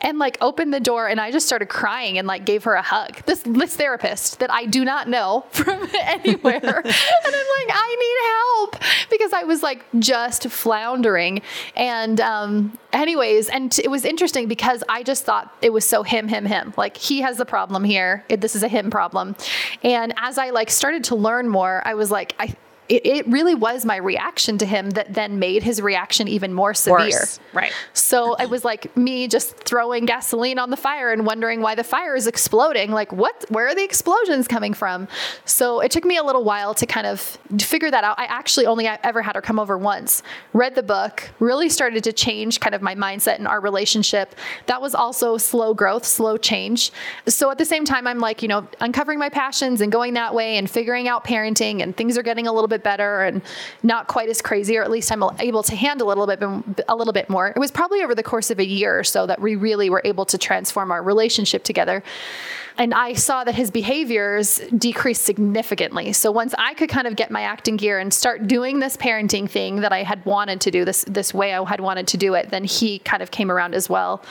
and 0.00 0.18
like 0.18 0.38
opened 0.40 0.72
the 0.72 0.80
door 0.80 1.06
and 1.06 1.20
I 1.20 1.30
just 1.30 1.46
started 1.46 1.68
crying 1.68 2.16
and 2.16 2.26
like 2.26 2.46
gave 2.46 2.64
her 2.64 2.72
a 2.72 2.80
hug. 2.80 3.22
This 3.26 3.40
this 3.40 3.76
therapist 3.76 4.38
that 4.38 4.50
I 4.50 4.64
do 4.64 4.82
not 4.82 5.08
know 5.08 5.44
from 5.50 5.86
anywhere. 5.92 6.54
and 6.62 6.66
I'm 6.66 7.48
like, 7.58 7.70
I 7.70 7.96
need 8.00 8.80
help 8.80 8.82
because 9.10 9.34
I 9.34 9.44
was 9.44 9.62
like 9.62 9.84
just 9.98 10.48
floundering. 10.48 11.42
And 11.76 12.18
um 12.18 12.78
anyways, 12.94 13.50
and 13.50 13.78
it 13.78 13.90
was 13.90 14.06
interesting 14.06 14.48
because 14.48 14.82
I 14.88 15.02
just 15.02 15.26
thought 15.26 15.54
it 15.60 15.70
was 15.70 15.84
so 15.84 16.02
him, 16.02 16.28
him, 16.28 16.46
him. 16.46 16.72
Like 16.78 16.96
he 16.96 17.20
has 17.20 17.36
the 17.36 17.44
problem 17.44 17.84
here. 17.84 18.24
This 18.30 18.56
is 18.56 18.62
a 18.62 18.68
him 18.68 18.90
problem. 18.90 19.36
And 19.82 20.14
as 20.16 20.38
I 20.38 20.48
like 20.48 20.70
started 20.70 21.04
to 21.04 21.14
learn 21.14 21.46
more, 21.46 21.82
I 21.84 21.92
was 21.92 22.10
like, 22.10 22.34
I 22.38 22.56
it, 22.88 23.04
it 23.06 23.26
really 23.26 23.54
was 23.54 23.84
my 23.84 23.96
reaction 23.96 24.58
to 24.58 24.66
him 24.66 24.90
that 24.90 25.12
then 25.12 25.38
made 25.38 25.62
his 25.62 25.80
reaction 25.80 26.28
even 26.28 26.52
more 26.52 26.74
severe. 26.74 27.08
Worse. 27.08 27.40
Right. 27.52 27.72
So 27.92 28.34
it 28.34 28.48
was 28.48 28.64
like 28.64 28.96
me 28.96 29.28
just 29.28 29.56
throwing 29.56 30.06
gasoline 30.06 30.58
on 30.58 30.70
the 30.70 30.76
fire 30.76 31.12
and 31.12 31.26
wondering 31.26 31.60
why 31.60 31.74
the 31.74 31.84
fire 31.84 32.16
is 32.16 32.26
exploding. 32.26 32.90
Like, 32.90 33.12
what? 33.12 33.44
Where 33.50 33.68
are 33.68 33.74
the 33.74 33.84
explosions 33.84 34.48
coming 34.48 34.74
from? 34.74 35.08
So 35.44 35.80
it 35.80 35.90
took 35.90 36.04
me 36.04 36.16
a 36.16 36.22
little 36.22 36.44
while 36.44 36.74
to 36.74 36.86
kind 36.86 37.06
of 37.06 37.20
figure 37.60 37.90
that 37.90 38.04
out. 38.04 38.18
I 38.18 38.24
actually 38.24 38.66
only 38.66 38.86
ever 38.86 39.22
had 39.22 39.34
her 39.34 39.42
come 39.42 39.58
over 39.58 39.76
once, 39.76 40.22
read 40.52 40.74
the 40.74 40.82
book, 40.82 41.30
really 41.38 41.68
started 41.68 42.04
to 42.04 42.12
change 42.12 42.60
kind 42.60 42.74
of 42.74 42.82
my 42.82 42.94
mindset 42.94 43.36
and 43.36 43.46
our 43.46 43.60
relationship. 43.60 44.34
That 44.66 44.80
was 44.80 44.94
also 44.94 45.36
slow 45.36 45.74
growth, 45.74 46.04
slow 46.04 46.36
change. 46.36 46.90
So 47.26 47.50
at 47.50 47.58
the 47.58 47.64
same 47.64 47.84
time, 47.84 48.06
I'm 48.06 48.18
like, 48.18 48.42
you 48.42 48.48
know, 48.48 48.66
uncovering 48.80 49.18
my 49.18 49.28
passions 49.28 49.80
and 49.80 49.92
going 49.92 50.14
that 50.14 50.34
way 50.34 50.56
and 50.56 50.70
figuring 50.70 51.08
out 51.08 51.24
parenting, 51.24 51.82
and 51.82 51.96
things 51.96 52.16
are 52.16 52.22
getting 52.22 52.46
a 52.46 52.52
little 52.52 52.68
bit 52.68 52.77
better 52.82 53.22
and 53.22 53.42
not 53.82 54.06
quite 54.06 54.28
as 54.28 54.40
crazy, 54.42 54.76
or 54.76 54.82
at 54.82 54.90
least 54.90 55.10
I'm 55.12 55.22
able 55.40 55.62
to 55.64 55.76
handle 55.76 56.08
a 56.08 56.14
little 56.14 56.26
bit, 56.26 56.84
a 56.88 56.96
little 56.96 57.12
bit 57.12 57.28
more. 57.28 57.48
It 57.48 57.58
was 57.58 57.70
probably 57.70 58.02
over 58.02 58.14
the 58.14 58.22
course 58.22 58.50
of 58.50 58.58
a 58.58 58.64
year 58.66 58.98
or 58.98 59.04
so 59.04 59.26
that 59.26 59.40
we 59.40 59.56
really 59.56 59.90
were 59.90 60.02
able 60.04 60.24
to 60.26 60.38
transform 60.38 60.90
our 60.90 61.02
relationship 61.02 61.64
together 61.64 62.02
and 62.78 62.94
I 62.94 63.14
saw 63.14 63.42
that 63.42 63.56
his 63.56 63.72
behaviors 63.72 64.60
decreased 64.76 65.24
significantly. 65.24 66.12
So 66.12 66.30
once 66.30 66.54
I 66.56 66.74
could 66.74 66.88
kind 66.88 67.08
of 67.08 67.16
get 67.16 67.30
my 67.30 67.42
acting 67.42 67.76
gear 67.76 67.98
and 67.98 68.14
start 68.14 68.46
doing 68.46 68.78
this 68.78 68.96
parenting 68.96 69.50
thing 69.50 69.80
that 69.80 69.92
I 69.92 70.04
had 70.04 70.24
wanted 70.24 70.60
to 70.62 70.70
do, 70.70 70.84
this 70.84 71.04
this 71.08 71.34
way 71.34 71.52
I 71.52 71.64
had 71.64 71.80
wanted 71.80 72.06
to 72.08 72.16
do 72.16 72.34
it, 72.34 72.50
then 72.50 72.62
he 72.62 73.00
kind 73.00 73.20
of 73.20 73.32
came 73.32 73.50
around 73.50 73.74
as 73.74 73.90
well 73.90 74.22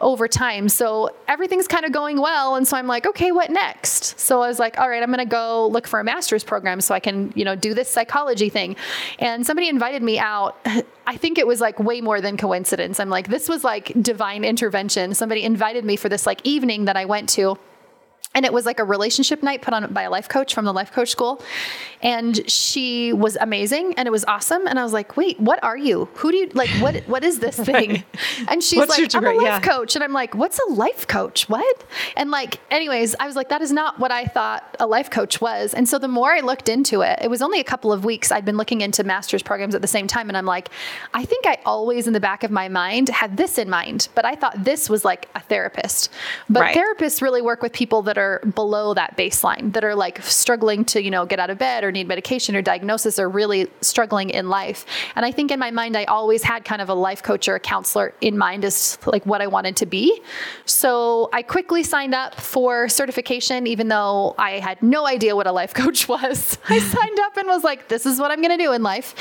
over 0.00 0.28
time. 0.28 0.68
So 0.68 1.10
everything's 1.26 1.66
kind 1.66 1.84
of 1.84 1.90
going 1.90 2.20
well, 2.20 2.54
and 2.54 2.66
so 2.66 2.76
I'm 2.76 2.86
like, 2.86 3.06
okay, 3.06 3.32
what 3.32 3.50
next? 3.50 4.18
So 4.20 4.40
I 4.40 4.46
was 4.46 4.60
like, 4.60 4.78
all 4.78 4.88
right, 4.88 5.02
I'm 5.02 5.10
going 5.10 5.18
to 5.18 5.30
go 5.30 5.66
look 5.66 5.88
for 5.88 5.98
a 5.98 6.04
master's 6.04 6.44
program 6.44 6.80
so 6.80 6.94
I 6.94 7.00
can, 7.00 7.32
you 7.34 7.44
know, 7.44 7.56
do 7.56 7.74
this 7.74 7.90
psychology 7.96 8.50
thing. 8.50 8.76
And 9.18 9.46
somebody 9.46 9.68
invited 9.68 10.02
me 10.02 10.18
out. 10.18 10.56
I 11.06 11.16
think 11.16 11.38
it 11.38 11.46
was 11.46 11.60
like 11.60 11.78
way 11.80 12.00
more 12.00 12.20
than 12.20 12.36
coincidence. 12.36 13.00
I'm 13.00 13.08
like, 13.08 13.28
this 13.28 13.48
was 13.48 13.64
like 13.64 13.92
divine 14.02 14.44
intervention. 14.44 15.14
Somebody 15.14 15.42
invited 15.44 15.84
me 15.84 15.96
for 15.96 16.08
this 16.08 16.26
like 16.26 16.40
evening 16.44 16.84
that 16.84 16.96
I 16.96 17.06
went 17.06 17.28
to 17.30 17.58
and 18.36 18.44
it 18.44 18.52
was 18.52 18.66
like 18.66 18.78
a 18.78 18.84
relationship 18.84 19.42
night 19.42 19.62
put 19.62 19.72
on 19.72 19.92
by 19.94 20.02
a 20.02 20.10
life 20.10 20.28
coach 20.28 20.52
from 20.54 20.66
the 20.66 20.72
life 20.72 20.92
coach 20.92 21.08
school. 21.08 21.42
And 22.02 22.48
she 22.48 23.14
was 23.14 23.36
amazing 23.40 23.94
and 23.96 24.06
it 24.06 24.10
was 24.10 24.26
awesome. 24.26 24.68
And 24.68 24.78
i 24.78 24.84
was 24.84 24.92
like 24.92 25.16
wait 25.16 25.40
what 25.40 25.58
are 25.64 25.76
you? 25.76 26.08
Who 26.16 26.30
do 26.30 26.36
you 26.36 26.50
like 26.52 26.68
what 26.82 26.96
what 27.08 27.24
is 27.24 27.40
this 27.40 27.56
thing? 27.70 27.90
Right. 27.90 28.04
and 28.48 28.62
she's 28.62 28.76
what's 28.76 28.98
like 28.98 29.14
i'm 29.14 29.24
a 29.24 29.32
life 29.32 29.42
yeah. 29.42 29.60
coach. 29.60 29.96
And 29.96 30.04
i'm 30.04 30.12
like 30.12 30.34
what's 30.34 30.60
a 30.68 30.72
life 30.72 31.06
coach? 31.08 31.48
What? 31.48 31.84
And 32.14 32.30
like 32.30 32.60
anyways 32.70 33.16
i 33.18 33.26
was 33.26 33.36
like 33.36 33.48
that 33.48 33.62
is 33.62 33.72
not 33.72 33.98
what 33.98 34.12
i 34.12 34.26
thought 34.26 34.76
a 34.78 34.86
life 34.86 35.08
coach 35.08 35.40
was. 35.40 35.72
And 35.72 35.88
so 35.88 35.98
the 35.98 36.08
more 36.08 36.32
i 36.32 36.40
looked 36.40 36.68
into 36.68 37.00
it 37.00 37.18
it 37.22 37.30
was 37.30 37.40
only 37.40 37.58
a 37.58 37.64
couple 37.64 37.90
of 37.90 38.04
weeks 38.04 38.30
i'd 38.30 38.44
been 38.44 38.58
looking 38.58 38.82
into 38.82 39.02
master's 39.02 39.42
programs 39.42 39.74
at 39.74 39.80
the 39.80 39.88
same 39.88 40.06
time. 40.06 40.28
And 40.28 40.36
i'm 40.36 40.46
like 40.46 40.68
i 41.14 41.24
think 41.24 41.46
i 41.46 41.58
always 41.64 42.06
in 42.06 42.12
the 42.12 42.20
back 42.20 42.44
of 42.44 42.50
my 42.50 42.68
mind 42.68 43.08
had 43.08 43.38
this 43.38 43.56
in 43.56 43.70
mind 43.70 44.08
but 44.14 44.26
i 44.26 44.34
thought 44.34 44.62
this 44.62 44.90
was 44.90 45.06
like 45.06 45.30
a 45.34 45.40
therapist. 45.40 46.10
But 46.50 46.60
right. 46.60 46.76
therapists 46.76 47.22
really 47.22 47.40
work 47.40 47.62
with 47.62 47.72
people 47.72 48.02
that 48.02 48.18
are 48.18 48.25
below 48.54 48.94
that 48.94 49.16
baseline 49.16 49.72
that 49.72 49.84
are 49.84 49.94
like 49.94 50.22
struggling 50.22 50.84
to 50.84 51.02
you 51.02 51.10
know 51.10 51.26
get 51.26 51.38
out 51.38 51.50
of 51.50 51.58
bed 51.58 51.84
or 51.84 51.92
need 51.92 52.08
medication 52.08 52.54
or 52.56 52.62
diagnosis 52.62 53.18
or 53.18 53.28
really 53.28 53.68
struggling 53.80 54.30
in 54.30 54.48
life. 54.48 54.84
And 55.14 55.24
I 55.24 55.32
think 55.32 55.50
in 55.50 55.58
my 55.58 55.70
mind, 55.70 55.96
I 55.96 56.04
always 56.04 56.42
had 56.42 56.64
kind 56.64 56.82
of 56.82 56.88
a 56.88 56.94
life 56.94 57.22
coach 57.22 57.48
or 57.48 57.54
a 57.54 57.60
counselor 57.60 58.14
in 58.20 58.36
mind 58.36 58.64
as 58.64 58.98
like 59.06 59.24
what 59.26 59.40
I 59.40 59.46
wanted 59.46 59.76
to 59.76 59.86
be. 59.86 60.20
So 60.64 61.28
I 61.32 61.42
quickly 61.42 61.82
signed 61.82 62.14
up 62.14 62.34
for 62.34 62.88
certification, 62.88 63.66
even 63.66 63.88
though 63.88 64.34
I 64.38 64.58
had 64.58 64.82
no 64.82 65.06
idea 65.06 65.34
what 65.36 65.46
a 65.46 65.52
life 65.52 65.74
coach 65.82 66.08
was. 66.08 66.58
I 66.68 66.78
signed 66.78 67.18
up 67.20 67.36
and 67.36 67.46
was 67.48 67.64
like, 67.64 67.88
this 67.88 68.06
is 68.06 68.18
what 68.18 68.30
I'm 68.30 68.40
going 68.40 68.56
to 68.56 68.62
do 68.62 68.72
in 68.72 68.82
life. 68.82 69.14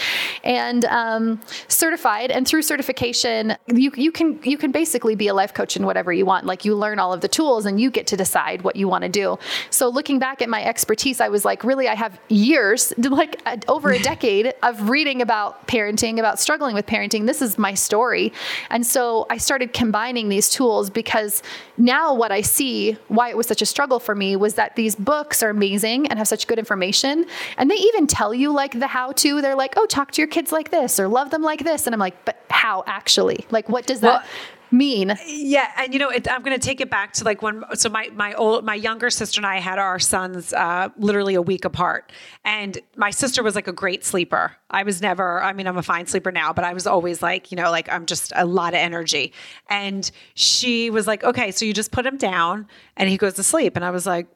And 0.43 0.85
um, 0.85 1.41
certified. 1.67 2.31
And 2.31 2.47
through 2.47 2.63
certification, 2.63 3.57
you, 3.67 3.91
you 3.95 4.11
can 4.11 4.39
you 4.43 4.57
can 4.57 4.71
basically 4.71 5.15
be 5.15 5.27
a 5.27 5.33
life 5.33 5.53
coach 5.53 5.75
in 5.75 5.85
whatever 5.85 6.11
you 6.11 6.25
want. 6.25 6.45
Like 6.45 6.65
you 6.65 6.75
learn 6.75 6.99
all 6.99 7.13
of 7.13 7.21
the 7.21 7.27
tools 7.27 7.65
and 7.65 7.79
you 7.79 7.89
get 7.91 8.07
to 8.07 8.17
decide 8.17 8.63
what 8.63 8.75
you 8.75 8.84
want 8.87 9.03
to 9.03 9.09
do. 9.09 9.37
So 9.69 9.89
looking 9.89 10.19
back 10.19 10.41
at 10.41 10.49
my 10.49 10.63
expertise, 10.63 11.21
I 11.21 11.29
was 11.29 11.45
like, 11.45 11.63
really, 11.63 11.87
I 11.87 11.95
have 11.95 12.19
years 12.29 12.93
like 12.97 13.41
uh, 13.45 13.57
over 13.67 13.91
a 13.91 13.99
decade 13.99 14.53
of 14.63 14.89
reading 14.89 15.21
about 15.21 15.67
parenting, 15.67 16.19
about 16.19 16.39
struggling 16.39 16.75
with 16.75 16.85
parenting. 16.85 17.25
This 17.25 17.41
is 17.41 17.57
my 17.57 17.73
story. 17.73 18.33
And 18.69 18.85
so 18.85 19.25
I 19.29 19.37
started 19.37 19.73
combining 19.73 20.29
these 20.29 20.49
tools 20.49 20.89
because 20.89 21.41
now 21.77 22.13
what 22.13 22.31
I 22.31 22.41
see, 22.41 22.97
why 23.07 23.29
it 23.29 23.37
was 23.37 23.47
such 23.47 23.61
a 23.61 23.65
struggle 23.65 23.99
for 23.99 24.15
me, 24.15 24.35
was 24.35 24.55
that 24.55 24.75
these 24.75 24.95
books 24.95 25.43
are 25.43 25.49
amazing 25.49 26.07
and 26.07 26.19
have 26.19 26.27
such 26.27 26.47
good 26.47 26.59
information. 26.59 27.25
And 27.57 27.69
they 27.69 27.75
even 27.75 28.07
tell 28.07 28.33
you 28.33 28.51
like 28.51 28.79
the 28.79 28.87
how 28.87 29.11
to. 29.13 29.41
They're 29.41 29.55
like, 29.55 29.73
oh, 29.77 29.85
talk 29.85 30.11
to 30.11 30.21
your 30.21 30.27
kids 30.27 30.51
like 30.51 30.71
this 30.71 30.99
or 30.99 31.07
love 31.07 31.29
them 31.31 31.41
like 31.41 31.63
this. 31.63 31.85
And 31.85 31.93
I'm 31.93 31.99
like, 31.99 32.25
but 32.25 32.43
how 32.49 32.83
actually? 32.87 33.45
Like, 33.51 33.69
what 33.69 33.85
does 33.85 34.01
that? 34.01 34.25
Mean. 34.77 35.17
Yeah, 35.25 35.71
and 35.77 35.93
you 35.93 35.99
know, 35.99 36.09
it, 36.09 36.29
I'm 36.29 36.41
going 36.41 36.57
to 36.57 36.65
take 36.65 36.81
it 36.81 36.89
back 36.89 37.13
to 37.13 37.23
like 37.23 37.41
when. 37.41 37.63
So 37.73 37.89
my 37.89 38.09
my 38.13 38.33
old 38.33 38.65
my 38.65 38.75
younger 38.75 39.09
sister 39.09 39.39
and 39.39 39.45
I 39.45 39.59
had 39.59 39.79
our 39.79 39.99
sons 39.99 40.53
uh, 40.53 40.89
literally 40.97 41.35
a 41.35 41.41
week 41.41 41.65
apart, 41.65 42.11
and 42.43 42.77
my 42.95 43.09
sister 43.09 43.43
was 43.43 43.55
like 43.55 43.67
a 43.67 43.73
great 43.73 44.03
sleeper. 44.03 44.55
I 44.69 44.83
was 44.83 45.01
never. 45.01 45.41
I 45.41 45.53
mean, 45.53 45.67
I'm 45.67 45.77
a 45.77 45.83
fine 45.83 46.05
sleeper 46.07 46.31
now, 46.31 46.53
but 46.53 46.65
I 46.65 46.73
was 46.73 46.85
always 46.85 47.21
like, 47.21 47.51
you 47.51 47.55
know, 47.55 47.71
like 47.71 47.91
I'm 47.91 48.05
just 48.05 48.31
a 48.35 48.45
lot 48.45 48.73
of 48.73 48.79
energy. 48.79 49.33
And 49.69 50.09
she 50.33 50.89
was 50.89 51.07
like, 51.07 51.23
okay, 51.23 51.51
so 51.51 51.65
you 51.65 51.73
just 51.73 51.91
put 51.91 52.05
him 52.05 52.17
down, 52.17 52.67
and 52.97 53.09
he 53.09 53.17
goes 53.17 53.33
to 53.35 53.43
sleep, 53.43 53.75
and 53.75 53.85
I 53.85 53.91
was 53.91 54.05
like 54.05 54.27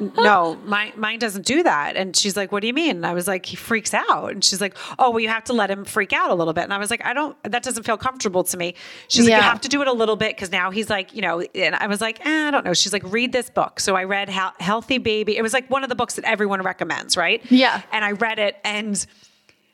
no, 0.00 0.58
my, 0.64 0.92
mine 0.96 1.18
doesn't 1.18 1.46
do 1.46 1.62
that. 1.62 1.96
And 1.96 2.14
she's 2.14 2.36
like, 2.36 2.52
what 2.52 2.60
do 2.60 2.66
you 2.66 2.74
mean? 2.74 2.96
And 2.96 3.06
I 3.06 3.14
was 3.14 3.26
like, 3.26 3.46
he 3.46 3.56
freaks 3.56 3.94
out. 3.94 4.32
And 4.32 4.44
she's 4.44 4.60
like, 4.60 4.76
oh, 4.98 5.10
well, 5.10 5.20
you 5.20 5.28
have 5.28 5.44
to 5.44 5.52
let 5.52 5.70
him 5.70 5.84
freak 5.84 6.12
out 6.12 6.30
a 6.30 6.34
little 6.34 6.52
bit. 6.52 6.64
And 6.64 6.72
I 6.72 6.78
was 6.78 6.90
like, 6.90 7.04
I 7.04 7.12
don't, 7.12 7.36
that 7.44 7.62
doesn't 7.62 7.84
feel 7.84 7.96
comfortable 7.96 8.44
to 8.44 8.56
me. 8.56 8.74
She's 9.08 9.26
yeah. 9.26 9.36
like, 9.36 9.44
you 9.44 9.48
have 9.48 9.60
to 9.62 9.68
do 9.68 9.82
it 9.82 9.88
a 9.88 9.92
little 9.92 10.16
bit. 10.16 10.36
Cause 10.36 10.52
now 10.52 10.70
he's 10.70 10.90
like, 10.90 11.14
you 11.14 11.22
know, 11.22 11.40
and 11.40 11.74
I 11.74 11.86
was 11.86 12.00
like, 12.00 12.24
eh, 12.26 12.48
I 12.48 12.50
don't 12.50 12.64
know. 12.64 12.74
She's 12.74 12.92
like, 12.92 13.04
read 13.04 13.32
this 13.32 13.50
book. 13.50 13.80
So 13.80 13.96
I 13.96 14.04
read 14.04 14.28
Healthy 14.28 14.98
Baby. 14.98 15.36
It 15.36 15.42
was 15.42 15.52
like 15.52 15.70
one 15.70 15.82
of 15.82 15.88
the 15.88 15.96
books 15.96 16.14
that 16.16 16.24
everyone 16.24 16.62
recommends, 16.62 17.16
right? 17.16 17.42
Yeah. 17.50 17.82
And 17.92 18.04
I 18.04 18.12
read 18.12 18.38
it 18.38 18.56
and 18.64 19.04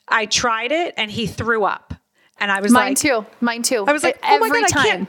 I 0.08 0.26
tried 0.26 0.72
it 0.72 0.94
and 0.96 1.10
he 1.10 1.26
threw 1.26 1.64
up. 1.64 1.94
And 2.38 2.50
I 2.50 2.60
was 2.60 2.72
Mine 2.72 2.80
like, 2.80 2.88
Mine 2.88 2.94
too. 2.96 3.26
Mine 3.40 3.62
too. 3.62 3.84
I 3.86 3.92
was 3.92 4.02
like, 4.02 4.18
oh 4.22 4.44
every 4.44 4.62
God, 4.62 4.68
time. 4.68 5.08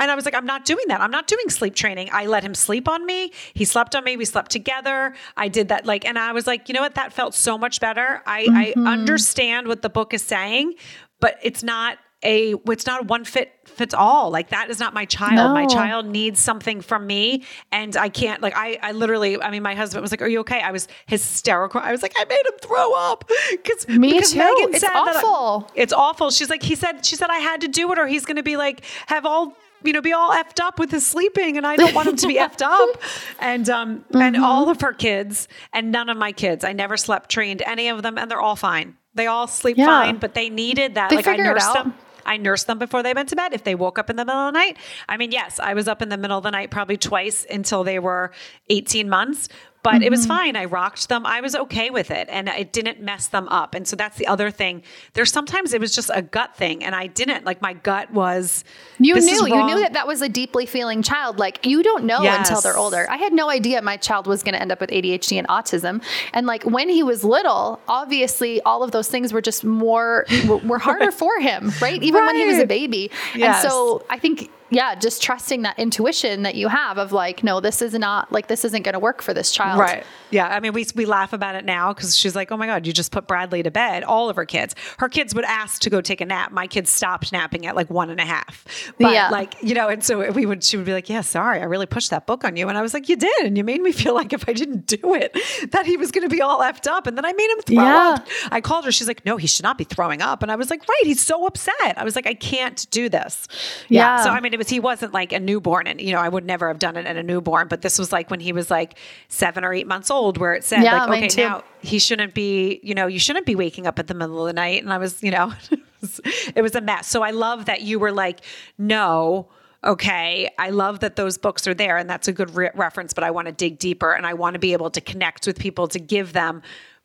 And 0.00 0.10
I 0.10 0.14
was 0.14 0.24
like, 0.24 0.34
I'm 0.34 0.46
not 0.46 0.64
doing 0.64 0.84
that. 0.88 1.00
I'm 1.00 1.10
not 1.10 1.26
doing 1.26 1.48
sleep 1.50 1.74
training. 1.74 2.08
I 2.12 2.26
let 2.26 2.42
him 2.42 2.54
sleep 2.54 2.88
on 2.88 3.04
me. 3.06 3.32
He 3.54 3.64
slept 3.64 3.94
on 3.94 4.02
me. 4.02 4.16
We 4.16 4.24
slept 4.24 4.50
together. 4.50 5.14
I 5.36 5.48
did 5.48 5.68
that. 5.68 5.86
Like, 5.86 6.06
and 6.06 6.18
I 6.18 6.32
was 6.32 6.46
like, 6.46 6.68
you 6.68 6.74
know 6.74 6.80
what? 6.80 6.94
That 6.94 7.12
felt 7.12 7.34
so 7.34 7.58
much 7.58 7.80
better. 7.80 8.22
I, 8.26 8.44
mm-hmm. 8.44 8.86
I 8.86 8.92
understand 8.92 9.68
what 9.68 9.82
the 9.82 9.90
book 9.90 10.14
is 10.14 10.22
saying, 10.22 10.74
but 11.20 11.38
it's 11.42 11.62
not 11.62 11.98
a 12.22 12.54
it's 12.66 12.86
not 12.86 13.02
a 13.02 13.04
one 13.04 13.24
fit 13.24 13.50
fits 13.64 13.94
all 13.94 14.30
like 14.30 14.50
that 14.50 14.68
is 14.68 14.78
not 14.78 14.92
my 14.92 15.06
child 15.06 15.36
no. 15.36 15.54
my 15.54 15.64
child 15.64 16.04
needs 16.04 16.38
something 16.38 16.82
from 16.82 17.06
me 17.06 17.42
and 17.72 17.96
i 17.96 18.10
can't 18.10 18.42
like 18.42 18.52
i 18.54 18.78
i 18.82 18.92
literally 18.92 19.40
i 19.40 19.50
mean 19.50 19.62
my 19.62 19.74
husband 19.74 20.02
was 20.02 20.10
like 20.10 20.20
are 20.20 20.28
you 20.28 20.40
okay 20.40 20.60
i 20.60 20.70
was 20.70 20.86
hysterical 21.06 21.80
i 21.80 21.90
was 21.90 22.02
like 22.02 22.12
i 22.18 22.24
made 22.26 22.42
him 22.44 22.58
throw 22.60 22.92
up 22.94 23.30
because 23.50 23.88
me 23.88 24.12
because 24.12 24.32
too 24.32 24.38
Megan 24.38 24.74
it's 24.74 24.84
awful 24.84 25.60
that, 25.60 25.72
it's 25.74 25.92
awful 25.94 26.30
she's 26.30 26.50
like 26.50 26.62
he 26.62 26.74
said 26.74 27.06
she 27.06 27.16
said 27.16 27.30
i 27.30 27.38
had 27.38 27.62
to 27.62 27.68
do 27.68 27.90
it 27.90 27.98
or 27.98 28.06
he's 28.06 28.26
going 28.26 28.36
to 28.36 28.42
be 28.42 28.58
like 28.58 28.84
have 29.06 29.24
all 29.24 29.56
you 29.84 29.92
know, 29.92 30.00
be 30.00 30.12
all 30.12 30.30
effed 30.30 30.60
up 30.60 30.78
with 30.78 30.90
his 30.90 31.06
sleeping, 31.06 31.56
and 31.56 31.66
I 31.66 31.76
don't 31.76 31.94
want 31.94 32.08
him 32.08 32.16
to 32.16 32.26
be 32.26 32.36
effed 32.36 32.62
up. 32.62 32.88
And 33.40 33.68
um, 33.70 33.98
mm-hmm. 33.98 34.20
and 34.20 34.36
all 34.36 34.68
of 34.68 34.80
her 34.82 34.92
kids, 34.92 35.48
and 35.72 35.90
none 35.90 36.08
of 36.08 36.16
my 36.16 36.32
kids, 36.32 36.62
I 36.62 36.72
never 36.72 36.96
slept 36.96 37.30
trained 37.30 37.62
any 37.62 37.88
of 37.88 38.02
them, 38.02 38.18
and 38.18 38.30
they're 38.30 38.40
all 38.40 38.56
fine. 38.56 38.96
They 39.14 39.26
all 39.26 39.46
sleep 39.46 39.78
yeah. 39.78 39.86
fine, 39.86 40.18
but 40.18 40.34
they 40.34 40.50
needed 40.50 40.94
that. 40.94 41.10
They 41.10 41.16
like 41.16 41.26
I 41.26 41.36
nursed 41.36 41.72
them. 41.72 41.94
I 42.24 42.36
nursed 42.36 42.66
them 42.66 42.78
before 42.78 43.02
they 43.02 43.14
went 43.14 43.28
to 43.30 43.36
bed. 43.36 43.52
If 43.52 43.64
they 43.64 43.74
woke 43.74 43.98
up 43.98 44.10
in 44.10 44.16
the 44.16 44.24
middle 44.24 44.46
of 44.46 44.52
the 44.52 44.58
night, 44.58 44.76
I 45.08 45.16
mean, 45.16 45.32
yes, 45.32 45.58
I 45.58 45.74
was 45.74 45.88
up 45.88 46.02
in 46.02 46.10
the 46.10 46.16
middle 46.16 46.38
of 46.38 46.44
the 46.44 46.50
night 46.50 46.70
probably 46.70 46.96
twice 46.96 47.46
until 47.50 47.82
they 47.82 47.98
were 47.98 48.30
18 48.68 49.08
months 49.08 49.48
but 49.82 49.94
mm-hmm. 49.94 50.02
it 50.02 50.10
was 50.10 50.20
mm-hmm. 50.20 50.28
fine. 50.28 50.56
I 50.56 50.66
rocked 50.66 51.08
them. 51.08 51.24
I 51.24 51.40
was 51.40 51.54
okay 51.54 51.90
with 51.90 52.10
it 52.10 52.28
and 52.30 52.48
it 52.48 52.72
didn't 52.72 53.00
mess 53.00 53.28
them 53.28 53.48
up. 53.48 53.74
And 53.74 53.86
so 53.86 53.96
that's 53.96 54.18
the 54.18 54.26
other 54.26 54.50
thing. 54.50 54.82
There's 55.14 55.32
sometimes 55.32 55.72
it 55.72 55.80
was 55.80 55.94
just 55.94 56.10
a 56.12 56.22
gut 56.22 56.56
thing 56.56 56.84
and 56.84 56.94
I 56.94 57.06
didn't 57.06 57.44
like 57.44 57.62
my 57.62 57.74
gut 57.74 58.12
was 58.12 58.64
You 58.98 59.14
knew 59.14 59.46
you 59.46 59.64
knew 59.64 59.80
that 59.80 59.94
that 59.94 60.06
was 60.06 60.22
a 60.22 60.28
deeply 60.28 60.66
feeling 60.66 61.02
child. 61.02 61.38
Like 61.38 61.64
you 61.64 61.82
don't 61.82 62.04
know 62.04 62.22
yes. 62.22 62.48
until 62.48 62.60
they're 62.60 62.76
older. 62.76 63.06
I 63.10 63.16
had 63.16 63.32
no 63.32 63.48
idea 63.48 63.80
my 63.82 63.96
child 63.96 64.26
was 64.26 64.42
going 64.42 64.54
to 64.54 64.60
end 64.60 64.72
up 64.72 64.80
with 64.80 64.90
ADHD 64.90 65.38
and 65.38 65.48
autism. 65.48 66.02
And 66.32 66.46
like 66.46 66.64
when 66.64 66.88
he 66.88 67.02
was 67.02 67.24
little, 67.24 67.80
obviously 67.88 68.60
all 68.62 68.82
of 68.82 68.90
those 68.90 69.08
things 69.08 69.32
were 69.32 69.42
just 69.42 69.64
more 69.64 70.26
were, 70.64 70.78
harder 70.78 71.10
for 71.20 71.38
him, 71.40 71.72
right? 71.80 72.02
Even 72.02 72.20
right. 72.20 72.26
when 72.26 72.36
he 72.36 72.46
was 72.46 72.58
a 72.58 72.66
baby. 72.66 73.10
Yes. 73.34 73.62
And 73.62 73.70
so 73.70 74.04
I 74.10 74.18
think 74.18 74.50
yeah, 74.70 74.94
just 74.94 75.22
trusting 75.22 75.62
that 75.62 75.78
intuition 75.78 76.42
that 76.42 76.54
you 76.54 76.68
have 76.68 76.96
of 76.98 77.12
like, 77.12 77.42
no, 77.44 77.60
this 77.60 77.82
is 77.82 77.92
not 77.94 78.30
like 78.32 78.46
this 78.46 78.64
isn't 78.64 78.82
going 78.82 78.92
to 78.92 78.98
work 78.98 79.20
for 79.22 79.34
this 79.34 79.50
child. 79.52 79.78
Right. 79.80 80.04
Yeah. 80.30 80.48
I 80.48 80.60
mean, 80.60 80.72
we 80.72 80.86
we 80.94 81.06
laugh 81.06 81.32
about 81.32 81.54
it 81.56 81.64
now 81.64 81.92
because 81.92 82.16
she's 82.16 82.36
like, 82.36 82.52
oh 82.52 82.56
my 82.56 82.66
god, 82.66 82.86
you 82.86 82.92
just 82.92 83.10
put 83.12 83.26
Bradley 83.26 83.62
to 83.62 83.70
bed. 83.70 84.04
All 84.04 84.28
of 84.30 84.36
her 84.36 84.44
kids, 84.44 84.74
her 84.98 85.08
kids 85.08 85.34
would 85.34 85.44
ask 85.44 85.82
to 85.82 85.90
go 85.90 86.00
take 86.00 86.20
a 86.20 86.26
nap. 86.26 86.52
My 86.52 86.66
kids 86.66 86.88
stopped 86.90 87.32
napping 87.32 87.66
at 87.66 87.74
like 87.74 87.90
one 87.90 88.10
and 88.10 88.20
a 88.20 88.24
half. 88.24 88.64
But 88.98 89.12
Yeah. 89.12 89.28
like 89.30 89.54
you 89.62 89.74
know, 89.74 89.88
and 89.88 90.04
so 90.04 90.30
we 90.30 90.46
would 90.46 90.62
she 90.62 90.76
would 90.76 90.86
be 90.86 90.92
like, 90.92 91.08
yeah, 91.08 91.22
sorry, 91.22 91.60
I 91.60 91.64
really 91.64 91.86
pushed 91.86 92.10
that 92.10 92.26
book 92.26 92.44
on 92.44 92.56
you, 92.56 92.68
and 92.68 92.78
I 92.78 92.82
was 92.82 92.94
like, 92.94 93.08
you 93.08 93.16
did, 93.16 93.44
and 93.46 93.56
you 93.58 93.64
made 93.64 93.80
me 93.82 93.90
feel 93.92 94.14
like 94.20 94.32
if 94.32 94.48
I 94.48 94.52
didn't 94.52 94.86
do 94.86 95.14
it, 95.14 95.36
that 95.72 95.84
he 95.86 95.96
was 95.96 96.10
going 96.12 96.28
to 96.28 96.34
be 96.34 96.40
all 96.40 96.60
effed 96.60 96.86
up, 96.86 97.06
and 97.08 97.16
then 97.18 97.24
I 97.24 97.32
made 97.32 97.50
him 97.50 97.60
throw 97.62 97.82
Yeah. 97.84 98.08
up. 98.18 98.26
I 98.52 98.60
called 98.60 98.84
her. 98.84 98.92
She's 98.92 99.08
like, 99.08 99.24
no, 99.26 99.36
he 99.36 99.46
should 99.48 99.64
not 99.64 99.78
be 99.78 99.84
throwing 99.84 100.22
up, 100.22 100.42
and 100.44 100.52
I 100.52 100.56
was 100.56 100.70
like, 100.70 100.86
right, 100.88 101.00
he's 101.02 101.20
so 101.20 101.44
upset. 101.46 101.74
I 101.96 102.04
was 102.04 102.14
like, 102.14 102.26
I 102.28 102.34
can't 102.34 102.86
do 102.90 103.08
this. 103.08 103.48
Yeah. 103.88 104.22
So 104.22 104.30
I 104.30 104.38
mean, 104.40 104.54
it 104.54 104.59
was 104.60 104.68
he 104.68 104.78
wasn't 104.78 105.12
like 105.12 105.32
a 105.32 105.40
newborn, 105.40 105.88
and 105.88 106.00
you 106.00 106.12
know, 106.12 106.20
I 106.20 106.28
would 106.28 106.44
never 106.44 106.68
have 106.68 106.78
done 106.78 106.96
it 106.96 107.06
in 107.06 107.16
a 107.16 107.22
newborn, 107.22 107.66
but 107.66 107.82
this 107.82 107.98
was 107.98 108.12
like 108.12 108.30
when 108.30 108.38
he 108.38 108.52
was 108.52 108.70
like 108.70 108.96
seven 109.28 109.64
or 109.64 109.72
eight 109.72 109.88
months 109.88 110.10
old, 110.10 110.38
where 110.38 110.54
it 110.54 110.62
said 110.62 110.82
Yeah, 110.84 111.06
like, 111.06 111.18
okay, 111.18 111.28
too. 111.28 111.42
now 111.42 111.64
he 111.82 111.98
shouldn't 111.98 112.34
be, 112.34 112.78
you 112.82 112.94
know, 112.94 113.06
you 113.08 113.18
shouldn't 113.18 113.46
be 113.46 113.56
waking 113.56 113.86
up 113.88 113.98
at 113.98 114.06
the 114.06 114.14
middle 114.14 114.40
of 114.40 114.46
the 114.46 114.52
night, 114.52 114.82
and 114.82 114.92
I 114.92 114.98
was, 114.98 115.22
you 115.22 115.30
know, 115.32 115.52
it 115.72 115.80
was, 116.00 116.20
it 116.54 116.62
was 116.62 116.74
a 116.76 116.80
mess. 116.80 117.08
So 117.08 117.22
I 117.22 117.30
love 117.30 117.64
that 117.64 117.82
you 117.82 117.98
were 117.98 118.12
like, 118.12 118.40
no. 118.78 119.48
Okay, 119.82 120.50
I 120.58 120.68
love 120.68 121.00
that 121.00 121.16
those 121.16 121.38
books 121.38 121.66
are 121.66 121.72
there, 121.72 121.96
and 121.96 122.08
that's 122.08 122.28
a 122.28 122.32
good 122.34 122.54
re- 122.54 122.68
reference. 122.74 123.14
But 123.14 123.24
I 123.24 123.30
want 123.30 123.46
to 123.46 123.52
dig 123.52 123.78
deeper, 123.78 124.12
and 124.12 124.26
I 124.26 124.34
want 124.34 124.52
to 124.52 124.58
be 124.60 124.74
able 124.74 124.90
to 124.90 125.00
connect 125.00 125.46
with 125.46 125.58
people 125.58 125.88
to 125.88 125.98
give 125.98 126.34
them 126.34 126.60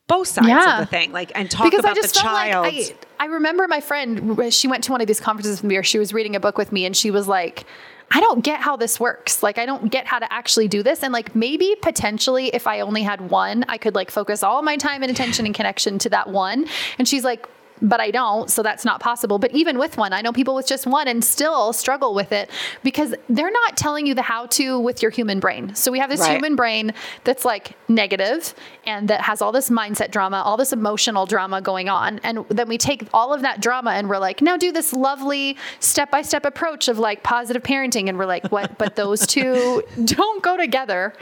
both 0.08 0.28
sides 0.28 0.48
Yeah. 0.48 0.80
of 0.82 0.86
the 0.86 0.86
thing, 0.90 1.12
like 1.12 1.32
and 1.36 1.50
talk 1.50 1.66
because 1.66 1.80
about 1.80 1.98
I 1.98 2.02
just 2.02 2.14
the 2.14 2.20
felt 2.22 2.36
child. 2.36 2.66
like 2.74 3.08
I, 3.20 3.24
I 3.26 3.28
remember 3.28 3.68
my 3.68 3.82
friend 3.82 4.54
she 4.54 4.68
went 4.68 4.84
to 4.86 4.92
one 4.92 5.02
of 5.02 5.08
these 5.08 5.20
conferences 5.20 5.62
with 5.62 5.70
me 5.70 5.76
or 5.78 5.84
she 5.84 5.98
was 6.00 6.14
reading 6.14 6.36
a 6.36 6.40
book 6.40 6.58
with 6.58 6.72
me 6.72 6.86
and 6.86 6.96
she 6.96 7.12
was 7.12 7.28
like 7.28 7.66
I 8.12 8.20
don't 8.20 8.44
get 8.44 8.62
how 8.62 8.76
this 8.78 9.00
works. 9.00 9.42
Like 9.42 9.58
I 9.58 9.66
don't 9.66 9.92
get 9.92 10.06
how 10.06 10.20
to 10.20 10.32
actually 10.32 10.68
do 10.68 10.84
this 10.84 11.02
and 11.02 11.12
like 11.12 11.36
maybe 11.36 11.76
potentially 11.82 12.50
if 12.50 12.68
I 12.68 12.82
only 12.82 13.02
had 13.02 13.32
one 13.32 13.66
I 13.68 13.80
could 13.80 13.96
like 13.96 14.12
focus 14.12 14.44
all 14.44 14.62
my 14.62 14.78
time 14.78 15.02
and 15.02 15.12
attention 15.12 15.48
and 15.48 15.56
connection 15.56 15.98
to 16.00 16.10
that 16.12 16.30
one 16.30 16.68
and 17.00 17.08
she's 17.08 17.24
like 17.24 17.48
but 17.82 18.00
I 18.00 18.12
don't, 18.12 18.50
so 18.50 18.64
that's 18.64 18.86
not 18.86 19.00
possible. 19.00 19.38
But 19.40 19.52
even 19.54 19.78
with 19.78 19.98
one, 19.98 20.14
I 20.14 20.22
know 20.22 20.32
people 20.32 20.56
with 20.56 20.68
just 20.68 20.86
one 20.88 21.08
and 21.08 21.24
still 21.24 21.74
struggle 21.74 22.14
with 22.14 22.32
it 22.32 22.50
because 22.84 23.14
they're 23.30 23.52
not 23.52 23.78
telling 23.78 24.08
you 24.08 24.14
the 24.14 24.22
how 24.22 24.46
to 24.48 24.80
with 24.80 25.02
your 25.02 25.12
human 25.12 25.40
brain. 25.40 25.76
So 25.76 25.92
we 25.92 26.00
have 26.00 26.10
this 26.10 26.22
Right. 26.22 26.32
human 26.32 26.56
brain 26.56 26.94
that's 27.26 27.44
like 27.46 27.74
negative 27.90 28.54
and 28.86 29.10
that 29.10 29.22
has 29.22 29.42
all 29.42 29.52
this 29.52 29.70
mindset 29.70 30.12
drama, 30.12 30.42
all 30.46 30.58
this 30.58 30.72
emotional 30.74 31.26
drama 31.26 31.62
going 31.62 31.90
on. 31.90 32.20
And 32.24 32.46
then 32.50 32.68
we 32.68 32.78
take 32.78 33.08
all 33.14 33.34
of 33.34 33.42
that 33.42 33.62
drama 33.62 33.92
and 33.92 34.10
we're 34.10 34.18
like, 34.20 34.42
now 34.42 34.56
do 34.58 34.72
this 34.72 34.94
lovely 34.94 35.58
step 35.80 36.10
by 36.12 36.22
step 36.22 36.46
approach 36.46 36.88
of 36.88 36.98
like 36.98 37.24
positive 37.24 37.64
parenting. 37.64 38.08
And 38.10 38.18
we're 38.18 38.26
like, 38.26 38.52
what? 38.52 38.78
But 38.78 38.96
those 38.96 39.28
two 39.28 39.84
don't 40.06 40.42
go 40.42 40.56
together. 40.58 41.14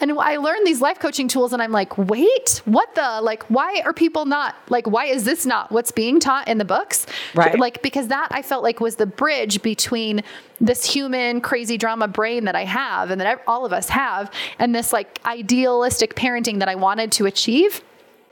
And 0.00 0.12
I 0.18 0.36
learned 0.38 0.66
these 0.66 0.80
life 0.80 0.98
coaching 0.98 1.28
tools 1.28 1.52
and 1.52 1.62
I'm 1.62 1.72
like, 1.72 1.96
wait, 1.98 2.62
what 2.64 2.94
the? 2.94 3.20
Like, 3.22 3.42
why 3.44 3.82
are 3.84 3.92
people 3.92 4.24
not, 4.24 4.56
like, 4.68 4.86
why 4.86 5.04
is 5.06 5.24
this 5.24 5.44
not 5.44 5.70
what's 5.70 5.89
being 5.92 6.20
taught 6.20 6.48
in 6.48 6.58
the 6.58 6.64
books? 6.64 7.06
Right. 7.34 7.58
Like, 7.58 7.82
because 7.82 8.08
that 8.08 8.28
I 8.30 8.42
felt 8.42 8.62
like 8.62 8.80
was 8.80 8.96
the 8.96 9.06
bridge 9.06 9.62
between 9.62 10.22
this 10.60 10.84
human 10.84 11.40
crazy 11.40 11.78
drama 11.78 12.08
brain 12.08 12.44
that 12.44 12.54
I 12.54 12.64
have 12.64 13.10
and 13.10 13.20
that 13.20 13.42
all 13.46 13.64
of 13.64 13.72
us 13.72 13.88
have, 13.88 14.30
and 14.58 14.74
this 14.74 14.92
like 14.92 15.18
idealistic 15.24 16.14
parenting 16.14 16.58
that 16.58 16.68
I 16.68 16.74
wanted 16.74 17.12
to 17.12 17.26
achieve. 17.26 17.82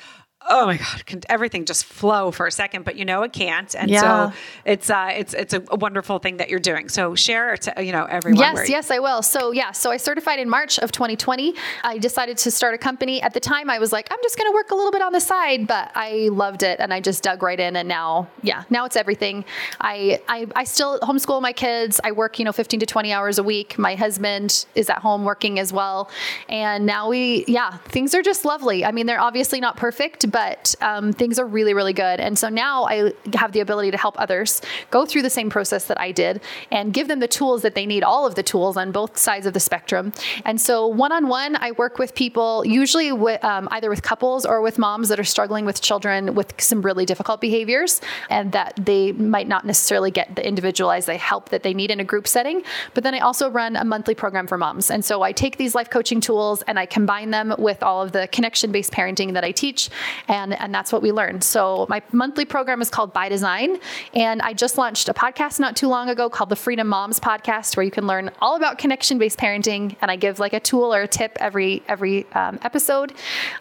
Oh 0.50 0.66
my 0.66 0.78
God! 0.78 1.06
Can 1.06 1.22
everything 1.30 1.66
just 1.66 1.86
flow 1.86 2.32
for 2.32 2.48
a 2.48 2.52
second? 2.52 2.84
But 2.84 2.96
you 2.96 3.06
know 3.06 3.24
it 3.24 3.32
can't, 3.32 3.74
and 3.76 3.90
Yeah. 3.90 4.32
so 4.32 4.38
it's 4.66 4.90
uh, 4.90 5.10
it's 5.16 5.34
it's 5.34 5.54
a 5.54 5.62
wonderful 5.76 6.20
thing 6.20 6.38
that 6.38 6.50
you're 6.50 6.60
doing. 6.60 6.90
So 6.90 7.16
share 7.16 7.56
to 7.58 7.84
you 7.84 7.92
know 7.92 8.06
everyone. 8.06 8.40
Yes, 8.40 8.70
yes, 8.70 8.92
I 8.92 9.00
will. 9.00 9.22
So 9.22 9.52
yeah, 9.52 9.72
so 9.72 9.92
I 9.92 9.98
certified 9.98 10.40
in 10.40 10.50
March 10.50 10.78
of 10.80 10.92
2020. 10.92 11.54
I 11.84 11.98
decided 12.00 12.38
to 12.40 12.52
start 12.52 12.74
a 12.74 12.78
company. 12.78 13.22
At 13.22 13.34
the 13.34 13.40
time, 13.40 13.70
I 13.70 13.78
was 13.80 13.92
like, 13.94 14.08
I'm 14.12 14.18
just 14.24 14.38
going 14.38 14.50
to 14.52 14.54
work 14.54 14.72
a 14.72 14.76
little 14.76 14.92
bit 14.92 15.02
on 15.02 15.14
the 15.14 15.22
side, 15.22 15.68
but 15.68 15.92
I 15.96 16.30
loved 16.32 16.64
it 16.64 16.80
and 16.80 16.94
I 16.94 17.00
just 17.00 17.24
dug 17.24 17.44
right 17.44 17.60
in. 17.60 17.76
And 17.76 17.88
now, 17.88 18.28
yeah, 18.42 18.64
now 18.70 18.86
it's 18.86 18.96
everything. 18.98 19.46
I 19.80 20.20
I, 20.28 20.48
I 20.56 20.64
still 20.66 21.00
homeschool 21.00 21.42
my 21.42 21.54
kids. 21.54 22.02
I 22.04 22.12
work, 22.12 22.40
you 22.40 22.46
know, 22.46 22.52
15 22.52 22.80
to 22.82 22.86
20 22.86 23.14
hours 23.14 23.38
a 23.38 23.44
week. 23.44 23.78
My 23.78 23.96
husband 23.96 24.66
is 24.76 24.90
at 24.90 24.98
home 24.98 25.24
working 25.24 25.60
as 25.60 25.72
well, 25.72 26.10
and 26.50 26.86
now 26.86 27.10
we, 27.10 27.46
yeah, 27.48 27.78
things 27.90 28.14
are 28.16 28.22
just 28.24 28.44
lovely. 28.44 28.84
I 28.84 28.92
mean, 28.92 29.06
they're 29.06 29.22
obviously 29.22 29.60
not 29.62 29.78
perfect, 29.78 30.30
but 30.32 30.41
um, 30.82 31.14
things 31.14 31.40
are 31.40 31.46
really, 31.46 31.74
really 31.74 31.94
good. 31.94 32.20
And 32.20 32.38
so 32.38 32.50
now 32.50 32.86
I 32.86 33.14
have 33.34 33.52
the 33.52 33.60
ability 33.60 33.92
to 33.92 33.98
help 33.98 34.20
others 34.20 34.62
go 34.90 35.06
through 35.06 35.24
the 35.24 35.30
same 35.30 35.50
process 35.50 35.86
that 35.86 36.00
I 36.00 36.12
did 36.12 36.42
and 36.72 36.94
give 36.94 37.08
them 37.08 37.20
the 37.20 37.28
tools 37.28 37.62
that 37.62 37.76
they 37.76 37.86
need, 37.86 38.04
all 38.04 38.26
of 38.26 38.36
the 38.36 38.44
tools 38.44 38.78
on 38.78 38.92
both 38.92 39.18
sides 39.18 39.46
of 39.46 39.54
the 39.54 39.60
spectrum. 39.60 40.14
And 40.46 40.60
so 40.60 40.88
one 40.88 41.12
on 41.12 41.28
one, 41.28 41.56
I 41.56 41.72
work 41.72 41.98
with 41.98 42.16
people, 42.16 42.66
usually 42.66 43.12
with, 43.12 43.44
um, 43.44 43.68
either 43.72 43.90
with 43.90 44.02
couples 44.02 44.46
or 44.46 44.62
with 44.62 44.78
moms 44.78 45.10
that 45.10 45.20
are 45.20 45.24
struggling 45.24 45.66
with 45.66 45.82
children 45.82 46.36
with 46.36 46.54
some 46.62 46.82
really 46.82 47.06
difficult 47.06 47.42
behaviors 47.42 48.02
and 48.30 48.52
that 48.52 48.74
they 48.82 49.12
might 49.14 49.48
not 49.48 49.66
necessarily 49.66 50.12
get 50.12 50.36
the 50.36 50.48
individualized 50.48 51.10
help 51.10 51.50
that 51.50 51.64
they 51.64 51.74
need 51.74 51.92
in 51.92 52.00
a 52.00 52.04
group 52.04 52.28
setting. 52.28 52.64
But 52.94 53.04
then 53.04 53.14
I 53.14 53.20
also 53.20 53.50
run 53.50 53.76
a 53.76 53.84
monthly 53.84 54.16
program 54.16 54.48
for 54.48 54.58
moms. 54.58 54.92
And 54.92 55.04
so 55.04 55.22
I 55.22 55.32
take 55.32 55.58
these 55.58 55.76
life 55.76 55.90
coaching 55.90 56.22
tools 56.22 56.62
and 56.64 56.80
I 56.80 56.86
combine 56.86 57.32
them 57.32 57.54
with 57.58 57.84
all 57.84 58.02
of 58.02 58.12
the 58.12 58.28
connection 58.28 58.72
based 58.72 58.92
parenting 58.92 59.34
that 59.34 59.44
I 59.44 59.52
teach. 59.52 59.90
And, 60.28 60.54
and 60.60 60.74
that's 60.74 60.92
what 60.92 61.02
we 61.02 61.12
learn. 61.12 61.42
So 61.42 61.86
my 61.90 62.02
monthly 62.12 62.46
program 62.46 62.82
is 62.82 62.90
called 62.90 63.14
By 63.14 63.30
Design. 63.30 63.78
And 64.14 64.42
I 64.42 64.54
just 64.54 64.78
launched 64.78 65.10
a 65.10 65.14
podcast 65.14 65.60
not 65.60 65.76
too 65.76 65.88
long 65.88 66.10
ago 66.10 66.30
called 66.30 66.50
the 66.50 66.56
Freedom 66.56 66.88
Moms 66.88 67.20
Podcast, 67.20 67.76
where 67.76 67.84
you 67.84 67.92
can 67.92 68.08
learn 68.08 68.32
all 68.42 68.56
about 68.56 68.78
connection 68.78 69.18
based 69.18 69.38
parenting. 69.38 69.96
And 70.02 70.10
I 70.12 70.16
give 70.16 70.40
like 70.40 70.54
a 70.54 70.60
tool 70.60 70.94
or 70.94 71.02
a 71.04 71.08
tip 71.08 71.38
every, 71.40 71.84
every 71.88 72.26
um, 72.34 72.60
episode. 72.64 73.14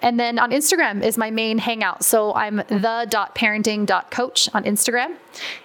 And 0.03 0.19
then 0.19 0.39
on 0.39 0.51
Instagram 0.51 1.03
is 1.03 1.17
my 1.19 1.31
main 1.31 1.59
hangout. 1.59 2.05
So 2.05 2.35
I'm 2.35 2.57
the 2.57 3.07
dot 3.09 3.35
parenting 3.35 3.87
dot 3.87 4.11
coach 4.11 4.49
on 4.55 4.65
Instagram. 4.65 5.17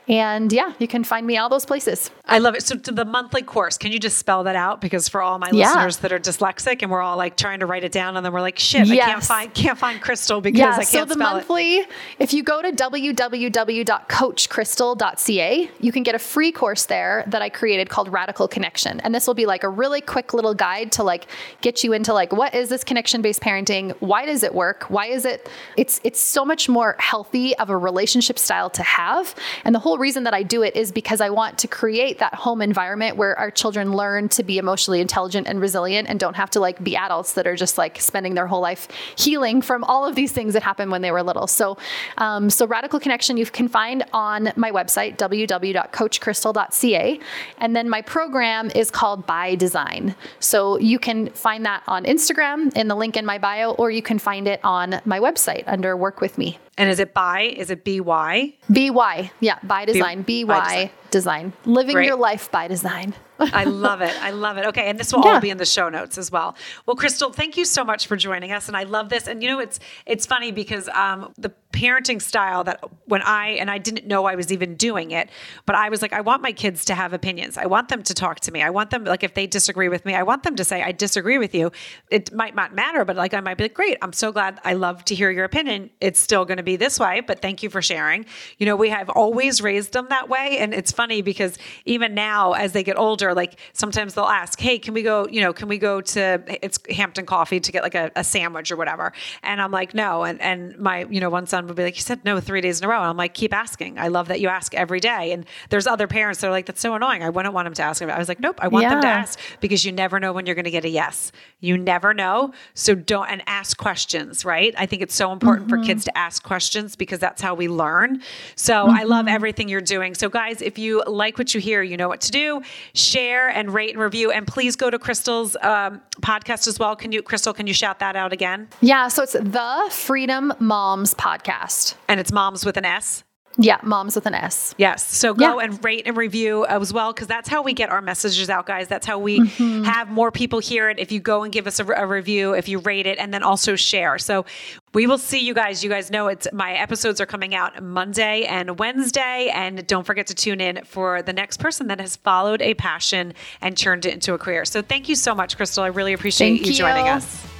And 0.07 0.53
yeah, 0.53 0.73
you 0.77 0.87
can 0.87 1.03
find 1.03 1.25
me 1.25 1.37
all 1.37 1.49
those 1.49 1.65
places. 1.65 2.11
I 2.25 2.37
love 2.37 2.53
it. 2.55 2.61
So 2.63 2.77
to 2.77 2.91
the 2.91 3.05
monthly 3.05 3.41
course, 3.41 3.77
can 3.77 3.91
you 3.91 3.99
just 3.99 4.17
spell 4.19 4.43
that 4.43 4.55
out? 4.55 4.79
Because 4.79 5.09
for 5.09 5.21
all 5.21 5.39
my 5.39 5.49
Yeah. 5.51 5.67
listeners 5.73 5.97
that 5.97 6.11
are 6.11 6.19
dyslexic 6.19 6.83
and 6.83 6.91
we're 6.91 7.01
all 7.01 7.17
like 7.17 7.35
trying 7.35 7.59
to 7.61 7.65
write 7.65 7.83
it 7.83 7.91
down 7.91 8.15
and 8.15 8.23
then 8.25 8.31
we're 8.31 8.41
like, 8.41 8.59
shit, 8.59 8.89
I 8.89 8.95
can't 8.95 9.23
find 9.23 9.53
can't 9.53 9.77
find 9.77 9.99
Crystal 9.99 10.41
because 10.41 10.59
Yeah, 10.59 10.75
I 10.77 10.83
so 10.85 11.05
the 11.05 11.15
spell 11.15 11.37
it. 11.37 11.47
monthly, 11.47 11.85
if 12.19 12.33
you 12.33 12.43
go 12.43 12.61
to 12.61 12.71
www.coachcrystal.ca, 12.71 15.71
you 15.79 15.91
can 15.91 16.03
get 16.03 16.15
a 16.15 16.19
free 16.19 16.51
course 16.51 16.85
there 16.85 17.23
that 17.27 17.41
I 17.41 17.49
created 17.49 17.89
called 17.89 18.11
Radical 18.11 18.47
Connection. 18.47 18.99
And 19.01 19.13
this 19.13 19.27
will 19.27 19.33
be 19.33 19.45
like 19.45 19.63
a 19.63 19.69
really 19.69 20.01
quick 20.01 20.33
little 20.33 20.53
guide 20.53 20.91
to 20.93 21.03
like 21.03 21.27
get 21.61 21.83
you 21.83 21.93
into 21.93 22.13
like 22.13 22.31
what 22.31 22.53
is 22.53 22.69
this 22.69 22.83
connection-based 22.83 23.41
parenting? 23.41 23.95
Why 23.99 24.25
does 24.25 24.43
it 24.43 24.53
work? 24.53 24.83
Why 24.89 25.07
is 25.07 25.25
it 25.25 25.49
it's 25.77 25.99
it's 26.03 26.19
so 26.19 26.45
much 26.45 26.69
more 26.69 26.95
healthy 26.99 27.55
of 27.57 27.69
a 27.69 27.77
relationship 27.77 28.37
style 28.37 28.69
to 28.71 28.83
have. 28.83 29.35
And 29.63 29.73
the 29.73 29.79
whole 29.79 29.97
reason 29.97 30.23
that 30.23 30.33
I 30.33 30.43
do 30.43 30.63
it 30.63 30.75
is 30.75 30.91
because 30.91 31.21
I 31.21 31.29
want 31.29 31.57
to 31.59 31.67
create 31.67 32.19
that 32.19 32.35
home 32.35 32.61
environment 32.61 33.17
where 33.17 33.37
our 33.37 33.51
children 33.51 33.93
learn 33.93 34.29
to 34.29 34.43
be 34.43 34.57
emotionally 34.57 35.01
intelligent 35.01 35.47
and 35.47 35.61
resilient 35.61 36.09
and 36.09 36.19
don't 36.19 36.35
have 36.35 36.49
to 36.51 36.59
like 36.59 36.83
be 36.83 36.95
adults 36.95 37.33
that 37.33 37.47
are 37.47 37.55
just 37.55 37.77
like 37.77 37.99
spending 37.99 38.35
their 38.35 38.47
whole 38.47 38.61
life 38.61 38.87
healing 39.17 39.61
from 39.61 39.83
all 39.83 40.05
of 40.05 40.15
these 40.15 40.31
things 40.31 40.53
that 40.53 40.63
happen 40.63 40.74
happen 40.75 40.91
when 40.91 41.01
they 41.01 41.11
were 41.11 41.23
little. 41.23 41.47
So, 41.47 41.77
um, 42.17 42.49
so 42.49 42.67
Radical 42.67 42.99
Connection 42.99 43.37
you 43.37 43.45
can 43.45 43.69
find 43.69 44.03
on 44.11 44.51
my 44.57 44.71
website 44.71 45.15
www.coachcrystal.ca, 45.17 47.19
and 47.59 47.75
then 47.75 47.89
my 47.89 48.01
program 48.01 48.71
is 48.75 48.91
called 48.91 49.25
By 49.25 49.55
Design. 49.55 50.15
So 50.39 50.77
you 50.79 50.99
can 50.99 51.29
find 51.29 51.65
that 51.65 51.81
on 51.87 52.03
Instagram 52.03 52.75
in 52.75 52.89
the 52.89 52.95
link 52.95 53.15
in 53.15 53.25
my 53.25 53.37
bio, 53.37 53.71
or 53.71 53.89
you 53.89 54.01
can 54.01 54.19
find 54.19 54.49
it 54.49 54.59
on 54.63 54.99
my 55.05 55.19
website 55.19 55.63
under 55.65 55.95
Work 55.95 56.19
with 56.19 56.37
Me. 56.37 56.59
And 56.77 56.89
is 56.89 56.99
it 56.99 57.13
by? 57.13 57.41
Is 57.41 57.69
it 57.69 57.85
BY? 57.85 58.53
BY. 58.69 59.31
Yeah, 59.39 59.59
by 59.63 59.85
design. 59.85 60.23
B- 60.23 60.43
BY 60.43 60.47
by 60.47 60.63
design. 60.63 60.89
design. 61.09 61.53
Living 61.65 61.95
Great. 61.95 62.07
your 62.07 62.17
life 62.17 62.51
by 62.51 62.67
design. 62.67 63.13
I 63.39 63.65
love 63.65 64.01
it. 64.01 64.13
I 64.21 64.31
love 64.31 64.57
it. 64.57 64.65
Okay, 64.65 64.89
and 64.89 64.99
this 64.99 65.11
will 65.11 65.23
yeah. 65.25 65.33
all 65.33 65.41
be 65.41 65.49
in 65.49 65.57
the 65.57 65.65
show 65.65 65.89
notes 65.89 66.17
as 66.17 66.31
well. 66.31 66.55
Well, 66.85 66.95
Crystal, 66.95 67.31
thank 67.31 67.57
you 67.57 67.65
so 67.65 67.83
much 67.83 68.07
for 68.07 68.15
joining 68.15 68.51
us, 68.51 68.67
and 68.67 68.77
I 68.77 68.83
love 68.83 69.09
this. 69.09 69.27
And 69.27 69.43
you 69.43 69.49
know, 69.49 69.59
it's 69.59 69.79
it's 70.05 70.25
funny 70.25 70.51
because 70.51 70.87
um, 70.89 71.33
the 71.37 71.51
parenting 71.71 72.21
style 72.21 72.63
that 72.63 72.81
when 73.05 73.21
I 73.21 73.49
and 73.51 73.69
I 73.69 73.77
didn't 73.77 74.07
know 74.07 74.25
I 74.25 74.35
was 74.35 74.51
even 74.51 74.75
doing 74.75 75.11
it, 75.11 75.29
but 75.65 75.75
I 75.75 75.89
was 75.89 76.01
like, 76.01 76.13
I 76.13 76.21
want 76.21 76.41
my 76.41 76.53
kids 76.53 76.85
to 76.85 76.95
have 76.95 77.11
opinions. 77.13 77.57
I 77.57 77.65
want 77.65 77.89
them 77.89 78.03
to 78.03 78.13
talk 78.13 78.39
to 78.41 78.51
me. 78.51 78.61
I 78.61 78.69
want 78.69 78.91
them 78.91 79.03
like 79.03 79.23
if 79.23 79.33
they 79.33 79.47
disagree 79.47 79.89
with 79.89 80.05
me, 80.05 80.15
I 80.15 80.23
want 80.23 80.43
them 80.43 80.55
to 80.55 80.63
say, 80.63 80.81
I 80.81 80.91
disagree 80.91 81.37
with 81.37 81.53
you. 81.53 81.71
It 82.09 82.33
might 82.33 82.55
not 82.55 82.73
matter, 82.73 83.03
but 83.03 83.15
like 83.17 83.33
I 83.33 83.41
might 83.41 83.57
be 83.57 83.65
like, 83.65 83.73
great, 83.73 83.97
I'm 84.01 84.13
so 84.13 84.31
glad. 84.31 84.61
I 84.63 84.73
love 84.73 85.03
to 85.05 85.15
hear 85.15 85.29
your 85.29 85.45
opinion. 85.45 85.89
It's 85.99 86.19
still 86.19 86.45
going 86.45 86.57
to 86.57 86.63
be 86.65 86.75
this 86.75 86.99
way, 86.99 87.21
but 87.21 87.41
thank 87.41 87.63
you 87.63 87.69
for 87.69 87.81
sharing. 87.81 88.25
You 88.57 88.65
know, 88.65 88.75
we 88.75 88.89
have 88.89 89.09
always 89.09 89.61
raised 89.61 89.93
them 89.93 90.07
that 90.09 90.29
way, 90.29 90.57
and 90.59 90.73
it's 90.73 90.91
funny 90.91 91.21
because 91.21 91.57
even 91.85 92.13
now 92.13 92.53
as 92.53 92.73
they 92.73 92.83
get 92.83 92.97
older, 92.97 93.33
like 93.33 93.59
sometimes 93.73 94.13
they'll 94.13 94.25
ask, 94.25 94.59
hey, 94.59 94.79
can 94.79 94.93
we 94.93 95.03
go? 95.03 95.27
You 95.27 95.41
know, 95.41 95.53
can 95.53 95.67
we 95.67 95.77
go 95.77 96.01
to 96.01 96.43
it's 96.63 96.79
Hampton 96.89 97.25
Coffee 97.25 97.59
to 97.59 97.71
get 97.71 97.83
like 97.83 97.95
a, 97.95 98.11
a 98.15 98.23
sandwich 98.23 98.71
or 98.71 98.75
whatever? 98.75 99.13
And 99.43 99.61
I'm 99.61 99.71
like, 99.71 99.93
no. 99.93 100.23
And 100.23 100.41
and 100.41 100.77
my 100.77 101.05
you 101.09 101.19
know 101.19 101.29
one 101.29 101.47
son 101.47 101.67
would 101.67 101.75
be 101.75 101.83
like, 101.83 101.95
you 101.95 102.01
said 102.01 102.23
no 102.25 102.39
three 102.39 102.61
days 102.61 102.79
in 102.79 102.85
a 102.85 102.87
row. 102.89 102.97
And 102.97 103.07
I'm 103.07 103.17
like, 103.17 103.33
keep 103.33 103.53
asking. 103.53 103.97
I 103.99 104.07
love 104.07 104.27
that 104.29 104.39
you 104.39 104.47
ask 104.47 104.73
every 104.73 104.99
day. 104.99 105.31
And 105.31 105.45
there's 105.69 105.87
other 105.87 106.07
parents 106.07 106.41
that 106.41 106.47
are 106.47 106.51
like, 106.51 106.65
that's 106.65 106.81
so 106.81 106.93
annoying. 106.95 107.23
I 107.23 107.29
wouldn't 107.29 107.53
want 107.53 107.65
them 107.65 107.73
to 107.75 107.83
ask. 107.83 108.01
I 108.01 108.17
was 108.17 108.27
like, 108.27 108.39
nope, 108.39 108.59
I 108.61 108.67
want 108.67 108.83
yeah. 108.83 108.89
them 108.89 109.01
to 109.01 109.07
ask 109.07 109.39
because 109.59 109.85
you 109.85 109.91
never 109.91 110.19
know 110.19 110.33
when 110.33 110.45
you're 110.45 110.55
going 110.55 110.65
to 110.65 110.71
get 110.71 110.85
a 110.85 110.89
yes. 110.89 111.31
You 111.59 111.77
never 111.77 112.13
know. 112.13 112.53
So 112.73 112.95
don't, 112.95 113.27
and 113.27 113.41
ask 113.47 113.77
questions, 113.77 114.45
right? 114.45 114.73
I 114.77 114.85
think 114.85 115.01
it's 115.01 115.15
so 115.15 115.31
important 115.31 115.67
mm-hmm. 115.67 115.81
for 115.81 115.85
kids 115.85 116.05
to 116.05 116.17
ask 116.17 116.43
questions 116.55 116.95
because 116.95 117.19
that's 117.19 117.41
how 117.41 117.53
we 117.53 117.67
learn. 117.67 118.21
So 118.55 118.73
mm-hmm. 118.73 118.95
I 118.95 119.03
love 119.03 119.27
everything 119.27 119.67
you're 119.67 119.81
doing. 119.81 120.15
So 120.15 120.29
guys, 120.29 120.61
if 120.61 120.77
you 120.77 121.03
like 121.05 121.37
what 121.37 121.53
you 121.53 121.59
hear, 121.59 121.83
you 121.83 121.97
know 121.97 122.07
what 122.07 122.21
to 122.21 122.31
do. 122.31 122.61
Share 122.93 123.49
and 123.49 123.73
rate 123.73 123.89
and 123.89 123.99
review. 123.99 124.31
And 124.31 124.47
please 124.47 124.77
go 124.77 124.89
to 124.89 124.97
Crystal's 124.97 125.57
um, 125.61 126.01
podcast 126.21 126.65
as 126.69 126.79
well. 126.79 126.95
Can 126.95 127.11
you, 127.11 127.21
Crystal, 127.21 127.53
can 127.53 127.67
you 127.67 127.73
shout 127.73 127.99
that 127.99 128.15
out 128.15 128.31
again? 128.31 128.69
Yeah. 128.79 129.09
So 129.09 129.23
it's 129.23 129.33
the 129.33 129.89
Freedom 129.91 130.53
Moms 130.59 131.13
podcast. 131.13 131.95
And 132.07 132.21
it's 132.21 132.31
moms 132.31 132.65
with 132.65 132.77
an 132.77 132.85
S. 132.85 133.24
Yeah, 133.57 133.77
moms 133.83 134.15
with 134.15 134.25
an 134.25 134.33
S. 134.33 134.75
Yes. 134.77 135.05
So 135.05 135.33
go 135.33 135.59
yeah. 135.59 135.65
and 135.65 135.83
rate 135.83 136.03
and 136.05 136.17
review 136.17 136.65
as 136.65 136.91
well, 136.91 137.13
because 137.13 137.27
that's 137.27 137.47
how 137.47 137.61
we 137.61 137.73
get 137.73 137.89
our 137.89 138.01
messages 138.01 138.49
out, 138.49 138.65
guys. 138.65 138.87
That's 138.87 139.05
how 139.05 139.17
we 139.17 139.39
mm-hmm. 139.39 139.83
have 139.83 140.09
more 140.09 140.31
people 140.31 140.59
hear 140.59 140.89
it. 140.89 140.99
If 140.99 141.11
you 141.11 141.19
go 141.19 141.43
and 141.43 141.53
give 141.53 141.67
us 141.67 141.79
a, 141.79 141.85
a, 141.85 142.05
review, 142.05 142.53
if 142.53 142.67
you 142.67 142.79
rate 142.79 143.07
it, 143.07 143.17
and 143.17 143.33
then 143.33 143.43
also 143.43 143.75
share. 143.75 144.17
So 144.19 144.45
we 144.93 145.07
will 145.07 145.17
see 145.17 145.39
you 145.39 145.53
guys. 145.53 145.83
You 145.83 145.89
guys 145.89 146.11
know 146.11 146.27
it's 146.27 146.47
my 146.51 146.73
episodes 146.73 147.21
are 147.21 147.25
coming 147.25 147.55
out 147.55 147.81
Monday 147.81 148.43
and 148.43 148.77
Wednesday. 148.77 149.49
And 149.53 149.85
don't 149.87 150.05
forget 150.05 150.27
to 150.27 150.35
tune 150.35 150.59
in 150.59 150.83
for 150.83 151.21
the 151.21 151.33
next 151.33 151.57
person 151.57 151.87
that 151.87 151.99
has 151.99 152.15
followed 152.17 152.61
a 152.61 152.73
passion 152.73 153.33
and 153.61 153.77
turned 153.77 154.05
it 154.05 154.13
into 154.13 154.33
a 154.33 154.37
career. 154.37 154.65
So 154.65 154.81
thank 154.81 155.07
you 155.07 155.15
so 155.15 155.33
much, 155.33 155.55
Crystal. 155.55 155.83
I 155.83 155.87
really 155.87 156.13
appreciate 156.13 156.61
you, 156.61 156.67
you 156.67 156.73
joining 156.73 157.07
us. 157.07 157.54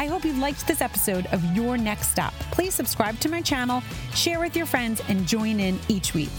I 0.00 0.06
hope 0.06 0.24
you 0.24 0.32
liked 0.32 0.66
this 0.66 0.80
episode 0.80 1.26
of 1.26 1.44
Your 1.54 1.76
Next 1.76 2.08
Stop. 2.08 2.32
Please 2.52 2.72
subscribe 2.72 3.20
to 3.20 3.28
my 3.28 3.42
channel, 3.42 3.82
share 4.14 4.40
with 4.40 4.56
your 4.56 4.64
friends, 4.64 5.02
and 5.08 5.26
join 5.26 5.60
in 5.60 5.78
each 5.88 6.14
week. 6.14 6.30